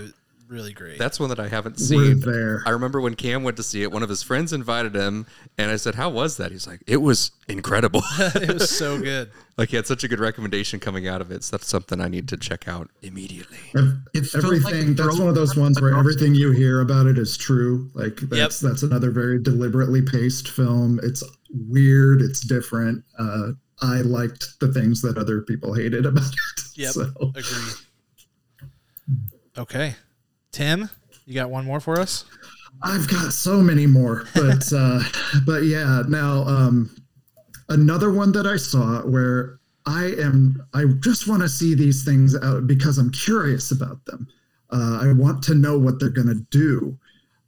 really 0.48 0.72
great. 0.72 0.98
That's 0.98 1.18
one 1.18 1.28
that 1.30 1.40
I 1.40 1.48
haven't 1.48 1.76
we're 1.78 2.14
seen. 2.14 2.20
there. 2.20 2.62
I 2.66 2.70
remember 2.70 3.00
when 3.00 3.14
Cam 3.14 3.42
went 3.42 3.56
to 3.56 3.62
see 3.62 3.82
it, 3.82 3.90
one 3.90 4.02
of 4.02 4.08
his 4.08 4.22
friends 4.22 4.52
invited 4.52 4.94
him, 4.94 5.26
and 5.58 5.70
I 5.70 5.76
said, 5.76 5.94
How 5.94 6.10
was 6.10 6.36
that? 6.36 6.52
He's 6.52 6.66
like, 6.66 6.82
It 6.86 6.98
was 6.98 7.30
incredible. 7.48 8.02
it 8.18 8.52
was 8.52 8.70
so 8.70 8.98
good. 9.02 9.30
like, 9.56 9.70
he 9.70 9.76
had 9.76 9.86
such 9.86 10.04
a 10.04 10.08
good 10.08 10.20
recommendation 10.20 10.80
coming 10.80 11.08
out 11.08 11.20
of 11.20 11.30
it. 11.30 11.44
So 11.44 11.56
that's 11.56 11.66
something 11.68 12.00
I 12.00 12.08
need 12.08 12.28
to 12.28 12.36
check 12.36 12.68
out 12.68 12.90
immediately. 13.02 13.58
Ev- 13.76 13.98
It 14.12 14.22
felt 14.26 14.44
like 14.44 14.52
everything 14.62 14.94
that's 14.94 15.18
one 15.18 15.28
of 15.28 15.34
those 15.34 15.56
ones 15.56 15.80
where 15.80 15.96
everything 15.96 16.34
you 16.34 16.52
hear 16.52 16.80
about 16.80 17.06
it 17.06 17.18
is 17.18 17.36
true 17.36 17.90
like 17.94 18.16
that's 18.16 18.60
that's 18.60 18.82
another 18.82 19.10
very 19.10 19.40
deliberately 19.42 20.02
paced 20.02 20.48
film 20.48 21.00
it's 21.02 21.22
weird 21.68 22.20
it's 22.20 22.40
different 22.40 23.04
uh 23.18 23.48
i 23.82 23.96
liked 24.02 24.58
the 24.60 24.72
things 24.72 25.00
that 25.02 25.16
other 25.18 25.40
people 25.42 25.72
hated 25.74 26.04
about 26.06 26.24
it 26.26 26.38
Yep. 26.76 26.92
so 26.92 27.10
Agree. 27.36 27.72
Okay, 29.56 29.94
Tim, 30.54 30.88
you 31.26 31.34
got 31.34 31.50
one 31.50 31.64
more 31.64 31.80
for 31.80 31.98
us? 31.98 32.24
i've 32.82 33.08
got 33.08 33.32
so 33.32 33.60
many 33.60 33.86
more 33.86 34.24
but 34.34 34.72
uh 34.76 35.00
but 35.46 35.62
yeah 35.64 36.02
now 36.08 36.42
um 36.42 36.90
another 37.68 38.12
one 38.12 38.32
that 38.32 38.46
i 38.46 38.56
saw 38.56 39.00
where 39.02 39.58
i 39.86 40.06
am 40.18 40.60
i 40.74 40.84
just 41.00 41.28
want 41.28 41.40
to 41.40 41.48
see 41.48 41.74
these 41.74 42.04
things 42.04 42.36
out 42.42 42.66
because 42.66 42.98
i'm 42.98 43.10
curious 43.10 43.70
about 43.70 44.04
them 44.06 44.26
uh, 44.70 44.98
i 45.02 45.12
want 45.12 45.42
to 45.42 45.54
know 45.54 45.78
what 45.78 46.00
they're 46.00 46.08
going 46.10 46.26
to 46.26 46.44
do 46.50 46.96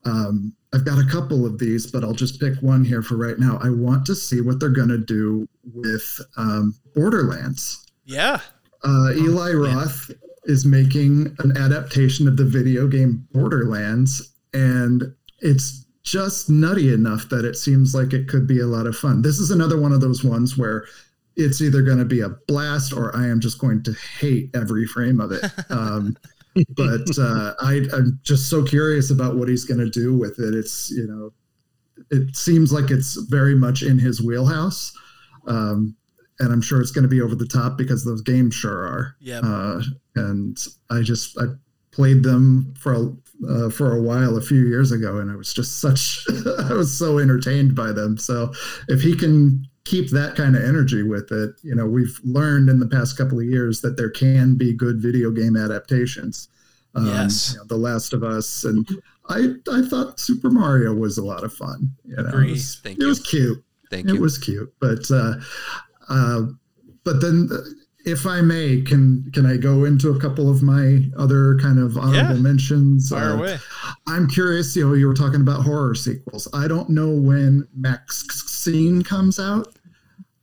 um, 0.05 0.55
I've 0.73 0.85
got 0.85 1.01
a 1.01 1.05
couple 1.05 1.45
of 1.45 1.59
these, 1.59 1.91
but 1.91 2.05
I'll 2.05 2.13
just 2.13 2.39
pick 2.39 2.55
one 2.63 2.85
here 2.85 3.03
for 3.03 3.17
right 3.17 3.41
now. 3.41 3.59
I 3.61 3.71
want 3.71 4.07
to 4.07 4.15
see 4.15 4.41
what 4.41 4.61
they're 4.61 4.69
going 4.69 4.89
to 4.91 4.99
do 4.99 5.49
with 5.75 6.21
um, 6.37 6.77
Borderlands. 6.95 7.85
Yeah. 8.05 8.39
Uh, 8.85 9.11
Eli 9.17 9.51
Roth 9.51 10.13
is 10.47 10.65
making 10.65 11.37
an 11.41 11.57
adaptation 11.57 12.27
of 12.27 12.37
the 12.37 12.45
video 12.45 12.87
game 12.87 13.27
Borderlands, 13.33 14.33
and 14.53 15.15
it's 15.41 15.85
just 16.03 16.49
nutty 16.49 16.93
enough 16.93 17.29
that 17.29 17.45
it 17.45 17.57
seems 17.57 17.95
like 17.95 18.13
it 18.13 18.29
could 18.29 18.47
be 18.47 18.61
a 18.61 18.67
lot 18.67 18.87
of 18.87 18.97
fun. 18.97 19.23
This 19.23 19.39
is 19.39 19.51
another 19.51 19.79
one 19.79 19.93
of 19.93 20.01
those 20.01 20.23
ones 20.23 20.57
where 20.57 20.87
it's 21.35 21.61
either 21.61 21.83
going 21.83 21.99
to 21.99 22.05
be 22.05 22.21
a 22.21 22.31
blast 22.49 22.93
or 22.93 23.15
I 23.15 23.27
am 23.27 23.41
just 23.41 23.59
going 23.59 23.83
to 23.83 23.93
hate 24.19 24.51
every 24.55 24.87
frame 24.87 25.21
of 25.21 25.33
it. 25.33 25.45
Um, 25.71 26.17
but 26.71 27.07
uh, 27.19 27.53
I, 27.61 27.83
I'm 27.93 28.19
just 28.23 28.49
so 28.49 28.65
curious 28.65 29.11
about 29.11 29.37
what 29.37 29.49
he's 29.49 29.67
going 29.67 29.81
to 29.81 29.91
do 29.91 30.17
with 30.17 30.39
it. 30.39 30.55
It's 30.55 30.91
you 30.91 31.07
know, 31.07 31.33
it 32.11 32.35
seems 32.35 32.73
like 32.73 32.91
it's 32.91 33.15
very 33.15 33.55
much 33.55 33.83
in 33.83 33.99
his 33.99 34.23
wheelhouse, 34.23 34.93
um, 35.47 35.95
and 36.41 36.53
I'm 36.53 36.61
sure 36.63 36.81
it's 36.81 36.91
going 36.91 37.03
to 37.05 37.09
be 37.09 37.21
over 37.21 37.35
the 37.35 37.47
top 37.47 37.77
because 37.79 38.05
those 38.05 38.23
games 38.23 38.55
sure 38.55 38.83
are. 38.87 39.17
Yeah. 39.21 39.41
Uh, 39.41 39.83
and 40.17 40.59
I 40.91 41.01
just 41.03 41.39
I 41.39 41.45
played 41.93 42.23
them 42.23 42.75
for 42.79 42.93
a, 42.93 43.47
uh, 43.49 43.71
for 43.71 43.97
a 43.97 44.03
while 44.03 44.37
a 44.37 44.41
few 44.43 44.67
years 44.67 44.93
ago, 44.93 45.19
and 45.19 45.31
I 45.31 45.37
was 45.37 45.53
just 45.55 45.81
such 45.81 46.25
I 46.69 46.73
was 46.75 46.97
so 46.97 47.19
entertained 47.19 47.75
by 47.75 47.93
them. 47.93 48.17
So 48.19 48.53
if 48.89 49.01
he 49.01 49.17
can 49.17 49.67
keep 49.85 50.11
that 50.11 50.35
kind 50.37 50.57
of 50.57 50.63
energy 50.63 51.03
with 51.03 51.31
it, 51.31 51.55
you 51.63 51.75
know, 51.75 51.87
we've 51.87 52.19
learned 52.25 52.69
in 52.69 52.81
the 52.81 52.89
past 52.89 53.17
couple 53.17 53.39
of 53.39 53.45
years 53.47 53.81
that 53.83 53.97
there 53.97 54.11
can 54.11 54.57
be 54.57 54.73
good 54.75 55.01
video 55.01 55.31
game 55.31 55.57
adaptations. 55.57 56.49
Um, 56.95 57.07
Yes. 57.07 57.53
you 57.53 57.59
know, 57.59 57.65
The 57.67 57.77
Last 57.77 58.13
of 58.15 58.23
Us, 58.25 58.65
and 58.65 58.89
I 59.29 59.55
I 59.71 59.83
thought 59.83 60.19
Super 60.19 60.51
Mario 60.51 60.95
was 60.95 61.19
a 61.19 61.25
lot 61.25 61.45
of 61.45 61.53
fun. 61.53 61.91
You 62.05 62.17
know, 62.17 62.39
it 62.41 62.51
was, 62.51 62.77
cute. 62.77 62.83
Thank 62.83 62.99
it 62.99 63.03
you. 63.03 63.09
was 63.09 63.19
cute 63.21 63.65
Thank 63.91 64.09
it 64.09 64.15
you. 64.15 64.21
was 64.21 64.39
cute 64.39 64.73
but 64.81 65.11
uh 65.11 65.35
uh 66.09 66.43
but 67.05 67.21
then 67.21 67.49
uh, 67.53 67.59
if 68.05 68.27
i 68.27 68.41
may 68.41 68.81
can 68.83 69.25
can 69.33 69.45
i 69.47 69.57
go 69.57 69.85
into 69.85 70.11
a 70.11 70.21
couple 70.21 70.49
of 70.51 70.63
my 70.63 71.01
other 71.19 71.59
kind 71.61 71.79
of 71.79 71.97
honorable 71.97 72.37
Yeah. 72.37 72.43
mentions 72.43 73.09
Fire 73.11 73.31
Uh, 73.33 73.37
away. 73.39 73.59
i'm 74.07 74.29
curious 74.29 74.75
you 74.77 74.87
know 74.87 74.95
you 74.95 75.07
were 75.07 75.15
talking 75.15 75.41
about 75.41 75.63
horror 75.63 75.95
sequels 75.95 76.47
i 76.55 76.69
don't 76.69 76.89
know 76.91 77.11
when 77.11 77.67
Max 77.77 78.27
Scene 78.51 79.03
comes 79.03 79.39
out 79.39 79.69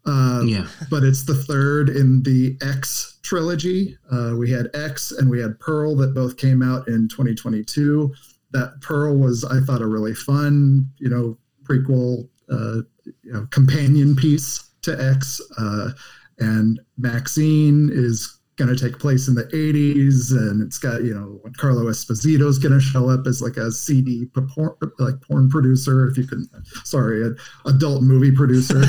uh, 0.05 0.41
Yeah. 0.45 0.68
but 0.89 1.03
it's 1.03 1.24
the 1.24 1.36
third 1.36 1.89
in 1.89 2.24
the 2.24 2.57
X 2.61 3.20
trilogy. 3.24 3.97
Uh, 4.11 4.34
we 4.38 4.51
had 4.51 4.68
X 4.74 5.11
and 5.14 5.30
we 5.30 5.39
had 5.39 5.57
Pearl 5.61 5.95
that 5.97 6.14
both 6.14 6.36
came 6.36 6.61
out 6.61 6.89
in 6.89 7.07
2022. 7.07 8.14
That 8.51 8.82
Pearl 8.82 9.16
was, 9.18 9.45
I 9.45 9.61
thought, 9.61 9.82
a 9.82 9.88
really 9.88 10.14
fun, 10.14 10.89
you 10.97 11.07
know, 11.09 11.38
prequel, 11.64 12.28
uh, 12.51 12.82
you 13.24 13.32
know, 13.32 13.47
companion 13.51 14.14
piece 14.16 14.72
to 14.84 15.01
X. 15.01 15.41
Uh, 15.57 15.91
and 16.39 16.79
Maxine 16.97 17.89
is 17.91 18.39
going 18.55 18.73
to 18.73 18.81
take 18.81 18.99
place 18.99 19.27
in 19.27 19.36
the 19.36 19.45
80s, 19.45 20.31
and 20.31 20.61
it's 20.61 20.77
got, 20.77 21.03
you 21.03 21.13
know, 21.13 21.41
Giancarlo 21.51 21.86
Esposito 21.86 22.47
is 22.47 22.59
going 22.59 22.73
to 22.73 22.79
show 22.79 23.09
up 23.09 23.25
as 23.25 23.41
like 23.41 23.57
a 23.57 23.71
CD 23.71 24.25
porn, 24.25 24.75
like 24.99 25.19
porn 25.21 25.49
producer, 25.49 26.07
if 26.07 26.17
you 26.17 26.27
can, 26.27 26.47
sorry, 26.84 27.23
an 27.23 27.38
adult 27.65 28.03
movie 28.03 28.31
producer. 28.31 28.84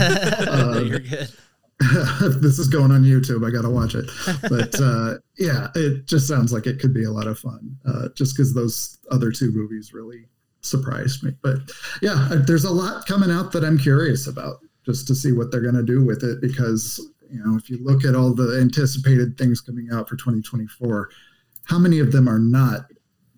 Um, 0.49 0.87
You're 0.87 0.99
good. 1.01 1.29
this 2.41 2.59
is 2.59 2.69
going 2.69 2.91
on 2.91 3.03
YouTube. 3.03 3.47
I 3.47 3.51
got 3.51 3.63
to 3.63 3.71
watch 3.71 3.95
it. 3.95 4.09
But 4.43 4.75
uh, 4.81 5.19
yeah, 5.39 5.69
it 5.75 6.07
just 6.07 6.29
sounds 6.29 6.53
like 6.53 6.67
it 6.67 6.79
could 6.79 6.95
be 6.95 7.05
a 7.05 7.11
lot 7.11 7.27
of 7.27 7.39
fun. 7.39 7.77
Uh, 7.87 8.09
just 8.15 8.37
because 8.37 8.55
those 8.55 8.99
other 9.11 9.33
two 9.33 9.51
movies 9.51 9.93
really 9.93 10.27
surprised 10.61 11.23
me. 11.23 11.33
But 11.43 11.59
yeah, 12.01 12.29
uh, 12.31 12.37
there's 12.47 12.65
a 12.65 12.73
lot 12.73 13.07
coming 13.07 13.31
out 13.31 13.53
that 13.53 13.65
I'm 13.65 13.79
curious 13.79 14.27
about, 14.27 14.59
just 14.85 15.07
to 15.09 15.15
see 15.15 15.33
what 15.33 15.51
they're 15.51 15.61
going 15.61 15.75
to 15.75 15.83
do 15.83 16.05
with 16.05 16.23
it. 16.23 16.41
Because 16.41 17.01
you 17.31 17.43
know, 17.45 17.57
if 17.57 17.69
you 17.71 17.79
look 17.83 18.05
at 18.05 18.15
all 18.15 18.35
the 18.35 18.59
anticipated 18.61 19.37
things 19.39 19.61
coming 19.61 19.89
out 19.93 20.09
for 20.09 20.17
2024, 20.17 21.11
how 21.65 21.79
many 21.79 21.99
of 21.99 22.13
them 22.13 22.29
are 22.29 22.39
not 22.39 22.83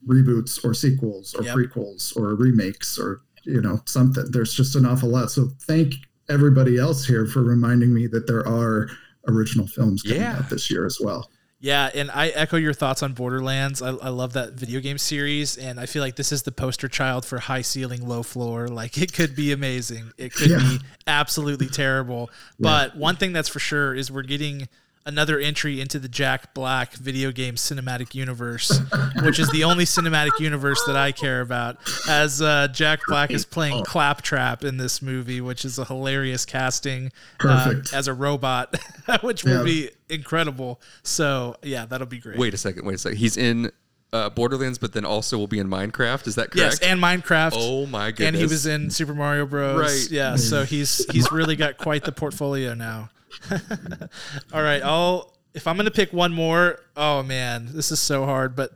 reboots 0.06 0.62
or 0.64 0.74
sequels 0.74 1.34
or 1.34 1.42
Yep. 1.44 1.56
prequels 1.56 2.16
or 2.16 2.34
remakes 2.34 2.98
or 2.98 3.22
you 3.44 3.60
know 3.60 3.80
something? 3.86 4.24
There's 4.30 4.52
just 4.52 4.76
an 4.76 4.84
awful 4.86 5.08
lot. 5.08 5.30
So 5.30 5.50
thank 5.62 5.94
everybody 6.28 6.78
else 6.78 7.04
here 7.06 7.26
for 7.26 7.42
reminding 7.42 7.94
me 7.94 8.06
that 8.08 8.26
there 8.26 8.46
are 8.46 8.88
original 9.28 9.66
films 9.66 10.02
coming 10.02 10.20
Yeah. 10.20 10.38
out 10.38 10.50
this 10.50 10.70
year 10.70 10.84
as 10.86 10.98
well. 11.00 11.30
Yeah, 11.58 11.88
and 11.94 12.10
I 12.10 12.28
echo 12.28 12.58
your 12.58 12.74
thoughts 12.74 13.02
on 13.02 13.14
Borderlands. 13.14 13.80
I, 13.80 13.88
I 13.88 14.10
love 14.10 14.34
that 14.34 14.52
video 14.52 14.78
game 14.80 14.98
series, 14.98 15.56
and 15.56 15.80
I 15.80 15.86
feel 15.86 16.02
like 16.02 16.16
this 16.16 16.30
is 16.30 16.42
the 16.42 16.52
poster 16.52 16.86
child 16.86 17.24
for 17.24 17.38
high 17.38 17.62
ceiling, 17.62 18.06
low 18.06 18.22
floor. 18.22 18.68
Like 18.76 18.98
it 18.98 19.12
could 19.14 19.34
be 19.34 19.52
amazing, 19.52 20.12
it 20.18 20.34
could 20.34 20.50
Yeah. 20.50 20.58
be 20.58 20.78
absolutely 21.06 21.68
terrible. 21.68 22.30
But 22.60 22.94
one 22.96 23.16
thing 23.16 23.32
that's 23.32 23.48
for 23.48 23.58
sure 23.58 23.94
is 23.94 24.10
we're 24.12 24.22
getting 24.22 24.68
another 25.06 25.38
entry 25.38 25.80
into 25.80 25.98
the 25.98 26.08
Jack 26.08 26.52
Black 26.52 26.92
video 26.94 27.30
game 27.32 27.54
cinematic 27.54 28.14
universe, 28.14 28.78
which 29.22 29.38
is 29.38 29.48
the 29.50 29.64
only 29.64 29.84
cinematic 29.84 30.38
universe 30.40 30.82
that 30.86 30.96
I 30.96 31.12
care 31.12 31.40
about. 31.40 31.78
As 32.08 32.42
uh, 32.42 32.68
Jack 32.68 33.00
Black 33.08 33.30
is 33.30 33.44
playing 33.46 33.84
Claptrap 33.84 34.64
in 34.64 34.76
this 34.76 35.00
movie, 35.00 35.40
which 35.40 35.64
is 35.64 35.78
a 35.78 35.84
hilarious 35.84 36.44
casting 36.44 37.12
uh, 37.42 37.74
as 37.94 38.08
a 38.08 38.12
robot, 38.14 38.74
which 39.22 39.44
will 39.44 39.58
Yeah. 39.58 39.62
be 39.62 39.90
incredible. 40.10 40.80
So 41.02 41.56
yeah, 41.62 41.86
that'll 41.86 42.06
be 42.06 42.18
great. 42.18 42.36
Wait 42.38 42.52
a 42.52 42.58
second. 42.58 42.84
Wait 42.84 42.94
a 42.94 42.98
second. 42.98 43.18
He's 43.18 43.36
in 43.36 43.70
uh, 44.12 44.30
Borderlands, 44.30 44.78
but 44.78 44.92
then 44.92 45.04
also 45.04 45.38
will 45.38 45.46
be 45.46 45.58
in 45.58 45.68
Minecraft. 45.68 46.26
Is 46.26 46.34
that 46.36 46.50
correct? 46.50 46.56
Yes, 46.56 46.78
correct? 46.78 46.92
and 46.92 47.00
Minecraft. 47.02 47.52
oh 47.54 47.86
my 47.86 48.10
goodness. 48.10 48.26
and 48.28 48.36
he 48.36 48.42
was 48.44 48.66
in 48.66 48.90
Super 48.90 49.14
Mario 49.14 49.46
Bros. 49.46 49.80
Right. 49.80 50.10
Yeah, 50.10 50.36
so 50.36 50.64
he's 50.64 51.04
he's 51.12 51.30
really 51.30 51.54
got 51.56 51.76
quite 51.78 52.04
the 52.04 52.12
portfolio 52.12 52.74
now. 52.74 53.10
All 54.52 54.62
right, 54.62 54.82
I'll 54.82 55.34
if 55.54 55.66
I'm 55.66 55.76
gonna 55.76 55.90
pick 55.90 56.12
one 56.12 56.32
more. 56.32 56.80
Oh 56.96 57.22
man, 57.22 57.68
this 57.72 57.90
is 57.90 58.00
so 58.00 58.24
hard, 58.24 58.54
but 58.56 58.72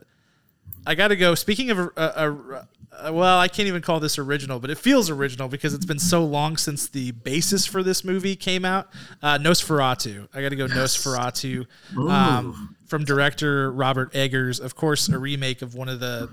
I 0.85 0.95
got 0.95 1.09
to 1.09 1.15
go. 1.15 1.35
Speaking 1.35 1.69
of, 1.69 1.79
a, 1.79 1.91
a, 1.95 2.67
a, 3.03 3.13
well, 3.13 3.37
I 3.37 3.47
can't 3.47 3.67
even 3.67 3.81
call 3.81 3.99
this 3.99 4.17
original, 4.17 4.59
but 4.59 4.69
it 4.69 4.77
feels 4.77 5.09
original 5.09 5.47
because 5.47 5.73
it's 5.73 5.85
been 5.85 5.99
so 5.99 6.25
long 6.25 6.57
since 6.57 6.87
the 6.87 7.11
basis 7.11 7.65
for 7.65 7.83
this 7.83 8.03
movie 8.03 8.35
came 8.35 8.65
out. 8.65 8.89
Uh, 9.21 9.37
Nosferatu. 9.37 10.27
I 10.33 10.41
got 10.41 10.49
to 10.49 10.55
go 10.55 10.67
Nosferatu 10.67 11.67
um, 11.95 12.75
from 12.85 13.05
director 13.05 13.71
Robert 13.71 14.13
Eggers. 14.15 14.59
Of 14.59 14.75
course, 14.75 15.07
a 15.09 15.19
remake 15.19 15.61
of 15.61 15.75
one 15.75 15.89
of 15.89 15.99
the 15.99 16.29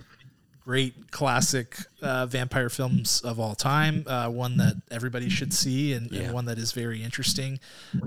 great 0.69 1.11
classic 1.11 1.79
uh, 2.03 2.27
vampire 2.27 2.69
films 2.69 3.23
of 3.23 3.41
all 3.41 3.55
time. 3.55 4.05
Uh, 4.07 4.29
one 4.29 4.59
that 4.59 4.75
everybody 4.91 5.31
should 5.31 5.51
see 5.55 5.95
and, 5.95 6.13
and 6.13 6.35
one 6.35 6.45
that 6.45 6.59
is 6.59 6.73
very 6.73 7.03
interesting. 7.03 7.59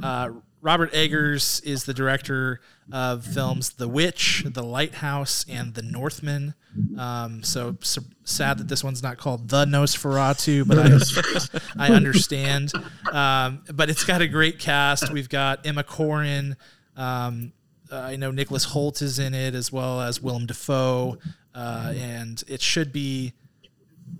Uh, 0.03 0.29
Robert 0.61 0.93
Eggers 0.93 1.59
is 1.61 1.85
the 1.85 1.93
director 1.95 2.61
of 2.91 3.25
films 3.25 3.71
The 3.71 3.87
Witch, 3.87 4.43
The 4.45 4.61
Lighthouse, 4.61 5.43
and 5.49 5.73
The 5.73 5.81
Northman. 5.81 6.53
Um, 6.99 7.41
so, 7.41 7.77
so 7.81 8.03
sad 8.25 8.59
that 8.59 8.67
this 8.67 8.83
one's 8.83 9.01
not 9.01 9.17
called 9.17 9.49
The 9.49 9.65
Nosferatu, 9.65 10.67
but 10.67 10.77
I, 10.77 11.89
I 11.89 11.91
understand. 11.95 12.73
Um, 13.11 13.63
but 13.73 13.89
it's 13.89 14.03
got 14.03 14.21
a 14.21 14.27
great 14.27 14.59
cast. 14.59 15.11
We've 15.11 15.29
got 15.29 15.65
Emma 15.65 15.83
Corrin. 15.83 16.57
Um, 16.95 17.53
uh, 17.91 17.97
I 17.97 18.15
know 18.15 18.31
Nicholas 18.31 18.67
Hoult 18.67 19.01
is 19.01 19.19
in 19.19 19.33
it 19.33 19.53
as 19.53 19.71
well 19.71 19.99
as 19.99 20.21
Willem 20.21 20.45
Dafoe, 20.45 21.17
uh, 21.53 21.93
and 21.95 22.43
it 22.47 22.61
should 22.61 22.91
be 22.91 23.33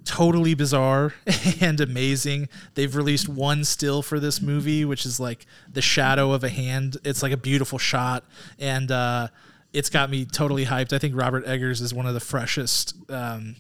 totally 0.06 0.54
bizarre 0.54 1.14
and 1.62 1.80
amazing. 1.80 2.50
They've 2.76 2.96
released 2.96 3.30
one 3.30 3.64
still 3.64 4.02
for 4.02 4.20
this 4.20 4.42
movie, 4.42 4.86
which 4.86 5.06
is 5.06 5.20
like 5.20 5.46
the 5.72 5.82
shadow 5.82 6.32
of 6.32 6.44
a 6.44 6.50
hand. 6.50 6.98
It's 7.04 7.24
like 7.24 7.32
a 7.32 7.38
beautiful 7.38 7.78
shot, 7.78 8.24
and 8.60 8.92
uh, 8.92 9.28
it's 9.74 9.90
got 9.90 10.10
me 10.10 10.26
totally 10.26 10.66
hyped. 10.66 10.94
I 10.94 11.00
think 11.00 11.16
Robert 11.16 11.46
Eggers 11.48 11.82
is 11.82 11.94
one 11.94 12.06
of 12.06 12.14
the 12.14 12.20
freshest, 12.20 12.96
um, 13.10 13.56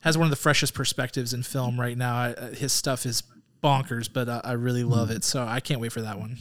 has 0.00 0.16
one 0.16 0.26
of 0.26 0.30
the 0.30 0.36
freshest 0.36 0.74
perspectives 0.74 1.32
in 1.32 1.42
film 1.42 1.80
right 1.80 1.96
now. 1.96 2.16
I, 2.16 2.32
uh, 2.32 2.50
his 2.52 2.72
stuff 2.72 3.06
is 3.06 3.22
bonkers, 3.62 4.08
but 4.12 4.28
uh, 4.28 4.40
I 4.44 4.52
really 4.52 4.84
love 4.84 5.10
it, 5.10 5.24
so 5.24 5.44
I 5.44 5.60
can't 5.60 5.80
wait 5.80 5.92
for 5.92 6.02
that 6.02 6.18
one. 6.18 6.38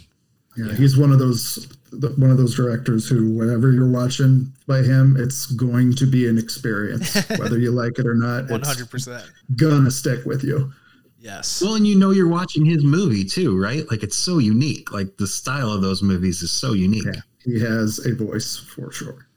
Yeah, 0.58 0.74
he's 0.74 0.98
one 0.98 1.12
of 1.12 1.20
those 1.20 1.68
one 2.18 2.30
of 2.30 2.38
those 2.38 2.56
directors 2.56 3.08
who, 3.08 3.32
whenever 3.32 3.72
you're 3.72 3.90
watching 3.90 4.52
by 4.68 4.80
him, 4.80 5.16
it's 5.18 5.46
going 5.48 5.96
to 5.96 6.06
be 6.06 6.28
an 6.28 6.38
experience, 6.38 7.14
whether 7.38 7.58
you 7.58 7.72
like 7.72 7.98
it 8.00 8.06
or 8.06 8.16
not. 8.16 8.50
It's 8.50 8.68
hundred 8.68 8.90
percent. 8.90 9.24
gonna 9.56 9.92
stick 9.92 10.26
with 10.26 10.44
you. 10.44 10.72
Yes. 11.20 11.62
Well, 11.62 11.76
and 11.76 11.88
you 11.88 11.98
know 11.98 12.12
you're 12.12 12.28
watching 12.28 12.66
his 12.66 12.84
movie 12.84 13.26
too, 13.26 13.60
right? 13.60 13.90
Like 13.90 14.04
it's 14.04 14.18
so 14.18 14.38
unique. 14.38 14.92
Like 14.92 15.18
the 15.18 15.28
style 15.28 15.72
of 15.72 15.82
those 15.82 16.04
movies 16.04 16.42
is 16.42 16.52
so 16.52 16.74
unique. 16.74 17.06
Yeah, 17.06 17.22
he 17.44 17.60
has 17.60 18.06
a 18.06 18.14
voice 18.14 18.58
for 18.58 18.92
sure. 18.92 19.28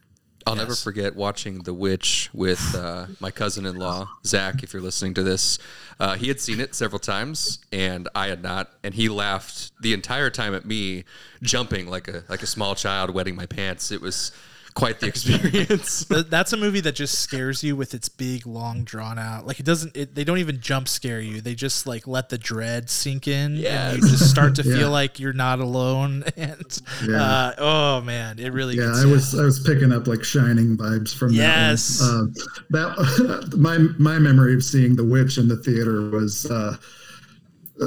I'll 0.48 0.56
never 0.56 0.74
forget 0.74 1.14
watching 1.14 1.58
The 1.58 1.74
Witch 1.74 2.30
with 2.32 2.74
uh, 2.74 3.06
my 3.20 3.30
cousin-in-law 3.30 4.08
Zach. 4.24 4.62
If 4.62 4.72
you're 4.72 4.80
listening 4.80 5.12
to 5.14 5.22
this, 5.22 5.58
uh, 6.00 6.14
he 6.14 6.28
had 6.28 6.40
seen 6.40 6.58
it 6.58 6.74
several 6.74 6.98
times, 6.98 7.58
and 7.70 8.08
I 8.14 8.28
had 8.28 8.42
not. 8.42 8.70
And 8.82 8.94
he 8.94 9.10
laughed 9.10 9.72
the 9.82 9.92
entire 9.92 10.30
time 10.30 10.54
at 10.54 10.64
me, 10.64 11.04
jumping 11.42 11.88
like 11.88 12.08
a 12.08 12.24
like 12.30 12.42
a 12.42 12.46
small 12.46 12.74
child, 12.74 13.10
wetting 13.10 13.36
my 13.36 13.44
pants. 13.44 13.90
It 13.90 14.00
was 14.00 14.32
quite 14.78 15.00
the 15.00 15.08
experience. 15.08 16.04
That's 16.08 16.52
a 16.52 16.56
movie 16.56 16.78
that 16.80 16.94
just 16.94 17.18
scares 17.18 17.64
you 17.64 17.74
with 17.74 17.94
its 17.94 18.08
big, 18.08 18.46
long, 18.46 18.84
drawn 18.84 19.18
out. 19.18 19.44
Like 19.44 19.58
it 19.58 19.66
doesn't. 19.66 19.96
It, 19.96 20.14
they 20.14 20.22
don't 20.22 20.38
even 20.38 20.60
jump 20.60 20.86
scare 20.86 21.20
you. 21.20 21.40
They 21.40 21.56
just 21.56 21.84
like 21.86 22.06
let 22.06 22.28
the 22.28 22.38
dread 22.38 22.88
sink 22.88 23.26
in, 23.26 23.64
and 23.64 23.96
you 24.00 24.08
just 24.08 24.30
start 24.30 24.54
to 24.54 24.62
Yeah. 24.68 24.76
feel 24.76 24.90
like 24.90 25.18
you're 25.18 25.32
not 25.32 25.58
alone. 25.58 26.24
And 26.36 26.78
Yeah. 27.04 27.20
uh, 27.22 27.54
oh 27.58 28.00
man, 28.02 28.38
it 28.38 28.50
really. 28.52 28.76
Yeah, 28.76 28.86
gets 28.86 28.98
I 29.00 29.04
you. 29.06 29.10
was 29.10 29.34
I 29.38 29.42
was 29.44 29.58
picking 29.60 29.92
up 29.92 30.06
like 30.06 30.22
shining 30.22 30.76
vibes 30.76 31.12
from 31.12 31.32
Yes. 31.32 31.98
that 31.98 32.06
one. 32.06 32.20
Um, 32.20 33.50
that 33.50 33.56
my 33.58 33.78
my 33.98 34.18
memory 34.20 34.54
of 34.54 34.62
seeing 34.62 34.94
The 34.94 35.04
Witch 35.04 35.36
in 35.38 35.48
the 35.48 35.56
theater 35.56 36.10
was 36.10 36.46
uh, 36.46 36.76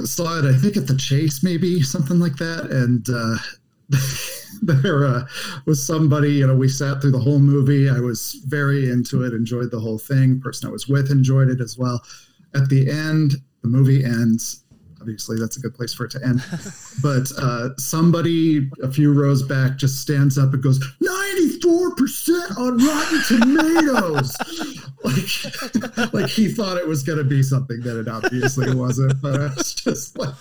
saw 0.04 0.40
it 0.40 0.46
I 0.46 0.58
think 0.58 0.76
at 0.78 0.88
the 0.88 0.98
Chase 0.98 1.44
maybe 1.44 1.82
something 1.82 2.20
like 2.20 2.36
that, 2.38 2.70
and 2.72 3.08
uh, 3.10 3.38
there 4.62 5.06
uh, 5.06 5.26
was 5.66 5.86
somebody 5.86 6.34
you 6.34 6.48
know 6.48 6.56
we 6.56 6.68
sat 6.68 7.02
through 7.02 7.12
the 7.12 7.20
whole 7.20 7.40
movie. 7.40 7.90
I 7.90 8.00
was 8.00 8.34
very 8.46 8.90
into 8.90 9.24
it, 9.24 9.34
enjoyed 9.34 9.72
the 9.72 9.80
whole 9.80 9.98
thing. 9.98 10.40
Person 10.40 10.70
I 10.70 10.72
was 10.72 10.88
with 10.88 11.12
enjoyed 11.12 11.50
it 11.50 11.62
as 11.62 11.78
well. 11.78 12.02
At 12.54 12.70
the 12.70 12.90
end, 12.90 13.36
the 13.62 13.68
movie 13.68 14.04
ends. 14.04 14.64
Obviously, 15.00 15.40
that's 15.40 15.58
a 15.58 15.60
good 15.60 15.74
place 15.74 15.96
for 15.96 16.06
it 16.06 16.12
to 16.12 16.24
end. 16.24 16.44
but 17.02 17.32
uh, 17.42 17.76
somebody 17.78 18.70
a 18.84 18.92
few 18.92 19.12
rows 19.14 19.42
back 19.42 19.78
just 19.78 20.00
stands 20.00 20.38
up 20.38 20.54
and 20.54 20.62
goes, 20.62 20.80
94% 21.02 22.58
on 22.58 22.78
Rotten 22.78 23.22
Tomatoes. 23.28 24.38
like, 26.04 26.14
like 26.14 26.30
he 26.30 26.52
thought 26.52 26.78
it 26.78 26.88
was 26.88 27.02
going 27.02 27.18
to 27.18 27.24
be 27.24 27.42
something 27.42 27.80
that 27.82 28.00
it 28.00 28.08
obviously 28.08 28.76
wasn't. 28.76 29.20
But 29.24 29.42
I 29.42 29.48
was 29.56 29.74
just 29.74 30.20
like, 30.20 30.36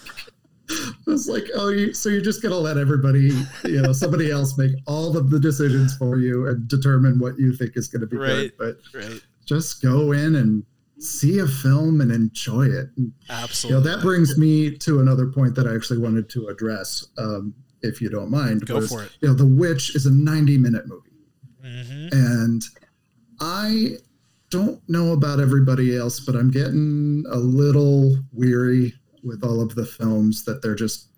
I 1.07 1.11
was 1.11 1.29
like, 1.29 1.45
oh, 1.55 1.69
you, 1.69 1.93
so 1.95 2.09
you're 2.09 2.21
just 2.21 2.43
going 2.43 2.53
to 2.53 2.59
let 2.59 2.79
everybody, 2.79 3.33
you 3.65 3.83
know, 3.83 3.93
somebody 3.93 4.31
else 4.31 4.57
make 4.57 4.73
all 4.87 5.17
of 5.17 5.31
the 5.31 5.39
decisions 5.41 5.97
for 5.97 6.19
you 6.19 6.47
and 6.49 6.69
determine 6.69 7.19
what 7.19 7.39
you 7.39 7.55
think 7.55 7.73
is 7.77 7.89
going 7.89 8.01
to 8.01 8.07
be 8.07 8.17
Right. 8.17 8.53
good. 8.59 8.81
But 8.93 8.99
right. 8.99 9.21
just 9.47 9.83
go 9.83 10.13
in 10.13 10.37
and 10.37 10.65
see 10.99 11.39
a 11.39 11.47
film 11.47 12.01
and 12.01 12.13
enjoy 12.13 12.67
it. 12.67 12.89
And, 12.97 13.07
you 13.07 13.13
know, 13.29 13.35
Absolutely. 13.43 13.91
that 13.91 14.03
brings 14.03 14.37
me 14.39 14.77
to 14.79 15.01
another 15.01 15.27
point 15.27 15.55
that 15.57 15.67
I 15.67 15.75
actually 15.75 15.99
wanted 15.99 16.29
to 16.31 16.49
address, 16.49 17.07
um, 17.19 17.55
if 17.83 18.01
you 18.01 18.11
don't 18.11 18.31
mind. 18.31 18.67
Go 18.67 18.81
for 18.83 19.05
it. 19.05 19.13
You 19.21 19.29
know, 19.29 19.35
The 19.35 19.47
Witch 19.47 19.97
is 19.97 20.07
a 20.07 20.11
90 20.13 20.59
minute 20.59 20.87
movie. 20.87 21.11
hmm 21.63 22.09
And 22.13 22.63
I 23.41 23.97
don't 24.51 24.81
know 24.89 25.13
about 25.13 25.41
everybody 25.41 25.97
else, 25.97 26.21
but 26.21 26.35
I'm 26.35 26.51
getting 26.51 27.25
a 27.31 27.37
little 27.39 28.17
weary 28.33 28.93
with 29.23 29.45
all 29.45 29.61
of 29.61 29.75
the 29.75 29.87
films 29.87 30.45
that 30.45 30.63
they're 30.63 30.75
just 30.75 31.09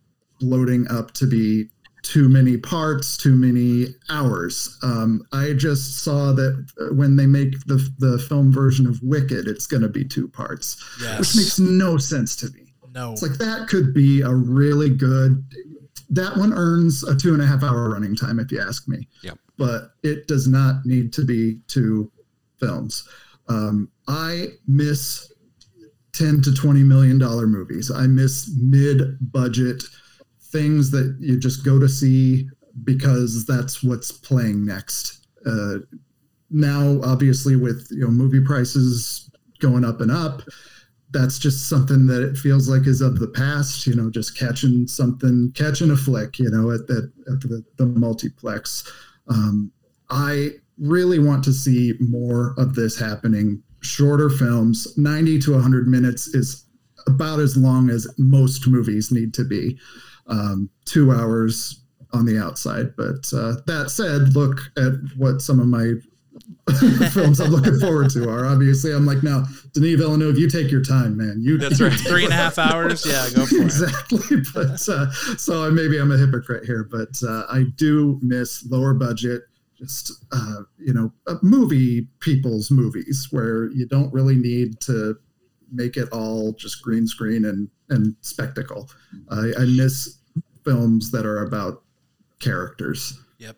loading 0.40 0.86
up 0.90 1.12
to 1.14 1.26
be 1.26 1.68
too 2.02 2.28
many 2.28 2.56
parts, 2.56 3.16
too 3.16 3.34
many 3.36 3.86
hours. 4.10 4.76
Um, 4.82 5.22
I 5.32 5.52
just 5.52 6.02
saw 6.02 6.32
that 6.32 6.66
uh, 6.80 6.92
when 6.94 7.14
they 7.14 7.26
make 7.26 7.52
the 7.66 7.88
the 7.98 8.18
film 8.18 8.52
version 8.52 8.86
of 8.88 9.00
Wicked, 9.02 9.46
it's 9.46 9.66
going 9.66 9.82
to 9.82 9.88
be 9.88 10.04
two 10.04 10.26
parts, 10.28 10.82
Yes. 11.00 11.18
which 11.20 11.36
makes 11.36 11.58
no 11.60 11.96
sense 11.98 12.34
to 12.36 12.50
me. 12.50 12.74
no. 12.92 13.12
It's 13.12 13.22
like 13.22 13.38
that 13.38 13.68
could 13.68 13.94
be 13.94 14.20
a 14.22 14.34
really 14.34 14.90
good. 14.90 15.44
That 16.10 16.36
one 16.36 16.52
earns 16.52 17.04
a 17.04 17.14
two 17.16 17.32
and 17.34 17.42
a 17.42 17.46
half 17.46 17.62
hour 17.62 17.88
running 17.90 18.16
time, 18.16 18.38
if 18.40 18.50
you 18.52 18.60
ask 18.60 18.86
me. 18.88 19.08
Yep. 19.22 19.38
But 19.56 19.92
it 20.02 20.26
does 20.26 20.48
not 20.48 20.84
need 20.84 21.12
to 21.14 21.24
be 21.24 21.60
two 21.68 22.10
films. 22.58 23.08
Um, 23.48 23.88
I 24.08 24.48
miss 24.66 25.31
ten 26.12 26.42
to 26.42 26.54
twenty 26.54 26.82
million 26.82 27.18
dollar 27.18 27.46
movies. 27.46 27.90
I 27.90 28.06
miss 28.06 28.50
mid 28.56 29.32
budget 29.32 29.82
things 30.52 30.90
that 30.90 31.16
you 31.18 31.38
just 31.38 31.64
go 31.64 31.78
to 31.78 31.88
see 31.88 32.48
because 32.84 33.44
that's 33.46 33.82
what's 33.82 34.12
playing 34.12 34.64
next. 34.64 35.26
Uh, 35.46 35.76
now, 36.50 37.00
obviously, 37.02 37.56
with 37.56 37.88
you 37.90 38.04
know 38.04 38.10
movie 38.10 38.44
prices 38.44 39.30
going 39.58 39.84
up 39.84 40.00
and 40.00 40.10
up, 40.10 40.42
that's 41.10 41.38
just 41.38 41.68
something 41.68 42.06
that 42.06 42.22
it 42.22 42.36
feels 42.36 42.68
like 42.68 42.86
is 42.86 43.00
of 43.00 43.18
the 43.18 43.28
past. 43.28 43.86
You 43.86 43.94
know, 43.94 44.10
just 44.10 44.38
catching 44.38 44.86
something, 44.86 45.52
catching 45.54 45.90
a 45.90 45.96
flick. 45.96 46.38
You 46.38 46.50
know, 46.50 46.70
at 46.70 46.82
at, 46.90 47.04
at 47.32 47.40
the, 47.40 47.64
the 47.78 47.86
multiplex. 47.86 48.90
Um, 49.28 49.72
I 50.10 50.50
really 50.78 51.18
want 51.18 51.42
to 51.44 51.52
see 51.52 51.94
more 52.00 52.54
of 52.58 52.74
this 52.74 52.98
happening. 52.98 53.62
Shorter 53.82 54.30
films, 54.30 54.96
ninety 54.96 55.38
to 55.40 55.58
hundred 55.58 55.86
minutes 55.88 56.28
is 56.28 56.64
about 57.06 57.40
as 57.40 57.56
long 57.56 57.90
as 57.90 58.06
most 58.18 58.66
movies 58.68 59.10
need 59.10 59.34
to 59.34 59.44
be. 59.44 59.78
Um, 60.28 60.70
two 60.84 61.12
hours 61.12 61.82
on 62.12 62.24
the 62.24 62.38
outside. 62.38 62.94
But 62.96 63.30
uh, 63.34 63.56
that 63.66 63.90
said, 63.90 64.34
look 64.34 64.60
at 64.76 64.92
what 65.16 65.40
some 65.40 65.60
of 65.60 65.66
my 65.66 65.94
films 67.10 67.40
I'm 67.40 67.50
looking 67.50 67.78
forward 67.80 68.10
to 68.10 68.28
are. 68.30 68.46
Obviously, 68.46 68.92
I'm 68.92 69.06
like, 69.06 69.22
now, 69.22 69.44
Denis 69.72 69.98
Villeneuve, 69.98 70.38
you 70.38 70.48
take 70.48 70.70
your 70.70 70.82
time, 70.82 71.16
man. 71.16 71.38
You 71.40 71.58
That's 71.58 71.80
right. 71.80 71.92
Three 72.08 72.24
and 72.24 72.32
a 72.32 72.36
half 72.36 72.58
hours. 72.58 73.04
Yeah, 73.06 73.28
go 73.34 73.46
for 73.46 73.56
it. 73.56 73.62
exactly. 73.62 74.38
But 74.54 74.88
uh, 74.88 75.10
so 75.36 75.70
maybe 75.70 75.98
I'm 75.98 76.12
a 76.12 76.16
hypocrite 76.16 76.64
here, 76.64 76.84
but 76.84 77.20
uh, 77.26 77.44
I 77.50 77.64
do 77.76 78.18
miss 78.22 78.64
lower 78.70 78.94
budget, 78.94 79.42
just 79.82 80.24
uh, 80.32 80.62
you 80.78 80.92
know, 80.92 81.12
uh, 81.26 81.36
movie 81.42 82.08
people's 82.20 82.70
movies 82.70 83.28
where 83.30 83.70
you 83.72 83.86
don't 83.86 84.12
really 84.12 84.36
need 84.36 84.80
to 84.80 85.16
make 85.72 85.96
it 85.96 86.08
all 86.12 86.52
just 86.52 86.82
green 86.82 87.06
screen 87.06 87.44
and 87.44 87.68
and 87.88 88.14
spectacle. 88.20 88.88
I, 89.30 89.52
I 89.58 89.64
miss 89.64 90.18
films 90.64 91.10
that 91.10 91.26
are 91.26 91.44
about 91.44 91.82
characters. 92.38 93.20
Yep. 93.38 93.56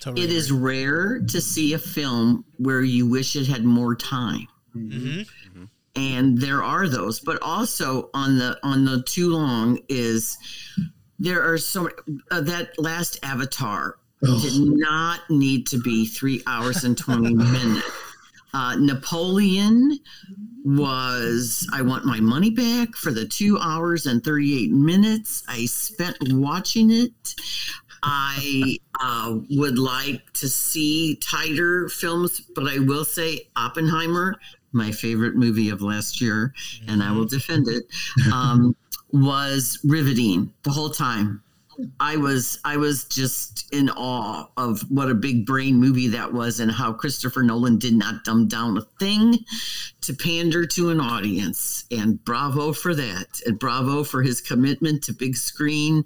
Totally. 0.00 0.24
It 0.26 0.32
is 0.32 0.52
rare 0.52 1.20
to 1.20 1.40
see 1.40 1.72
a 1.72 1.78
film 1.78 2.44
where 2.58 2.82
you 2.82 3.08
wish 3.08 3.34
it 3.36 3.46
had 3.46 3.64
more 3.64 3.94
time. 3.96 4.46
hmm 4.72 5.22
and 5.94 6.38
there 6.38 6.62
are 6.62 6.88
those 6.88 7.20
but 7.20 7.38
also 7.42 8.08
on 8.14 8.38
the 8.38 8.58
on 8.62 8.84
the 8.84 9.02
too 9.02 9.28
long 9.28 9.78
is 9.88 10.38
there 11.18 11.42
are 11.42 11.58
so 11.58 11.88
uh, 12.30 12.40
that 12.40 12.70
last 12.78 13.18
avatar 13.22 13.98
did 14.22 14.78
not 14.78 15.20
need 15.30 15.66
to 15.68 15.78
be 15.78 16.06
three 16.06 16.42
hours 16.46 16.84
and 16.84 16.96
20 16.96 17.34
minutes. 17.34 17.90
Uh, 18.54 18.76
napoleon 18.76 19.98
was 20.64 21.66
i 21.72 21.82
want 21.82 22.04
my 22.04 22.20
money 22.20 22.50
back 22.50 22.94
for 22.94 23.10
the 23.10 23.26
two 23.26 23.58
hours 23.58 24.06
and 24.06 24.22
38 24.22 24.70
minutes. 24.70 25.42
I 25.48 25.66
spent 25.66 26.16
watching 26.30 26.90
it. 26.90 27.34
I 28.04 28.78
uh, 29.00 29.38
would 29.50 29.78
like 29.78 30.32
to 30.34 30.48
see 30.48 31.16
tighter 31.16 31.88
films, 31.88 32.40
but 32.54 32.66
I 32.66 32.78
will 32.78 33.04
say 33.04 33.48
Oppenheimer, 33.56 34.36
my 34.72 34.90
favorite 34.90 35.36
movie 35.36 35.68
of 35.68 35.82
last 35.82 36.20
year, 36.20 36.52
and 36.88 37.02
I 37.02 37.12
will 37.12 37.26
defend 37.26 37.68
it, 37.68 37.84
um, 38.32 38.74
was 39.12 39.78
riveting 39.84 40.52
the 40.64 40.70
whole 40.70 40.90
time. 40.90 41.42
I 42.00 42.16
was 42.16 42.58
I 42.64 42.76
was 42.76 43.04
just 43.04 43.72
in 43.72 43.88
awe 43.90 44.46
of 44.56 44.82
what 44.90 45.10
a 45.10 45.14
big 45.14 45.46
brain 45.46 45.76
movie 45.76 46.08
that 46.08 46.32
was 46.32 46.60
and 46.60 46.70
how 46.70 46.92
Christopher 46.92 47.42
Nolan 47.42 47.78
did 47.78 47.94
not 47.94 48.24
dumb 48.24 48.48
down 48.48 48.76
a 48.76 48.82
thing 49.00 49.38
to 50.02 50.14
pander 50.14 50.66
to 50.66 50.90
an 50.90 51.00
audience. 51.00 51.84
And 51.90 52.22
bravo 52.24 52.72
for 52.72 52.94
that. 52.94 53.40
And 53.46 53.58
bravo 53.58 54.04
for 54.04 54.22
his 54.22 54.40
commitment 54.40 55.02
to 55.04 55.12
big 55.12 55.36
screen. 55.36 56.04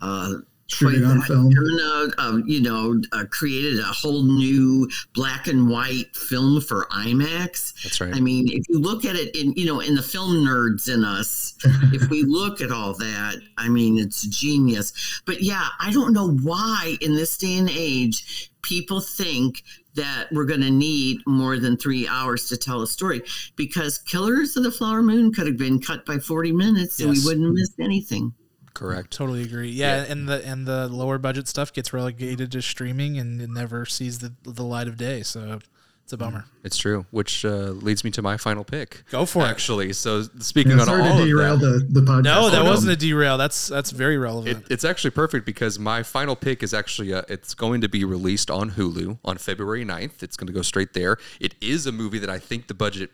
Uh, 0.00 0.34
Shooting 0.70 1.04
on 1.04 1.20
film. 1.22 1.52
Gerna, 1.52 2.12
uh, 2.18 2.38
you 2.46 2.62
know, 2.62 3.00
uh, 3.12 3.24
created 3.30 3.80
a 3.80 3.84
whole 3.84 4.22
new 4.22 4.88
black 5.14 5.48
and 5.48 5.68
white 5.68 6.14
film 6.14 6.60
for 6.60 6.86
IMAX. 6.92 7.82
That's 7.82 8.00
right. 8.00 8.14
I 8.14 8.20
mean, 8.20 8.48
if 8.48 8.68
you 8.68 8.78
look 8.78 9.04
at 9.04 9.16
it 9.16 9.34
in, 9.36 9.52
you 9.54 9.66
know, 9.66 9.80
in 9.80 9.96
the 9.96 10.02
film 10.02 10.36
nerds 10.36 10.92
in 10.92 11.04
us, 11.04 11.56
if 11.92 12.08
we 12.08 12.22
look 12.22 12.60
at 12.60 12.70
all 12.70 12.94
that, 12.94 13.40
I 13.58 13.68
mean, 13.68 13.98
it's 13.98 14.22
genius. 14.22 15.22
But 15.26 15.42
yeah, 15.42 15.68
I 15.80 15.90
don't 15.90 16.12
know 16.12 16.30
why 16.30 16.96
in 17.00 17.14
this 17.14 17.36
day 17.36 17.58
and 17.58 17.68
age 17.68 18.50
people 18.62 19.00
think 19.00 19.62
that 19.94 20.28
we're 20.30 20.44
going 20.44 20.60
to 20.60 20.70
need 20.70 21.20
more 21.26 21.58
than 21.58 21.76
three 21.76 22.06
hours 22.06 22.48
to 22.48 22.56
tell 22.56 22.82
a 22.82 22.86
story 22.86 23.22
because 23.56 23.98
Killers 23.98 24.56
of 24.56 24.62
the 24.62 24.70
Flower 24.70 25.02
Moon 25.02 25.32
could 25.32 25.46
have 25.46 25.56
been 25.56 25.80
cut 25.80 26.06
by 26.06 26.18
40 26.18 26.52
minutes 26.52 27.00
and 27.00 27.10
we 27.10 27.20
wouldn't 27.24 27.44
have 27.44 27.54
missed 27.54 27.80
anything. 27.80 28.32
Correct. 28.74 29.10
Totally 29.10 29.42
agree. 29.42 29.70
Yeah, 29.70 30.04
and 30.08 30.28
the 30.28 30.44
and 30.46 30.66
the 30.66 30.88
lower 30.88 31.18
budget 31.18 31.48
stuff 31.48 31.72
gets 31.72 31.92
relegated 31.92 32.52
to 32.52 32.62
streaming 32.62 33.18
and 33.18 33.40
it 33.40 33.50
never 33.50 33.84
sees 33.86 34.18
the 34.20 34.32
the 34.44 34.64
light 34.64 34.88
of 34.88 34.96
day. 34.96 35.22
So 35.22 35.58
it's 36.04 36.12
a 36.12 36.16
bummer. 36.16 36.44
It's 36.64 36.76
true, 36.76 37.06
which 37.12 37.44
uh, 37.44 37.70
leads 37.70 38.02
me 38.02 38.10
to 38.12 38.22
my 38.22 38.36
final 38.36 38.64
pick. 38.64 39.04
Go 39.10 39.24
for 39.26 39.44
it. 39.44 39.48
Actually, 39.48 39.92
so 39.92 40.22
speaking 40.40 40.72
Yeah, 40.72 40.82
on 40.82 40.88
all 40.88 40.96
to 41.16 41.22
of 41.22 41.28
derail 41.28 41.56
that, 41.56 41.86
the, 41.92 42.00
the 42.00 42.06
podcast. 42.06 42.22
No, 42.24 42.50
that 42.50 42.62
Oh, 42.62 42.64
wasn't 42.64 42.92
a 42.92 42.96
derail. 42.96 43.38
That's 43.38 43.68
that's 43.68 43.90
very 43.92 44.18
relevant. 44.18 44.64
It, 44.66 44.72
it's 44.72 44.84
actually 44.84 45.10
perfect 45.12 45.46
because 45.46 45.78
my 45.78 46.02
final 46.02 46.34
pick 46.36 46.62
is 46.64 46.74
actually 46.74 47.14
uh, 47.14 47.22
it's 47.28 47.54
going 47.54 47.80
to 47.82 47.88
be 47.88 48.04
released 48.04 48.50
on 48.50 48.72
Hulu 48.72 49.18
on 49.24 49.38
February 49.38 49.84
9th. 49.84 50.22
It's 50.22 50.36
going 50.36 50.48
to 50.48 50.52
go 50.52 50.62
straight 50.62 50.94
there. 50.94 51.16
It 51.38 51.54
is 51.60 51.86
a 51.86 51.92
movie 51.92 52.18
that 52.18 52.30
I 52.30 52.38
think 52.40 52.66
the 52.66 52.74
budget 52.74 53.10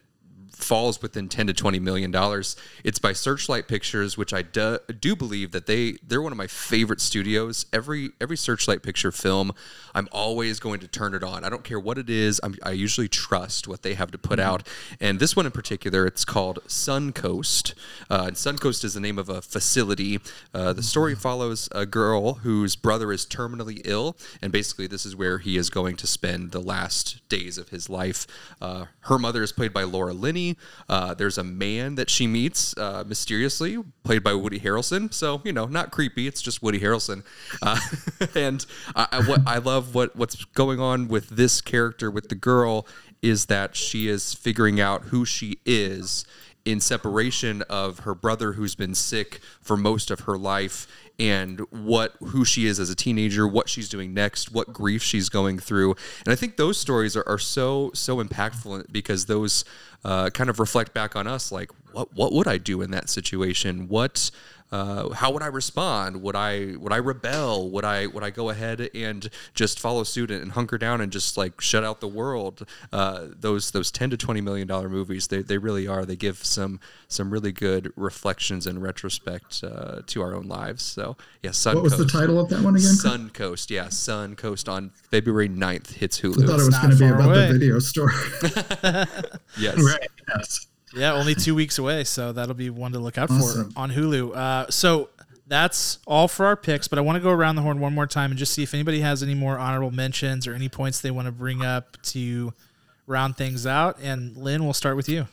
falls 0.56 1.02
within 1.02 1.28
10 1.28 1.48
to 1.48 1.52
20 1.52 1.78
million 1.78 2.10
dollars. 2.10 2.56
It's 2.82 2.98
by 2.98 3.12
Searchlight 3.12 3.68
Pictures, 3.68 4.16
which 4.16 4.32
I 4.32 4.42
do, 4.42 4.78
do 4.98 5.14
believe 5.14 5.52
that 5.52 5.66
they 5.66 5.98
they're 6.06 6.22
one 6.22 6.32
of 6.32 6.38
my 6.38 6.46
favorite 6.46 7.00
studios. 7.00 7.66
Every 7.72 8.10
every 8.20 8.36
Searchlight 8.36 8.82
picture 8.82 9.12
film, 9.12 9.52
I'm 9.94 10.08
always 10.12 10.58
going 10.58 10.80
to 10.80 10.88
turn 10.88 11.14
it 11.14 11.22
on. 11.22 11.44
I 11.44 11.50
don't 11.50 11.64
care 11.64 11.78
what 11.78 11.98
it 11.98 12.08
is. 12.08 12.40
I'm, 12.42 12.54
I 12.62 12.70
usually 12.72 13.08
trust 13.08 13.68
what 13.68 13.82
they 13.82 13.94
have 13.94 14.10
to 14.12 14.18
put 14.18 14.40
out. 14.40 14.66
And 15.00 15.20
this 15.20 15.36
one 15.36 15.46
in 15.46 15.52
particular, 15.52 16.06
it's 16.06 16.24
called 16.24 16.58
Suncoast. 16.66 17.74
Uh, 18.10 18.24
and 18.28 18.36
Suncoast 18.36 18.84
is 18.84 18.94
the 18.94 19.00
name 19.00 19.18
of 19.18 19.28
a 19.28 19.42
facility. 19.42 20.20
Uh, 20.54 20.72
the 20.72 20.82
story 20.82 21.14
follows 21.14 21.68
a 21.72 21.86
girl 21.86 22.34
whose 22.34 22.76
brother 22.76 23.12
is 23.12 23.26
terminally 23.26 23.80
ill, 23.84 24.16
and 24.40 24.52
basically 24.52 24.86
this 24.86 25.04
is 25.04 25.14
where 25.14 25.38
he 25.38 25.56
is 25.56 25.70
going 25.70 25.96
to 25.96 26.06
spend 26.06 26.52
the 26.52 26.60
last 26.60 27.26
days 27.28 27.58
of 27.58 27.68
his 27.70 27.88
life. 27.90 28.26
Uh, 28.60 28.86
her 29.00 29.18
mother 29.18 29.42
is 29.42 29.52
played 29.52 29.72
by 29.72 29.82
Laura 29.82 30.12
Linney. 30.12 30.45
Uh, 30.88 31.14
there's 31.14 31.38
a 31.38 31.44
man 31.44 31.94
that 31.96 32.10
she 32.10 32.26
meets 32.26 32.76
uh, 32.76 33.04
mysteriously, 33.06 33.78
played 34.04 34.22
by 34.22 34.34
Woody 34.34 34.60
Harrelson. 34.60 35.12
So 35.12 35.40
you 35.44 35.52
know, 35.52 35.66
not 35.66 35.90
creepy. 35.90 36.26
It's 36.26 36.42
just 36.42 36.62
Woody 36.62 36.80
Harrelson. 36.80 37.24
Uh, 37.62 37.80
and 38.34 38.64
I, 38.94 39.08
I, 39.12 39.22
what 39.22 39.40
I 39.46 39.58
love 39.58 39.94
what 39.94 40.14
what's 40.16 40.44
going 40.44 40.80
on 40.80 41.08
with 41.08 41.30
this 41.30 41.60
character 41.60 42.10
with 42.10 42.28
the 42.28 42.34
girl 42.34 42.86
is 43.22 43.46
that 43.46 43.74
she 43.74 44.08
is 44.08 44.34
figuring 44.34 44.80
out 44.80 45.04
who 45.04 45.24
she 45.24 45.58
is 45.64 46.24
in 46.64 46.80
separation 46.80 47.62
of 47.62 48.00
her 48.00 48.14
brother 48.14 48.52
who's 48.52 48.74
been 48.74 48.94
sick 48.94 49.40
for 49.60 49.76
most 49.76 50.10
of 50.10 50.20
her 50.20 50.36
life 50.36 50.86
and 51.18 51.60
what 51.70 52.14
who 52.20 52.44
she 52.44 52.66
is 52.66 52.78
as 52.78 52.90
a 52.90 52.94
teenager 52.94 53.46
what 53.46 53.68
she's 53.68 53.88
doing 53.88 54.12
next 54.12 54.52
what 54.52 54.72
grief 54.72 55.02
she's 55.02 55.28
going 55.28 55.58
through. 55.58 55.94
And 56.24 56.32
i 56.32 56.36
think 56.36 56.56
those 56.56 56.78
stories 56.78 57.16
are, 57.16 57.26
are 57.28 57.38
so 57.38 57.90
so 57.94 58.22
impactful 58.22 58.92
because 58.92 59.26
those 59.26 59.64
uh, 60.04 60.30
kind 60.30 60.48
of 60.50 60.60
reflect 60.60 60.94
back 60.94 61.16
on 61.16 61.26
us 61.26 61.50
like 61.50 61.70
what 61.92 62.14
what 62.14 62.32
would 62.32 62.46
i 62.46 62.58
do 62.58 62.82
in 62.82 62.90
that 62.90 63.08
situation? 63.08 63.88
What 63.88 64.30
uh, 64.72 65.10
how 65.10 65.30
would 65.30 65.42
I 65.42 65.46
respond? 65.46 66.22
Would 66.22 66.34
I 66.36 66.74
would 66.76 66.92
I 66.92 66.96
rebel? 66.96 67.70
Would 67.70 67.84
I 67.84 68.06
would 68.06 68.22
I 68.24 68.30
go 68.30 68.50
ahead 68.50 68.90
and 68.94 69.28
just 69.54 69.78
follow 69.78 70.02
suit 70.02 70.30
and 70.30 70.52
hunker 70.52 70.78
down 70.78 71.00
and 71.00 71.12
just 71.12 71.36
like 71.36 71.60
shut 71.60 71.84
out 71.84 72.00
the 72.00 72.08
world? 72.08 72.66
Uh, 72.92 73.26
those 73.38 73.70
those 73.70 73.90
ten 73.90 74.10
to 74.10 74.16
twenty 74.16 74.40
million 74.40 74.66
dollar 74.66 74.88
movies, 74.88 75.28
they, 75.28 75.42
they 75.42 75.58
really 75.58 75.86
are. 75.86 76.04
They 76.04 76.16
give 76.16 76.44
some 76.44 76.80
some 77.08 77.30
really 77.30 77.52
good 77.52 77.92
reflections 77.96 78.66
and 78.66 78.82
retrospect 78.82 79.62
uh, 79.62 80.02
to 80.06 80.22
our 80.22 80.34
own 80.34 80.48
lives. 80.48 80.82
So 80.82 81.16
yeah, 81.42 81.52
Sun. 81.52 81.76
What 81.76 81.84
was 81.84 81.94
Coast. 81.94 82.12
the 82.12 82.18
title 82.18 82.40
of 82.40 82.48
that 82.48 82.62
one 82.62 82.74
again? 82.74 82.94
Sun 82.94 83.30
Coast, 83.30 83.70
yeah, 83.70 83.88
Sun 83.88 84.34
Coast 84.36 84.68
on 84.68 84.90
February 85.10 85.48
9th 85.48 85.92
hits 85.94 86.20
Hulu. 86.20 86.42
I 86.42 86.46
thought 86.46 86.60
it 86.60 86.66
was 86.66 86.78
going 86.78 86.90
to 86.90 86.96
be 86.96 87.06
about 87.06 87.26
away. 87.28 87.46
the 87.46 87.52
video 87.52 87.78
store. 87.78 88.10
yes, 89.58 89.76
Right. 89.82 90.08
Yes. 90.28 90.66
Yeah, 90.94 91.14
only 91.14 91.34
two 91.34 91.54
weeks 91.54 91.78
away, 91.78 92.04
so 92.04 92.32
that'll 92.32 92.54
be 92.54 92.70
one 92.70 92.92
to 92.92 92.98
look 92.98 93.18
out 93.18 93.30
Awesome. 93.30 93.72
for 93.72 93.78
on 93.78 93.90
Hulu. 93.90 94.36
Uh, 94.36 94.70
so 94.70 95.10
that's 95.46 95.98
all 96.06 96.28
for 96.28 96.46
our 96.46 96.56
picks, 96.56 96.88
but 96.88 96.98
I 96.98 97.02
want 97.02 97.16
to 97.16 97.20
go 97.20 97.30
around 97.30 97.56
the 97.56 97.62
horn 97.62 97.80
one 97.80 97.94
more 97.94 98.06
time 98.06 98.30
and 98.30 98.38
just 98.38 98.52
see 98.52 98.62
if 98.62 98.72
anybody 98.74 99.00
has 99.00 99.22
any 99.22 99.34
more 99.34 99.58
honorable 99.58 99.90
mentions 99.90 100.46
or 100.46 100.54
any 100.54 100.68
points 100.68 101.00
they 101.00 101.10
want 101.10 101.26
to 101.26 101.32
bring 101.32 101.64
up 101.64 102.00
to 102.04 102.52
round 103.06 103.36
things 103.36 103.66
out. 103.66 103.98
And 104.00 104.36
Lynn, 104.36 104.64
we'll 104.64 104.72
start 104.72 104.96
with 104.96 105.08
you. 105.08 105.26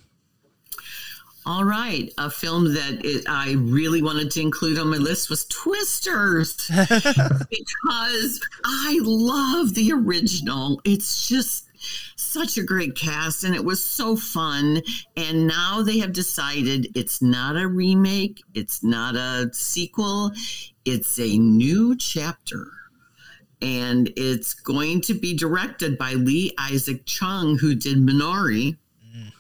All 1.46 1.66
right, 1.66 2.10
a 2.18 2.30
film 2.30 2.74
that 2.74 3.02
it, 3.04 3.26
I 3.28 3.56
really 3.58 4.02
wanted 4.02 4.32
to 4.32 4.42
include 4.42 4.80
on 4.80 4.90
my 4.90 4.96
list 4.98 5.30
was 5.30 5.44
Twisters 5.46 6.56
because 7.50 8.40
I 8.64 9.00
love 9.04 9.74
the 9.74 9.92
original. 9.92 10.80
It's 10.86 11.28
just 11.28 11.66
such 12.16 12.58
a 12.58 12.64
great 12.64 12.96
cast 12.96 13.44
and 13.44 13.56
it 13.56 13.64
was 13.64 13.84
so 13.84 14.16
fun. 14.16 14.82
And 15.16 15.48
now 15.48 15.82
they 15.82 16.00
have 16.00 16.14
decided 16.14 16.88
it's 16.96 17.22
not 17.22 17.56
a 17.58 17.68
remake, 17.68 18.42
it's 18.54 18.84
not 18.84 19.16
a 19.16 19.50
sequel, 19.54 20.32
it's 20.86 21.20
a 21.20 21.38
new 21.38 21.96
chapter. 21.98 22.68
And 23.62 24.12
it's 24.18 24.54
going 24.54 25.02
to 25.02 25.14
be 25.14 25.34
directed 25.34 25.98
by 25.98 26.14
Lee 26.14 26.54
Isaac 26.60 27.06
Chung, 27.06 27.58
who 27.58 27.76
did 27.76 27.98
Minari. 27.98 28.78
Mm. 29.16 29.32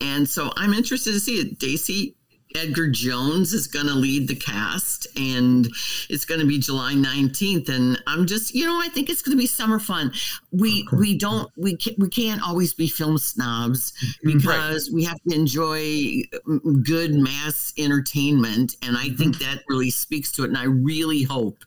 And 0.00 0.28
so 0.28 0.52
I'm 0.56 0.72
interested 0.72 1.12
to 1.12 1.20
see 1.20 1.40
it. 1.40 1.58
Daisy 1.58 2.14
Edgar 2.56 2.88
Jones 2.88 3.52
is 3.52 3.66
going 3.66 3.86
to 3.86 3.94
lead 3.94 4.28
the 4.28 4.34
cast, 4.34 5.06
and 5.18 5.68
it's 6.08 6.24
going 6.24 6.40
to 6.40 6.46
be 6.46 6.58
July 6.58 6.92
19th. 6.94 7.68
And 7.68 8.00
I'm 8.06 8.26
just, 8.26 8.54
you 8.54 8.64
know, 8.64 8.80
I 8.80 8.88
think 8.88 9.10
it's 9.10 9.22
going 9.22 9.36
to 9.36 9.40
be 9.40 9.46
summer 9.46 9.78
fun. 9.78 10.12
We 10.52 10.86
we 10.92 11.18
don't 11.18 11.50
we 11.56 11.76
can't, 11.76 11.98
we 11.98 12.08
can't 12.08 12.42
always 12.42 12.72
be 12.72 12.88
film 12.88 13.18
snobs 13.18 13.92
because 14.22 14.90
we 14.90 15.04
have 15.04 15.20
to 15.28 15.34
enjoy 15.34 15.78
mm, 15.78 16.84
good 16.84 17.14
mass 17.14 17.72
entertainment, 17.76 18.76
and 18.82 18.96
I 18.96 19.08
think 19.10 19.38
that 19.38 19.62
really 19.68 19.90
speaks 19.90 20.30
to 20.32 20.44
it. 20.44 20.48
And 20.48 20.58
I 20.58 20.64
really 20.64 21.22
hope 21.22 21.64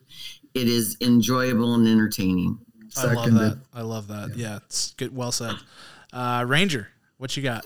it 0.53 0.67
is 0.67 0.97
enjoyable 1.01 1.75
and 1.75 1.87
entertaining. 1.87 2.59
I 2.95 3.13
love 3.13 3.33
that. 3.33 3.59
I 3.73 3.81
love 3.81 4.07
that. 4.07 4.35
Yeah, 4.35 4.57
it's 4.65 4.93
good. 4.93 5.15
Well 5.15 5.31
said. 5.31 5.55
Uh, 6.13 6.45
Ranger, 6.47 6.87
what 7.17 7.35
you 7.35 7.43
got? 7.43 7.65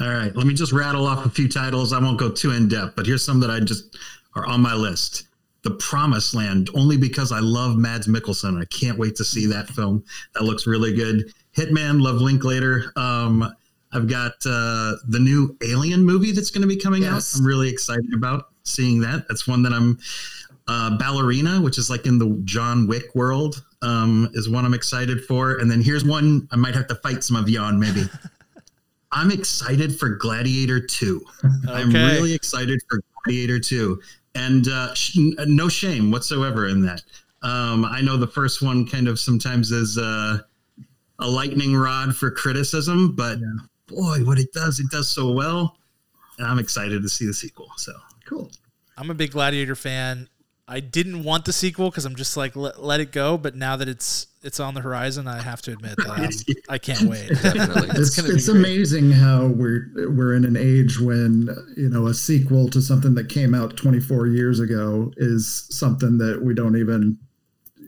All 0.00 0.08
right, 0.08 0.34
let 0.34 0.46
me 0.46 0.54
just 0.54 0.72
rattle 0.72 1.06
off 1.06 1.26
a 1.26 1.28
few 1.30 1.48
titles. 1.48 1.92
I 1.92 1.98
won't 1.98 2.18
go 2.18 2.30
too 2.30 2.52
in 2.52 2.68
depth, 2.68 2.96
but 2.96 3.04
here's 3.06 3.22
some 3.24 3.38
that 3.40 3.50
I 3.50 3.60
just 3.60 3.98
are 4.34 4.46
on 4.46 4.60
my 4.62 4.74
list. 4.74 5.24
The 5.62 5.72
Promised 5.72 6.34
Land, 6.34 6.70
only 6.74 6.96
because 6.96 7.32
I 7.32 7.40
love 7.40 7.76
Mads 7.76 8.06
Mikkelsen. 8.06 8.58
I 8.58 8.64
can't 8.66 8.96
wait 8.96 9.14
to 9.16 9.24
see 9.24 9.44
that 9.46 9.68
film. 9.68 10.02
That 10.32 10.44
looks 10.44 10.66
really 10.66 10.94
good. 10.94 11.30
Hitman, 11.54 12.00
Love 12.00 12.16
Linklater. 12.22 12.92
Um, 12.96 13.54
I've 13.92 14.08
got 14.08 14.32
uh, 14.46 14.94
the 15.08 15.18
new 15.20 15.54
Alien 15.62 16.02
movie 16.02 16.32
that's 16.32 16.50
going 16.50 16.62
to 16.62 16.68
be 16.68 16.76
coming 16.76 17.02
Yes. 17.02 17.34
out. 17.34 17.40
I'm 17.40 17.46
really 17.46 17.68
excited 17.68 18.14
about 18.14 18.46
seeing 18.62 19.00
that. 19.00 19.28
That's 19.28 19.46
one 19.46 19.62
that 19.64 19.72
I'm. 19.74 19.98
Uh, 20.68 20.96
Ballerina, 20.98 21.60
which 21.60 21.78
is 21.78 21.90
like 21.90 22.06
in 22.06 22.18
the 22.18 22.40
John 22.44 22.86
Wick 22.86 23.12
world, 23.16 23.62
um, 23.82 24.30
is 24.34 24.48
one 24.48 24.64
I'm 24.64 24.72
excited 24.72 25.24
for. 25.24 25.56
And 25.56 25.68
then 25.68 25.82
here's 25.82 26.04
one 26.04 26.46
I 26.52 26.56
might 26.56 26.74
have 26.76 26.86
to 26.86 26.94
fight 26.96 27.24
some 27.24 27.36
of 27.36 27.48
you 27.48 27.58
on, 27.58 27.78
maybe. 27.78 28.04
I'm 29.12 29.30
excited 29.30 29.98
for 29.98 30.10
Gladiator 30.10 30.80
2. 30.80 31.24
I'm 31.68 31.92
really 31.92 32.34
excited 32.34 32.80
for 32.88 33.00
Gladiator 33.24 33.58
2. 33.58 34.00
And 34.36 34.68
uh, 34.68 34.94
sh- 34.94 35.16
no 35.46 35.68
shame 35.68 36.10
whatsoever 36.10 36.68
in 36.68 36.82
that. 36.82 37.02
Um, 37.42 37.84
I 37.84 38.00
know 38.00 38.16
the 38.16 38.26
first 38.26 38.62
one 38.62 38.86
kind 38.86 39.08
of 39.08 39.18
sometimes 39.18 39.72
is 39.72 39.98
uh, 39.98 40.38
a 41.18 41.28
lightning 41.28 41.74
rod 41.74 42.14
for 42.14 42.30
criticism, 42.30 43.14
but 43.16 43.38
boy, 43.88 44.18
what 44.24 44.38
it 44.38 44.52
does, 44.52 44.78
it 44.78 44.90
does 44.90 45.08
so 45.08 45.32
well. 45.32 45.76
And 46.38 46.46
I'm 46.46 46.58
excited 46.58 47.02
to 47.02 47.08
see 47.08 47.26
the 47.26 47.34
sequel. 47.34 47.68
So 47.76 47.92
cool. 48.26 48.50
I'm 48.96 49.10
a 49.10 49.14
big 49.14 49.32
Gladiator 49.32 49.74
fan. 49.74 50.28
I 50.70 50.78
didn't 50.80 51.24
want 51.24 51.44
the 51.46 51.52
sequel 51.52 51.90
because 51.90 52.04
I'm 52.06 52.14
just 52.14 52.36
like 52.36 52.54
let, 52.54 52.80
let 52.82 53.00
it 53.00 53.10
go. 53.10 53.36
But 53.36 53.56
now 53.56 53.76
that 53.76 53.88
it's 53.88 54.28
it's 54.42 54.60
on 54.60 54.74
the 54.74 54.80
horizon, 54.80 55.26
I 55.26 55.42
have 55.42 55.60
to 55.62 55.72
admit 55.72 55.96
that 55.96 56.08
I'm, 56.08 56.30
I 56.68 56.78
can't 56.78 57.02
wait. 57.02 57.28
definitely. 57.42 57.88
It's, 58.00 58.10
gonna 58.16 58.28
be 58.28 58.34
it's 58.36 58.48
great. 58.48 58.56
amazing 58.58 59.10
how 59.10 59.46
we're 59.48 59.90
we're 60.10 60.34
in 60.34 60.44
an 60.44 60.56
age 60.56 61.00
when 61.00 61.48
you 61.76 61.88
know 61.90 62.06
a 62.06 62.14
sequel 62.14 62.68
to 62.70 62.80
something 62.80 63.14
that 63.16 63.28
came 63.28 63.54
out 63.54 63.76
24 63.76 64.28
years 64.28 64.60
ago 64.60 65.12
is 65.16 65.66
something 65.70 66.18
that 66.18 66.40
we 66.42 66.54
don't 66.54 66.76
even 66.76 67.18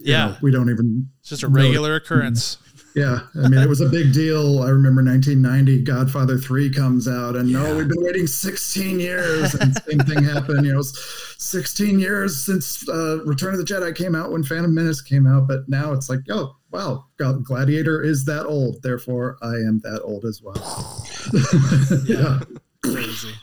Yeah, 0.00 0.26
know, 0.26 0.36
we 0.42 0.50
don't 0.50 0.68
even 0.68 1.08
it's 1.20 1.28
just 1.30 1.42
a 1.44 1.48
regular 1.48 1.94
occurrence. 1.94 2.58
Yeah 2.94 3.20
I 3.34 3.48
mean 3.48 3.60
it 3.60 3.68
was 3.68 3.80
a 3.80 3.88
big 3.88 4.12
deal 4.12 4.62
I 4.62 4.68
remember 4.68 5.02
1990 5.02 5.82
Godfather 5.82 6.38
3 6.38 6.70
comes 6.72 7.08
out 7.08 7.36
and 7.36 7.52
no 7.52 7.76
we've 7.76 7.88
been 7.88 8.02
waiting 8.02 8.26
16 8.26 9.00
years 9.00 9.54
and 9.54 9.74
same 9.88 9.98
thing 10.00 10.24
happened 10.24 10.66
you 10.66 10.72
know 10.72 10.80
it's 10.80 11.36
16 11.38 11.98
years 11.98 12.44
since 12.44 12.88
uh, 12.88 13.18
Return 13.24 13.54
of 13.54 13.58
the 13.58 13.64
Jedi 13.64 13.94
came 13.94 14.14
out 14.14 14.32
when 14.32 14.44
Phantom 14.44 14.74
Menace 14.74 15.00
came 15.00 15.26
out 15.26 15.48
but 15.48 15.68
now 15.68 15.92
it's 15.92 16.08
like 16.08 16.20
oh 16.30 16.56
wow 16.70 17.06
God, 17.16 17.44
Gladiator 17.44 18.02
is 18.02 18.24
that 18.26 18.46
old 18.46 18.82
therefore 18.82 19.38
I 19.42 19.54
am 19.54 19.80
that 19.84 20.02
old 20.02 20.24
as 20.24 20.42
well 20.42 21.06
yeah 22.06 22.40
Crazy. 22.82 23.34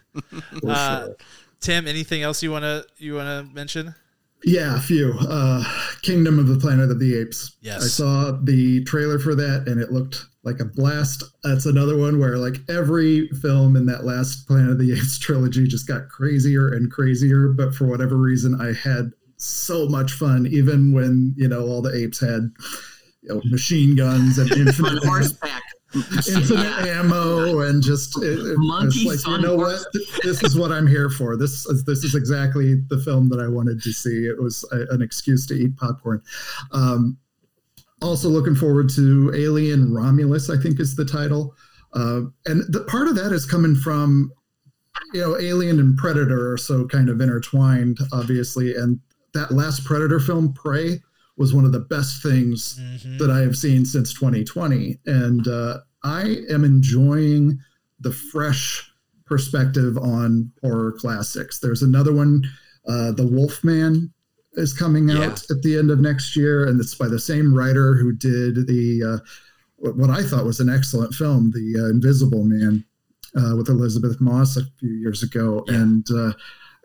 Uh, 0.67 1.05
sure. 1.05 1.15
Tim, 1.61 1.87
anything 1.87 2.21
else 2.21 2.43
you 2.43 2.51
wanna 2.51 2.83
you 2.97 3.15
wanna 3.15 3.47
mention? 3.51 3.95
Yeah, 4.43 4.77
a 4.77 4.79
few. 4.79 5.13
Uh, 5.19 5.63
Kingdom 6.01 6.39
of 6.39 6.47
the 6.47 6.57
Planet 6.57 6.91
of 6.91 6.99
the 6.99 7.19
Apes. 7.19 7.57
Yes. 7.61 7.83
I 7.83 7.87
saw 7.87 8.31
the 8.31 8.83
trailer 8.85 9.19
for 9.19 9.35
that 9.35 9.67
and 9.67 9.81
it 9.81 9.91
looked 9.91 10.25
like 10.43 10.59
a 10.61 10.65
blast. 10.65 11.23
That's 11.43 11.65
another 11.65 11.97
one 11.97 12.19
where 12.19 12.37
like 12.37 12.55
every 12.69 13.27
film 13.41 13.75
in 13.75 13.85
that 13.87 14.05
last 14.05 14.47
Planet 14.47 14.71
of 14.71 14.79
the 14.79 14.93
Apes 14.93 15.19
trilogy 15.19 15.67
just 15.67 15.87
got 15.87 16.09
crazier 16.09 16.69
and 16.69 16.89
crazier. 16.91 17.49
But 17.49 17.75
for 17.75 17.85
whatever 17.85 18.15
reason, 18.15 18.59
I 18.61 18.73
had 18.73 19.11
so 19.39 19.87
much 19.87 20.11
fun, 20.11 20.47
even 20.47 20.93
when, 20.93 21.33
you 21.37 21.47
know, 21.47 21.65
all 21.65 21.81
the 21.81 21.95
apes 21.95 22.19
had 22.19 22.51
you 23.21 23.29
know, 23.29 23.41
machine 23.45 23.95
guns 23.95 24.37
and 24.37 24.51
On 24.51 24.59
infinite, 24.67 25.03
horseback. 25.03 25.63
infinite 26.27 26.87
ammo 26.87 27.61
and 27.61 27.81
just 27.81 28.15
it, 28.21 28.39
it, 28.39 28.57
it's 28.59 29.05
like, 29.05 29.25
you 29.25 29.41
know 29.41 29.55
what? 29.55 29.79
This 30.23 30.43
is 30.43 30.55
what 30.55 30.71
I'm 30.71 30.85
here 30.85 31.09
for. 31.09 31.35
This 31.35 31.65
is 31.65 31.83
this 31.83 32.03
is 32.03 32.13
exactly 32.13 32.75
the 32.89 32.99
film 32.99 33.29
that 33.29 33.39
I 33.39 33.47
wanted 33.47 33.81
to 33.81 33.91
see. 33.91 34.25
It 34.25 34.39
was 34.41 34.63
a, 34.71 34.85
an 34.93 35.01
excuse 35.01 35.47
to 35.47 35.53
eat 35.55 35.75
popcorn. 35.77 36.21
Um, 36.71 37.17
also 38.01 38.29
looking 38.29 38.55
forward 38.55 38.89
to 38.91 39.33
Alien 39.35 39.93
Romulus, 39.93 40.49
I 40.49 40.57
think 40.57 40.79
is 40.79 40.95
the 40.95 41.05
title. 41.05 41.55
Uh, 41.93 42.21
and 42.45 42.61
the 42.71 42.85
part 42.87 43.07
of 43.07 43.15
that 43.15 43.31
is 43.31 43.45
coming 43.45 43.75
from, 43.75 44.31
you 45.13 45.21
know, 45.21 45.39
Alien 45.39 45.79
and 45.79 45.97
Predator 45.97 46.53
are 46.53 46.57
so 46.57 46.85
kind 46.85 47.09
of 47.09 47.19
intertwined, 47.19 47.97
obviously. 48.13 48.75
And 48.75 48.99
that 49.33 49.51
last 49.51 49.85
Predator 49.85 50.19
film, 50.19 50.53
Prey, 50.53 51.01
was 51.39 51.53
one 51.53 51.65
of 51.65 51.71
the 51.71 51.79
best 51.79 52.21
things 52.21 52.77
Mhm. 52.79 53.17
that 53.17 53.31
I 53.31 53.39
have 53.39 53.55
seen 53.57 53.85
since 53.85 54.13
2020. 54.13 54.99
And 55.07 55.47
uh, 55.47 55.79
I 56.03 56.43
am 56.49 56.63
enjoying 56.63 57.59
the 57.99 58.11
fresh 58.11 58.91
perspective 59.25 59.97
on 59.97 60.51
horror 60.61 60.91
classics. 60.91 61.59
There's 61.59 61.81
another 61.81 62.13
one, 62.13 62.43
uh, 62.87 63.11
The 63.13 63.25
Wolfman 63.25 64.11
is 64.53 64.73
coming 64.73 65.11
out 65.11 65.17
Yeah. 65.49 65.55
at 65.55 65.61
the 65.61 65.77
end 65.77 65.91
of 65.91 65.99
next 65.99 66.35
year, 66.35 66.65
and 66.65 66.79
it's 66.79 66.95
by 66.95 67.07
the 67.07 67.19
same 67.19 67.53
writer 67.53 67.95
who 67.95 68.11
did 68.11 68.67
the 68.67 69.03
uh, 69.03 69.17
what 69.77 69.95
what 69.95 70.09
I 70.09 70.23
thought 70.23 70.45
was 70.45 70.59
an 70.59 70.67
excellent 70.69 71.13
film, 71.13 71.51
The 71.51 71.79
uh, 71.85 71.89
Invisible 71.89 72.43
Man, 72.43 72.83
uh, 73.35 73.55
with 73.55 73.69
Elisabeth 73.69 74.19
Moss 74.19 74.57
a 74.57 74.65
few 74.79 74.89
years 74.91 75.23
ago. 75.23 75.63
Yeah. 75.67 75.75
And 75.81 76.05
uh, 76.11 76.33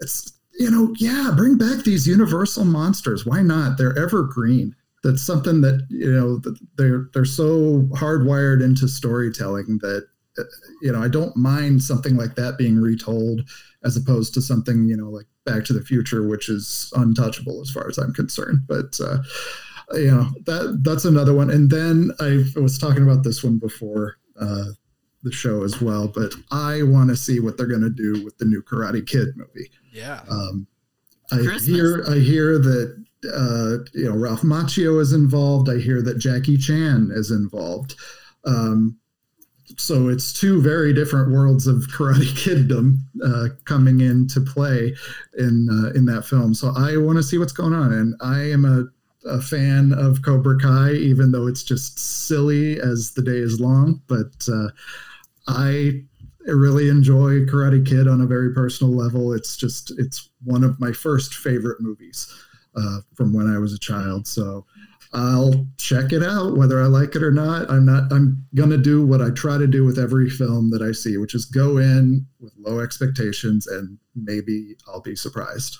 it's 0.00 0.33
you 0.58 0.70
know, 0.70 0.94
yeah, 0.98 1.32
bring 1.36 1.56
back 1.56 1.84
these 1.84 2.06
universal 2.06 2.64
monsters. 2.64 3.26
Why 3.26 3.42
not? 3.42 3.76
They're 3.76 3.98
evergreen. 3.98 4.74
That's 5.02 5.22
something 5.22 5.60
that 5.60 5.86
you 5.90 6.10
know 6.10 6.40
they're 6.76 7.08
they're 7.12 7.24
so 7.24 7.88
hardwired 7.92 8.62
into 8.62 8.88
storytelling 8.88 9.78
that 9.82 10.06
uh, 10.38 10.44
you 10.80 10.92
know 10.92 11.02
I 11.02 11.08
don't 11.08 11.36
mind 11.36 11.82
something 11.82 12.16
like 12.16 12.36
that 12.36 12.56
being 12.56 12.80
retold 12.80 13.42
as 13.84 13.96
opposed 13.96 14.32
to 14.34 14.42
something 14.42 14.86
you 14.86 14.96
know 14.96 15.10
like 15.10 15.26
Back 15.44 15.64
to 15.66 15.74
the 15.74 15.82
Future, 15.82 16.26
which 16.26 16.48
is 16.48 16.90
untouchable 16.96 17.60
as 17.60 17.70
far 17.70 17.86
as 17.86 17.98
I'm 17.98 18.14
concerned. 18.14 18.60
But 18.66 18.98
uh, 18.98 19.18
you 19.92 20.10
know 20.10 20.30
that 20.46 20.80
that's 20.82 21.04
another 21.04 21.34
one. 21.34 21.50
And 21.50 21.70
then 21.70 22.10
I 22.20 22.44
was 22.58 22.78
talking 22.78 23.02
about 23.02 23.24
this 23.24 23.44
one 23.44 23.58
before 23.58 24.16
uh, 24.40 24.70
the 25.22 25.32
show 25.32 25.64
as 25.64 25.82
well. 25.82 26.08
But 26.08 26.32
I 26.50 26.82
want 26.82 27.10
to 27.10 27.16
see 27.16 27.40
what 27.40 27.58
they're 27.58 27.66
going 27.66 27.82
to 27.82 27.90
do 27.90 28.24
with 28.24 28.38
the 28.38 28.46
new 28.46 28.62
Karate 28.62 29.06
Kid 29.06 29.36
movie. 29.36 29.70
Yeah. 29.94 30.20
Um, 30.28 30.66
I 31.32 31.36
Christmas. 31.36 31.66
hear 31.66 32.04
I 32.08 32.18
hear 32.18 32.58
that 32.58 33.04
uh, 33.32 33.84
you 33.94 34.04
know 34.10 34.16
Ralph 34.16 34.42
Macchio 34.42 35.00
is 35.00 35.12
involved. 35.12 35.70
I 35.70 35.78
hear 35.78 36.02
that 36.02 36.18
Jackie 36.18 36.58
Chan 36.58 37.10
is 37.14 37.30
involved. 37.30 37.94
Um, 38.44 38.98
so 39.78 40.08
it's 40.08 40.32
two 40.32 40.60
very 40.60 40.92
different 40.92 41.32
worlds 41.32 41.66
of 41.66 41.76
Karate 41.88 42.26
Kiddom 42.34 42.98
uh, 43.24 43.54
coming 43.64 44.00
into 44.00 44.40
play 44.40 44.94
in 45.38 45.68
uh, 45.70 45.96
in 45.96 46.04
that 46.06 46.24
film. 46.26 46.54
So 46.54 46.72
I 46.76 46.96
want 46.96 47.16
to 47.16 47.22
see 47.22 47.38
what's 47.38 47.52
going 47.52 47.72
on, 47.72 47.92
and 47.92 48.14
I 48.20 48.40
am 48.50 48.64
a, 48.64 48.84
a 49.28 49.40
fan 49.40 49.92
of 49.92 50.22
Cobra 50.22 50.58
Kai, 50.58 50.92
even 50.94 51.30
though 51.30 51.46
it's 51.46 51.62
just 51.62 51.98
silly 51.98 52.80
as 52.80 53.12
the 53.12 53.22
day 53.22 53.38
is 53.38 53.60
long. 53.60 54.02
But 54.08 54.46
uh, 54.52 54.68
I 56.46 56.50
really 56.50 56.88
enjoy 56.88 57.46
Karate 57.46 57.86
Kid 57.86 58.06
on 58.06 58.20
a 58.20 58.26
very 58.26 58.52
personal 58.52 58.94
level. 58.94 59.32
It's 59.32 59.56
just 59.56 59.92
it's 59.98 60.30
one 60.44 60.62
of 60.62 60.78
my 60.78 60.92
first 60.92 61.34
favorite 61.34 61.80
movies 61.80 62.32
uh, 62.76 62.98
from 63.14 63.32
when 63.32 63.48
I 63.48 63.58
was 63.58 63.72
a 63.72 63.78
child. 63.78 64.26
So 64.26 64.66
I'll 65.14 65.66
check 65.78 66.12
it 66.12 66.22
out 66.22 66.56
whether 66.56 66.82
I 66.82 66.86
like 66.86 67.14
it 67.14 67.22
or 67.22 67.30
not. 67.30 67.70
I'm 67.70 67.86
not. 67.86 68.12
I'm 68.12 68.44
gonna 68.54 68.76
do 68.76 69.06
what 69.06 69.22
I 69.22 69.30
try 69.30 69.58
to 69.58 69.66
do 69.66 69.84
with 69.84 69.98
every 69.98 70.28
film 70.28 70.70
that 70.70 70.82
I 70.82 70.92
see, 70.92 71.16
which 71.16 71.34
is 71.34 71.44
go 71.44 71.78
in 71.78 72.26
with 72.40 72.52
low 72.58 72.80
expectations 72.80 73.66
and 73.66 73.98
maybe 74.14 74.76
I'll 74.86 75.00
be 75.00 75.16
surprised. 75.16 75.78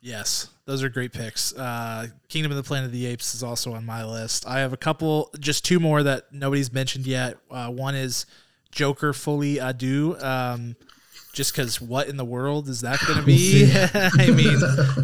Yes, 0.00 0.50
those 0.66 0.82
are 0.82 0.88
great 0.88 1.12
picks. 1.12 1.52
Uh, 1.54 2.08
Kingdom 2.28 2.52
of 2.52 2.56
the 2.56 2.62
Planet 2.62 2.86
of 2.86 2.92
the 2.92 3.06
Apes 3.06 3.34
is 3.34 3.42
also 3.42 3.72
on 3.72 3.84
my 3.84 4.04
list. 4.04 4.46
I 4.46 4.60
have 4.60 4.72
a 4.72 4.76
couple, 4.76 5.30
just 5.40 5.64
two 5.64 5.80
more 5.80 6.02
that 6.02 6.32
nobody's 6.32 6.72
mentioned 6.72 7.06
yet. 7.06 7.38
Uh, 7.50 7.70
one 7.70 7.96
is 7.96 8.26
Joker 8.70 9.12
Folie 9.12 9.56
à 9.56 9.76
Deux. 9.76 10.16
Um, 10.22 10.76
just 11.36 11.52
because 11.52 11.82
what 11.82 12.08
in 12.08 12.16
the 12.16 12.24
world 12.24 12.66
is 12.66 12.80
that 12.80 12.98
going 13.06 13.18
to 13.18 13.24
be? 13.24 13.70
I 13.94 14.30
mean, 14.30 14.58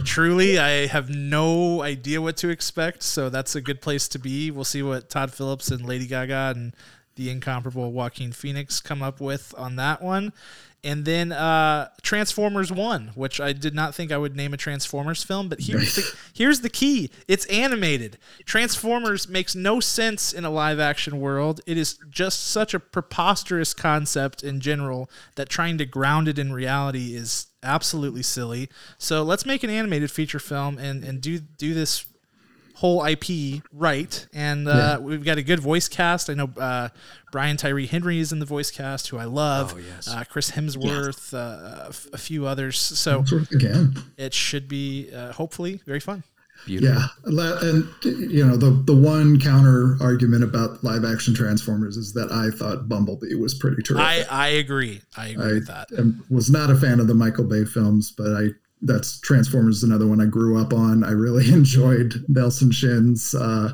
truly, 0.05 0.59
I 0.59 0.87
have 0.87 1.11
no 1.11 1.83
idea 1.83 2.23
what 2.23 2.39
to 2.39 2.49
expect. 2.49 3.03
So 3.03 3.29
that's 3.29 3.55
a 3.55 3.61
good 3.61 3.83
place 3.83 4.09
to 4.09 4.19
be. 4.19 4.51
We'll 4.51 4.65
see 4.65 4.83
what 4.83 5.11
Todd 5.11 5.33
Phillips 5.33 5.71
and 5.71 5.85
Lady 5.85 6.07
Gaga 6.07 6.55
and 6.57 6.75
the 7.17 7.29
incomparable 7.29 7.93
Joaquin 7.93 8.33
Phoenix 8.33 8.81
come 8.81 9.03
up 9.03 9.21
with 9.21 9.55
on 9.59 9.77
that 9.77 10.01
one. 10.01 10.33
And 10.85 11.05
then 11.05 11.31
uh, 11.31 11.91
Transformers 12.03 12.73
One, 12.73 13.13
which 13.15 13.41
I 13.41 13.53
did 13.53 13.73
not 13.73 13.95
think 13.95 14.11
I 14.11 14.19
would 14.19 14.35
name 14.35 14.53
a 14.53 14.57
Transformers 14.57 15.23
film, 15.23 15.49
but 15.49 15.61
here's 15.61 15.95
the, 15.95 16.17
here's 16.35 16.61
the 16.61 16.69
key: 16.69 17.11
it's 17.29 17.47
animated. 17.47 18.19
Transformers 18.45 19.29
makes 19.29 19.55
no 19.55 19.79
sense 19.79 20.33
in 20.33 20.45
a 20.45 20.51
live 20.51 20.81
action 20.81 21.21
world. 21.21 21.61
It 21.67 21.79
is 21.79 21.99
just 22.11 22.47
such 22.47 22.75
a 22.75 22.81
preposterous 22.81 23.75
concept 23.75 24.43
in 24.43 24.59
general 24.59 25.09
that 25.37 25.49
trying 25.49 25.79
to 25.79 25.87
ground 25.87 26.27
it 26.27 26.39
in 26.39 26.53
reality 26.53 27.15
is 27.15 27.47
absolutely 27.63 28.25
silly. 28.25 28.69
So 28.99 29.23
let's 29.23 29.47
make 29.47 29.63
an 29.63 29.71
animated 29.71 30.11
feature 30.11 30.41
film 30.41 30.79
and 30.79 31.05
and 31.05 31.21
do 31.21 31.39
do 31.39 31.75
this 31.75 32.07
whole 32.83 33.05
IP 33.07 33.63
right. 33.73 34.27
And 34.35 34.67
uh, 34.67 34.99
we've 35.01 35.25
got 35.25 35.39
a 35.39 35.43
good 35.43 35.61
voice 35.61 35.89
cast. 35.89 36.29
I 36.29 36.35
know 36.35 36.51
uh, 36.59 36.89
Brian 37.31 37.57
Tyree 37.57 37.87
Henry 37.87 38.19
is 38.19 38.33
in 38.33 38.41
the 38.41 38.45
voice 38.45 38.73
cast, 38.73 39.07
who 39.09 39.19
I 39.19 39.25
love. 39.25 39.75
Oh, 39.77 39.79
yes. 39.79 40.09
Uh, 40.09 40.25
Chris 40.29 40.51
Hemsworth, 40.51 41.33
uh, 41.33 41.85
a 41.85 41.89
f- 41.91 42.09
a 42.13 42.19
few 42.19 42.45
others. 42.45 42.79
So 42.81 43.25
Again, 43.53 43.95
it 44.17 44.35
should 44.35 44.67
be 44.67 45.11
uh, 45.15 45.33
hopefully 45.33 45.81
very 45.87 46.01
fun. 46.01 46.25
Beautiful. 46.67 46.97
yeah, 47.27 47.59
and 47.63 47.89
you 48.05 48.47
know 48.47 48.57
the 48.57 48.71
the 48.85 48.95
one 48.95 49.41
counter 49.41 49.97
argument 50.01 50.45
about 50.45 50.83
live 50.85 51.05
action 51.05 51.35
Transformers 51.35 51.97
is 51.97 52.13
that 52.15 52.31
I 52.31 52.57
thought 52.57 52.89
Bumblebee 52.89 53.35
was 53.37 53.55
pretty 53.55 53.83
terrific. 53.83 54.31
I, 54.31 54.47
I 54.47 54.49
agree. 54.49 55.03
I 55.17 55.29
agree 55.29 55.45
I 55.45 55.53
with 55.55 55.67
that. 55.69 55.87
am- 55.99 56.25
was 56.31 56.51
not 56.51 56.71
a 56.71 56.77
fan 56.77 57.01
of 57.01 57.07
the 57.09 57.15
Michael 57.15 57.45
Bay 57.45 57.65
films, 57.65 58.13
but 58.17 58.29
I 58.29 58.49
that's 58.83 59.21
Transformers 59.21 59.79
is 59.79 59.83
another 59.85 60.07
one 60.07 60.21
I 60.21 60.27
grew 60.27 60.61
up 60.61 60.73
on. 60.73 61.05
I 61.05 61.11
really 61.13 61.49
enjoyed 61.53 62.15
Nelson 62.29 62.71
Shin's 62.73 63.35
uh, 63.35 63.73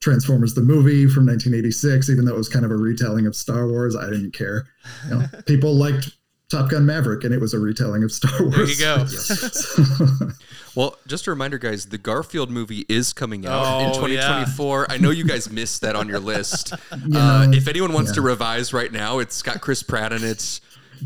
Transformers 0.00 0.54
the 0.54 0.60
movie 0.62 1.06
from 1.08 1.26
1986, 1.26 2.10
even 2.10 2.24
though 2.24 2.34
it 2.34 2.38
was 2.38 2.48
kind 2.48 2.64
of 2.64 2.70
a 2.70 2.76
retelling 2.76 3.26
of 3.26 3.34
Star 3.34 3.66
Wars. 3.68 3.96
I 3.96 4.06
didn't 4.10 4.32
care. 4.32 4.66
You 5.08 5.18
know, 5.18 5.26
people 5.46 5.74
liked 5.74 6.10
Top 6.50 6.70
Gun 6.70 6.86
Maverick, 6.86 7.24
and 7.24 7.34
it 7.34 7.40
was 7.40 7.52
a 7.54 7.58
retelling 7.58 8.02
of 8.04 8.12
Star 8.12 8.30
Wars. 8.40 8.78
There 8.78 8.98
you 8.98 9.06
go. 9.06 10.26
Well, 10.76 10.96
just 11.08 11.26
a 11.26 11.30
reminder, 11.30 11.58
guys, 11.58 11.86
the 11.86 11.98
Garfield 11.98 12.50
movie 12.50 12.84
is 12.88 13.12
coming 13.12 13.44
out 13.46 13.80
in 13.80 13.88
Oh, 13.90 13.94
2024. 13.94 14.88
I 14.88 14.96
know 14.98 15.10
you 15.10 15.24
guys 15.24 15.50
missed 15.50 15.80
that 15.80 15.96
on 15.96 16.08
your 16.08 16.20
list. 16.20 16.72
uh, 16.72 16.96
know, 17.08 17.50
if 17.52 17.66
anyone 17.66 17.92
wants 17.92 18.12
to 18.12 18.20
revise 18.20 18.72
right 18.72 18.92
now, 18.92 19.18
it's 19.18 19.42
got 19.42 19.60
Chris 19.60 19.82
Pratt 19.82 20.12
in 20.12 20.22
it. 20.22 20.60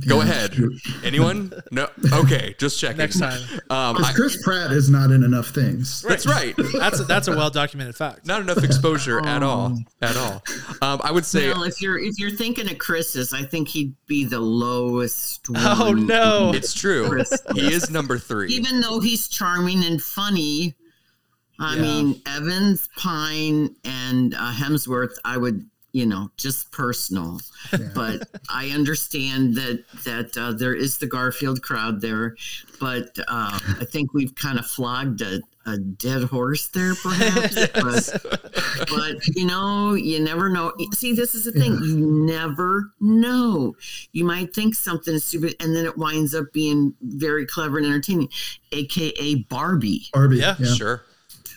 Go 0.06 0.20
ahead. 0.20 0.56
Anyone? 1.04 1.52
No. 1.70 1.88
Okay, 2.12 2.54
just 2.58 2.78
checking. 2.80 2.98
Next 2.98 3.18
time. 3.18 3.40
Um, 3.70 3.96
I- 4.04 4.12
Chris 4.14 4.42
Pratt 4.42 4.72
is 4.72 4.88
not 4.90 5.10
in 5.10 5.22
enough 5.22 5.48
things. 5.48 6.02
that's 6.02 6.26
right. 6.26 6.54
That's 6.78 7.00
a, 7.00 7.04
that's 7.04 7.28
a 7.28 7.32
well 7.36 7.50
documented 7.50 7.94
fact. 7.96 8.26
Not 8.26 8.40
enough 8.42 8.62
exposure 8.64 9.24
at 9.26 9.42
all. 9.42 9.78
At 10.00 10.16
all. 10.16 10.42
Um, 10.82 11.00
I 11.04 11.10
would 11.10 11.24
say 11.24 11.48
Well, 11.48 11.64
if 11.64 11.80
you're 11.80 11.98
if 11.98 12.18
you're 12.18 12.30
thinking 12.30 12.70
of 12.70 12.78
Chris's, 12.78 13.32
I 13.32 13.42
think 13.44 13.68
he'd 13.68 13.94
be 14.06 14.24
the 14.24 14.40
lowest. 14.40 15.46
Oh 15.54 15.90
one. 15.90 16.06
no! 16.06 16.52
it's 16.54 16.74
true. 16.74 17.08
Chris. 17.08 17.32
He 17.54 17.72
is 17.72 17.90
number 17.90 18.18
three. 18.18 18.52
Even 18.52 18.80
though 18.80 19.00
he's 19.00 19.28
charming 19.28 19.84
and 19.84 20.00
funny, 20.02 20.74
I 21.60 21.76
Yeah. 21.76 21.82
mean 21.82 22.22
Evans, 22.26 22.88
Pine, 22.96 23.74
and 23.84 24.34
uh, 24.34 24.52
Hemsworth, 24.52 25.14
I 25.24 25.36
would 25.36 25.68
you 25.92 26.06
know 26.06 26.30
just 26.36 26.72
personal, 26.72 27.40
but 27.94 28.28
I 28.48 28.70
understand 28.70 29.54
that 29.56 29.84
that 30.04 30.36
uh, 30.36 30.52
there 30.52 30.74
is 30.74 30.98
the 30.98 31.06
Garfield 31.06 31.62
crowd 31.62 32.00
there, 32.00 32.34
but 32.80 33.16
uh, 33.28 33.58
I 33.80 33.84
think 33.84 34.14
we've 34.14 34.34
kind 34.34 34.58
of 34.58 34.66
flogged 34.66 35.20
a, 35.20 35.40
a 35.66 35.76
dead 35.78 36.24
horse 36.24 36.68
there, 36.68 36.94
perhaps. 37.02 37.54
but, 37.74 38.22
but 38.88 39.26
you 39.36 39.46
know, 39.46 39.94
you 39.94 40.18
never 40.20 40.48
know. 40.48 40.72
See, 40.94 41.12
this 41.14 41.34
is 41.34 41.44
the 41.44 41.52
thing: 41.52 41.74
you 41.82 42.24
never 42.26 42.92
know. 43.00 43.74
You 44.12 44.24
might 44.24 44.54
think 44.54 44.74
something 44.74 45.14
is 45.14 45.24
stupid, 45.24 45.56
and 45.60 45.76
then 45.76 45.84
it 45.84 45.96
winds 45.98 46.34
up 46.34 46.52
being 46.52 46.94
very 47.02 47.46
clever 47.46 47.76
and 47.78 47.86
entertaining, 47.86 48.28
aka 48.72 49.34
Barbie. 49.50 50.06
Barbie. 50.12 50.38
Yeah, 50.38 50.54
Sure. 50.54 51.02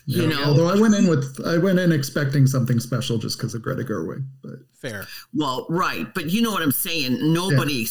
You 0.07 0.21
Yeah. 0.23 0.29
know, 0.29 0.43
Although 0.45 0.67
I 0.67 0.79
went 0.79 0.93
in 0.93 1.07
with 1.07 1.41
I 1.45 1.57
went 1.57 1.79
in 1.79 1.91
expecting 1.91 2.45
something 2.45 2.79
special 2.79 3.17
just 3.17 3.37
because 3.39 3.55
of 3.55 3.63
Greta 3.63 3.81
Gerwig, 3.83 4.23
but 4.43 4.59
Fair. 4.79 5.07
well, 5.33 5.65
right, 5.67 6.13
but 6.13 6.29
you 6.29 6.43
know 6.43 6.51
what 6.51 6.61
I'm 6.61 6.71
saying. 6.71 7.33
Nobody, 7.33 7.87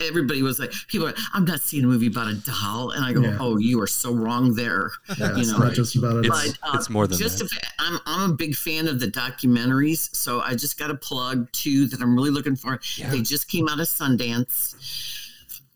everybody 0.00 0.42
was 0.42 0.58
like, 0.58 0.72
people, 0.88 1.06
are, 1.06 1.14
I'm 1.32 1.44
not 1.44 1.60
seeing 1.60 1.84
a 1.84 1.86
movie 1.86 2.08
about 2.08 2.26
a 2.26 2.34
doll, 2.34 2.90
and 2.90 3.04
I 3.04 3.12
go, 3.12 3.20
Yeah. 3.20 3.36
oh, 3.38 3.58
you 3.58 3.80
are 3.80 3.86
so 3.86 4.12
wrong 4.12 4.54
there. 4.54 4.90
yeah, 5.18 5.34
You 5.34 5.42
it's 5.42 5.52
know, 5.52 5.58
not 5.58 5.72
just 5.74 5.94
about 5.94 6.16
it. 6.16 6.26
It's- 6.26 6.56
but 6.60 6.68
uh, 6.68 6.76
it's 6.78 6.90
more 6.90 7.06
than 7.06 7.16
just 7.16 7.38
that. 7.38 7.44
If, 7.52 7.72
I'm 7.78 8.00
I'm 8.06 8.30
a 8.32 8.34
big 8.34 8.56
fan 8.56 8.88
of 8.88 8.98
the 8.98 9.06
documentaries, 9.06 10.12
so 10.14 10.40
I 10.40 10.56
just 10.56 10.80
got 10.80 10.90
a 10.90 10.96
plug 10.96 11.50
too 11.52 11.86
that 11.86 12.00
I'm 12.00 12.16
really 12.16 12.30
looking 12.30 12.56
for. 12.56 12.80
They 13.08 13.22
just 13.22 13.48
came 13.48 13.68
out 13.68 13.78
of 13.78 13.86
Sundance. 13.86 14.74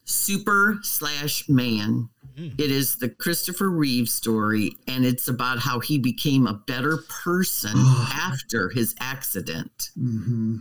Super 0.07 0.79
slash 0.83 1.49
man. 1.49 2.09
It 2.37 2.71
is 2.71 2.97
the 2.97 3.09
Christopher 3.09 3.71
Reeve 3.71 4.09
story, 4.09 4.73
and 4.89 5.05
it's 5.05 5.29
about 5.29 5.59
how 5.61 5.81
he 5.81 5.99
became 5.99 6.47
a 6.47 6.55
better 6.55 6.99
person 7.25 7.73
after 7.77 8.71
his 8.71 8.95
accident. 9.01 9.91
hmm 9.95 10.59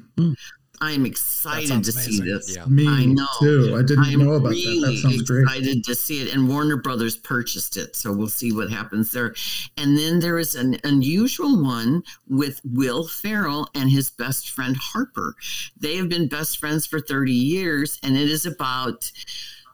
I'm 0.82 1.06
excited 1.06 1.70
sounds 1.70 1.86
to 1.86 1.92
see 1.94 2.20
this. 2.20 2.56
Yeah. 2.58 2.66
Me 2.66 2.86
I 2.88 3.06
know. 3.06 3.28
too. 3.40 3.74
I 3.78 3.84
didn't 3.84 4.04
I'm 4.04 4.20
know 4.26 4.34
about 4.34 4.50
really 4.50 4.82
that. 4.82 4.88
That 4.88 4.98
sounds 4.98 5.22
great. 5.22 5.44
excited 5.44 5.84
to 5.86 5.96
see 5.96 6.22
it. 6.22 6.34
And 6.34 6.50
Warner 6.50 6.76
Brothers 6.76 7.16
purchased 7.16 7.78
it, 7.78 7.96
so 7.96 8.12
we'll 8.12 8.28
see 8.28 8.52
what 8.52 8.70
happens 8.70 9.12
there. 9.14 9.34
And 9.78 9.98
then 9.98 10.20
there 10.20 10.38
is 10.40 10.56
an 10.56 10.78
unusual 10.84 11.64
one 11.64 12.04
with 12.28 12.60
Will 12.66 13.08
Ferrell 13.08 13.70
and 13.76 13.92
his 13.92 14.10
best 14.10 14.50
friend 14.50 14.76
Harper. 14.78 15.36
They 15.80 15.96
have 15.96 16.10
been 16.10 16.28
best 16.28 16.60
friends 16.60 16.86
for 16.86 17.00
30 17.00 17.32
years, 17.32 17.98
and 18.04 18.18
it 18.18 18.30
is 18.30 18.46
about 18.46 19.10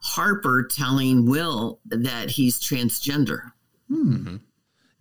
Harper 0.01 0.63
telling 0.63 1.25
Will 1.25 1.79
that 1.85 2.31
he's 2.31 2.59
transgender. 2.59 3.51
Hmm. 3.87 4.13
Mm-hmm. 4.13 4.35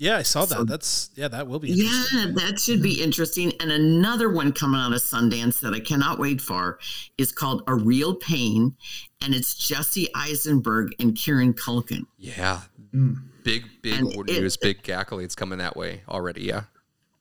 Yeah, 0.01 0.17
I 0.19 0.23
saw 0.23 0.45
that. 0.45 0.55
So- 0.59 0.65
That's 0.65 1.11
yeah, 1.17 1.27
that 1.29 1.49
will 1.49 1.59
be 1.59 1.73
interesting. 1.73 2.19
Yeah, 2.19 2.27
that 2.37 2.61
should 2.61 2.83
be 2.83 2.97
hmm. 2.97 3.03
interesting. 3.03 3.53
And 3.61 3.73
another 3.73 4.31
one 4.31 4.53
coming 4.53 4.81
out 4.81 4.93
of 4.93 5.01
Sundance 5.01 5.61
that 5.61 5.75
I 5.75 5.81
cannot 5.81 6.19
wait 6.21 6.41
for 6.41 6.79
is 7.19 7.33
called 7.33 7.63
A 7.67 7.75
Real 7.75 8.15
Pain, 8.15 8.77
and 9.21 9.35
it's 9.35 9.55
Jesse 9.55 10.09
Eisenberg 10.15 10.95
and 11.01 11.17
Kieran 11.17 11.53
Culkin. 11.53 12.07
Yeah. 12.17 12.61
Mm. 12.95 13.17
Big, 13.43 13.65
big 13.83 13.95
And 13.95 14.13
it- 14.13 14.41
news, 14.41 14.57
big 14.57 14.83
accolades 14.85 15.37
coming 15.37 15.59
that 15.59 15.77
way 15.77 16.03
already. 16.09 16.43
Yeah. 16.43 16.65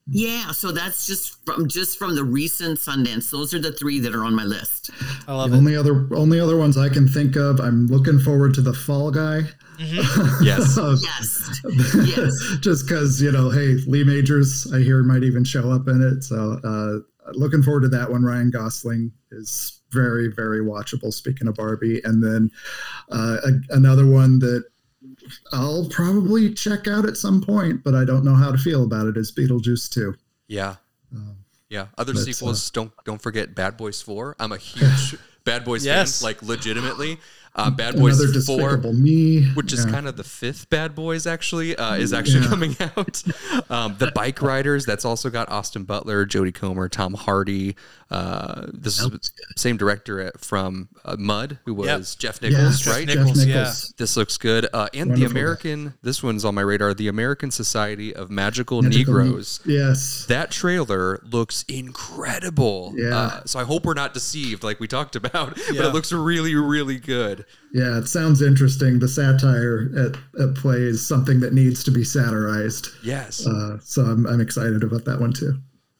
Yeah, 0.10 0.52
so 0.52 0.72
that's 0.72 1.06
just 1.06 1.44
from 1.46 1.68
just 1.68 1.98
from 2.00 2.16
the 2.16 2.24
recent 2.24 2.80
Sundance. 2.80 3.30
Those 3.30 3.54
are 3.54 3.60
the 3.60 3.74
three 3.74 4.00
that 4.00 4.16
are 4.16 4.24
on 4.24 4.34
my 4.36 4.46
list. 4.46 4.90
I 5.28 5.34
love 5.36 5.50
The 5.52 5.56
it. 5.58 5.60
only 5.60 5.76
other 5.76 6.08
only 6.16 6.40
other 6.40 6.56
ones 6.58 6.78
I 6.78 6.88
can 6.90 7.08
think 7.08 7.36
of. 7.36 7.60
I'm 7.60 7.88
looking 7.88 8.18
forward 8.20 8.54
to 8.56 8.62
the 8.62 8.74
Fall 8.74 9.12
Guy. 9.12 9.42
Yes. 9.80 10.76
Yes, 10.82 11.62
yes. 12.18 12.58
Just 12.62 12.88
because 12.88 13.22
you 13.22 13.32
know, 13.32 13.52
hey, 13.52 13.76
Lee 13.86 14.04
Majors, 14.04 14.72
I 14.74 14.80
hear 14.80 15.04
might 15.04 15.24
even 15.24 15.44
show 15.44 15.70
up 15.72 15.88
in 15.88 16.02
it. 16.02 16.24
So 16.24 16.60
uh, 16.64 17.32
looking 17.34 17.62
forward 17.62 17.82
to 17.82 17.90
that 17.90 18.10
one. 18.10 18.24
Ryan 18.24 18.50
Gosling 18.50 19.12
is 19.32 19.82
very 19.92 20.30
very 20.34 20.62
watchable. 20.62 21.14
Speaking 21.14 21.48
of 21.48 21.56
Barbie, 21.56 22.02
and 22.06 22.24
then 22.24 22.50
uh, 23.12 23.38
a, 23.46 23.76
another 23.76 24.08
one 24.08 24.40
that 24.40 24.64
I'll 25.52 25.88
probably 25.90 26.54
check 26.54 26.88
out 26.88 27.06
at 27.06 27.18
some 27.18 27.42
point, 27.42 27.84
but 27.84 27.96
I 27.96 28.06
don't 28.06 28.24
know 28.24 28.36
how 28.36 28.52
to 28.52 28.58
feel 28.58 28.84
about 28.84 29.08
it. 29.08 29.18
Is 29.18 29.32
Beetlejuice 29.32 29.90
two? 29.92 30.16
Yeah. 30.48 30.76
Um, 31.14 31.38
Yeah. 31.70 31.88
Other 31.98 32.14
That's, 32.14 32.26
sequels, 32.26 32.70
don't 32.72 32.92
don't 33.06 33.22
forget 33.22 33.54
Bad 33.56 33.78
Boys 33.78 34.02
4. 34.02 34.36
I'm 34.40 34.52
a 34.52 34.58
huge 34.58 35.18
Bad 35.44 35.66
Boys 35.66 35.86
Yes. 35.86 36.20
fan, 36.22 36.28
like 36.28 36.42
legitimately. 36.44 37.20
Uh, 37.56 37.72
Bad 37.72 37.96
Boys 37.96 38.20
Another 38.20 38.40
4 38.80 38.94
Me, 38.94 39.46
which 39.56 39.74
is 39.74 39.84
kind 39.84 40.08
of 40.08 40.16
the 40.16 40.24
fifth 40.24 40.70
Bad 40.70 40.94
Boys 40.94 41.26
actually 41.26 41.76
uh, 41.76 41.96
is 41.96 42.14
actually 42.14 42.42
Yeah. 42.44 42.48
coming 42.50 42.76
out. 42.80 43.24
Um, 43.72 43.96
the 43.98 44.12
Bike 44.14 44.44
Riders 44.44 44.86
that's 44.86 45.06
also 45.06 45.32
got 45.32 45.50
Austin 45.50 45.84
Butler, 45.84 46.28
Jodie 46.28 46.54
Comer, 46.54 46.88
Tom 46.88 47.16
Hardy. 47.16 47.76
Uh, 48.10 48.68
this 48.74 49.00
is 49.00 49.10
the 49.10 49.20
same 49.58 49.76
director 49.78 50.22
at, 50.22 50.40
from 50.40 50.88
uh, 51.04 51.16
Mud, 51.20 51.60
who 51.66 51.74
was 51.74 51.88
Yep. 51.88 52.20
Jeff 52.20 52.42
Nichols, 52.42 52.86
Yes, 52.86 52.88
right? 52.88 53.06
Jeff 53.08 53.16
Jeff 53.16 53.26
Nichols, 53.26 53.46
Nichols. 53.46 53.86
yeah. 53.90 53.94
This 53.98 54.16
looks 54.18 54.38
good. 54.38 54.68
Uh, 54.74 54.88
and 54.94 55.10
the 55.10 55.14
Wonderful 55.14 55.28
guy. 55.28 55.32
American, 55.32 55.94
this 56.04 56.24
one's 56.24 56.46
on 56.46 56.56
my 56.56 56.62
radar. 56.62 56.94
The 56.94 57.08
American 57.10 57.52
Society 57.52 58.16
of 58.16 58.30
Magical, 58.30 58.82
Magical 58.82 59.14
Me- 59.14 59.24
Negroes. 59.24 59.60
Yes. 59.66 60.26
That 60.30 60.52
trailer 60.52 61.20
looks 61.30 61.64
incredible. 61.68 62.94
Yeah. 62.96 63.18
Uh, 63.18 63.42
so 63.46 63.60
I 63.60 63.64
hope 63.64 63.86
we're 63.86 63.94
not 63.94 64.14
deceived, 64.14 64.64
like 64.64 64.80
we 64.80 64.88
talked 64.88 65.16
about. 65.18 65.56
But 65.56 65.76
it 65.76 65.94
looks 65.94 66.12
really, 66.12 66.56
really 66.56 66.98
good. 67.00 67.46
Yeah, 67.74 67.98
it 67.98 68.08
sounds 68.08 68.42
interesting. 68.42 69.00
The 69.00 69.08
satire 69.10 69.90
at, 69.98 70.42
at 70.42 70.56
play 70.56 70.78
is 70.78 71.06
something 71.06 71.42
that 71.42 71.54
needs 71.54 71.84
to 71.84 71.92
be 71.92 72.04
satirized. 72.04 72.88
Yes. 73.04 73.46
Uh, 73.46 73.78
so 73.82 74.04
I'm, 74.04 74.26
I'm 74.28 74.40
excited 74.42 74.84
about 74.84 75.06
that 75.06 75.20
one 75.20 75.34
too. 75.34 75.60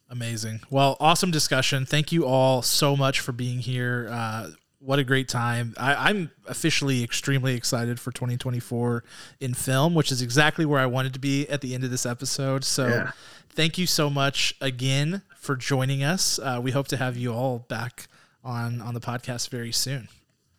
Amazing. 0.10 0.62
Well, 0.70 0.96
awesome 1.00 1.32
discussion. 1.32 1.86
Thank 1.86 2.12
you 2.12 2.26
all 2.26 2.62
so 2.62 2.96
much 2.96 3.20
for 3.20 3.32
being 3.34 3.60
here. 3.60 4.08
Uh, 4.10 4.52
what 4.80 5.00
a 5.00 5.04
great 5.04 5.28
time. 5.28 5.74
I, 5.78 6.10
I'm 6.10 6.32
officially 6.48 7.04
extremely 7.04 7.56
excited 7.56 8.00
for 8.00 8.12
2024 8.12 9.04
in 9.42 9.54
film, 9.54 9.96
which 9.96 10.12
is 10.12 10.22
exactly 10.22 10.66
where 10.66 10.80
I 10.80 10.86
wanted 10.86 11.14
to 11.14 11.20
be 11.20 11.48
at 11.50 11.62
the 11.62 11.74
end 11.74 11.84
of 11.84 11.92
this 11.92 12.06
episode. 12.06 12.64
So 12.64 12.88
Yeah. 12.88 13.12
thank 13.50 13.78
you 13.78 13.86
so 13.88 14.10
much 14.10 14.56
again 14.62 15.24
for 15.36 15.56
joining 15.58 16.04
us. 16.04 16.40
Uh, 16.40 16.60
we 16.64 16.72
hope 16.72 16.88
to 16.90 16.98
have 16.98 17.18
you 17.18 17.34
all 17.34 17.60
back 17.68 18.08
on, 18.44 18.82
on 18.82 18.94
the 18.94 19.02
podcast 19.02 19.50
very 19.50 19.72
soon. 19.74 20.08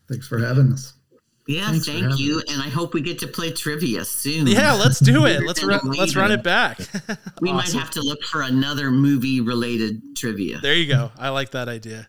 Thanks 0.08 0.26
for 0.28 0.38
having 0.38 0.72
us. 0.72 0.92
Yeah, 1.48 1.70
Thanks 1.70 1.86
thank 1.86 2.02
having 2.02 2.18
you. 2.18 2.42
And 2.50 2.60
I 2.60 2.68
hope 2.68 2.92
we 2.92 3.00
get 3.00 3.18
to 3.20 3.26
play 3.26 3.50
trivia 3.50 4.04
soon. 4.04 4.46
Yeah, 4.46 4.74
let's 4.74 5.00
do 5.00 5.24
it. 5.24 5.42
Let's 5.46 5.64
run, 5.64 5.80
than 5.82 5.92
let's 5.92 6.14
run 6.14 6.30
it 6.30 6.42
back. 6.42 6.78
We 7.40 7.52
might 7.52 7.72
have 7.72 7.90
to 7.92 8.02
look 8.02 8.22
for 8.24 8.42
another 8.42 8.90
movie 8.90 9.40
related 9.40 10.16
trivia. 10.16 10.58
There 10.58 10.74
you 10.74 10.86
go. 10.86 11.12
I 11.16 11.28
like 11.28 11.50
that 11.50 11.68
idea. 11.68 12.08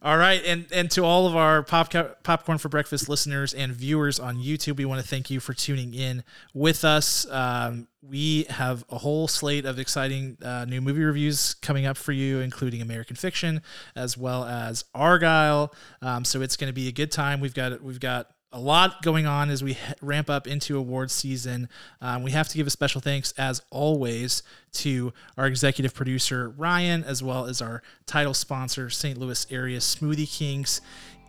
All 0.00 0.16
right, 0.16 0.42
and 0.44 0.66
and 0.72 0.90
to 0.92 1.04
all 1.04 1.26
of 1.26 1.36
our 1.36 1.62
pop 1.62 1.92
popcorn 2.22 2.58
for 2.58 2.68
breakfast 2.68 3.08
listeners 3.08 3.54
and 3.54 3.72
viewers 3.72 4.18
on 4.18 4.36
YouTube, 4.36 4.76
we 4.76 4.84
want 4.84 5.00
to 5.02 5.06
thank 5.06 5.30
you 5.30 5.38
for 5.38 5.52
tuning 5.52 5.94
in 5.94 6.24
with 6.54 6.84
us. 6.84 7.28
Um, 7.30 7.88
we 8.02 8.44
have 8.50 8.84
a 8.88 8.98
whole 8.98 9.28
slate 9.28 9.64
of 9.64 9.78
exciting 9.78 10.38
uh, 10.42 10.64
new 10.64 10.80
movie 10.80 11.04
reviews 11.04 11.54
coming 11.54 11.86
up 11.86 11.96
for 11.96 12.12
you, 12.12 12.40
including 12.40 12.80
American 12.80 13.16
Fiction 13.16 13.62
as 13.94 14.16
well 14.16 14.44
as 14.44 14.84
Argylle. 14.94 15.72
Um, 16.00 16.24
so 16.24 16.40
it's 16.40 16.56
going 16.56 16.68
to 16.68 16.74
be 16.74 16.88
a 16.88 16.92
good 16.92 17.12
time. 17.12 17.40
We've 17.40 17.54
got 17.54 17.82
we've 17.82 18.00
got 18.00 18.30
a 18.52 18.60
lot 18.60 19.02
going 19.02 19.26
on 19.26 19.50
as 19.50 19.62
we 19.62 19.78
ramp 20.00 20.28
up 20.28 20.46
into 20.46 20.76
award 20.76 21.10
season. 21.10 21.68
Um, 22.00 22.22
we 22.22 22.32
have 22.32 22.48
to 22.48 22.56
give 22.56 22.66
a 22.66 22.70
special 22.70 23.00
thanks, 23.00 23.32
as 23.38 23.62
always, 23.70 24.42
to 24.72 25.12
our 25.36 25.46
executive 25.46 25.94
producer, 25.94 26.50
Ryan, 26.50 27.04
as 27.04 27.22
well 27.22 27.46
as 27.46 27.62
our 27.62 27.82
title 28.06 28.34
sponsor, 28.34 28.90
St. 28.90 29.18
Louis 29.18 29.46
Area 29.50 29.78
Smoothie 29.78 30.30
Kings, 30.30 30.80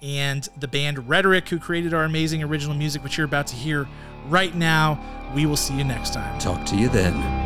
and 0.01 0.47
the 0.59 0.67
band 0.67 1.07
Rhetoric, 1.07 1.47
who 1.47 1.59
created 1.59 1.93
our 1.93 2.03
amazing 2.03 2.43
original 2.43 2.75
music, 2.75 3.03
which 3.03 3.17
you're 3.17 3.25
about 3.25 3.47
to 3.47 3.55
hear 3.55 3.87
right 4.27 4.53
now. 4.53 5.01
We 5.33 5.45
will 5.45 5.57
see 5.57 5.75
you 5.75 5.83
next 5.83 6.13
time. 6.13 6.37
Talk 6.39 6.65
to 6.67 6.75
you 6.75 6.89
then. 6.89 7.42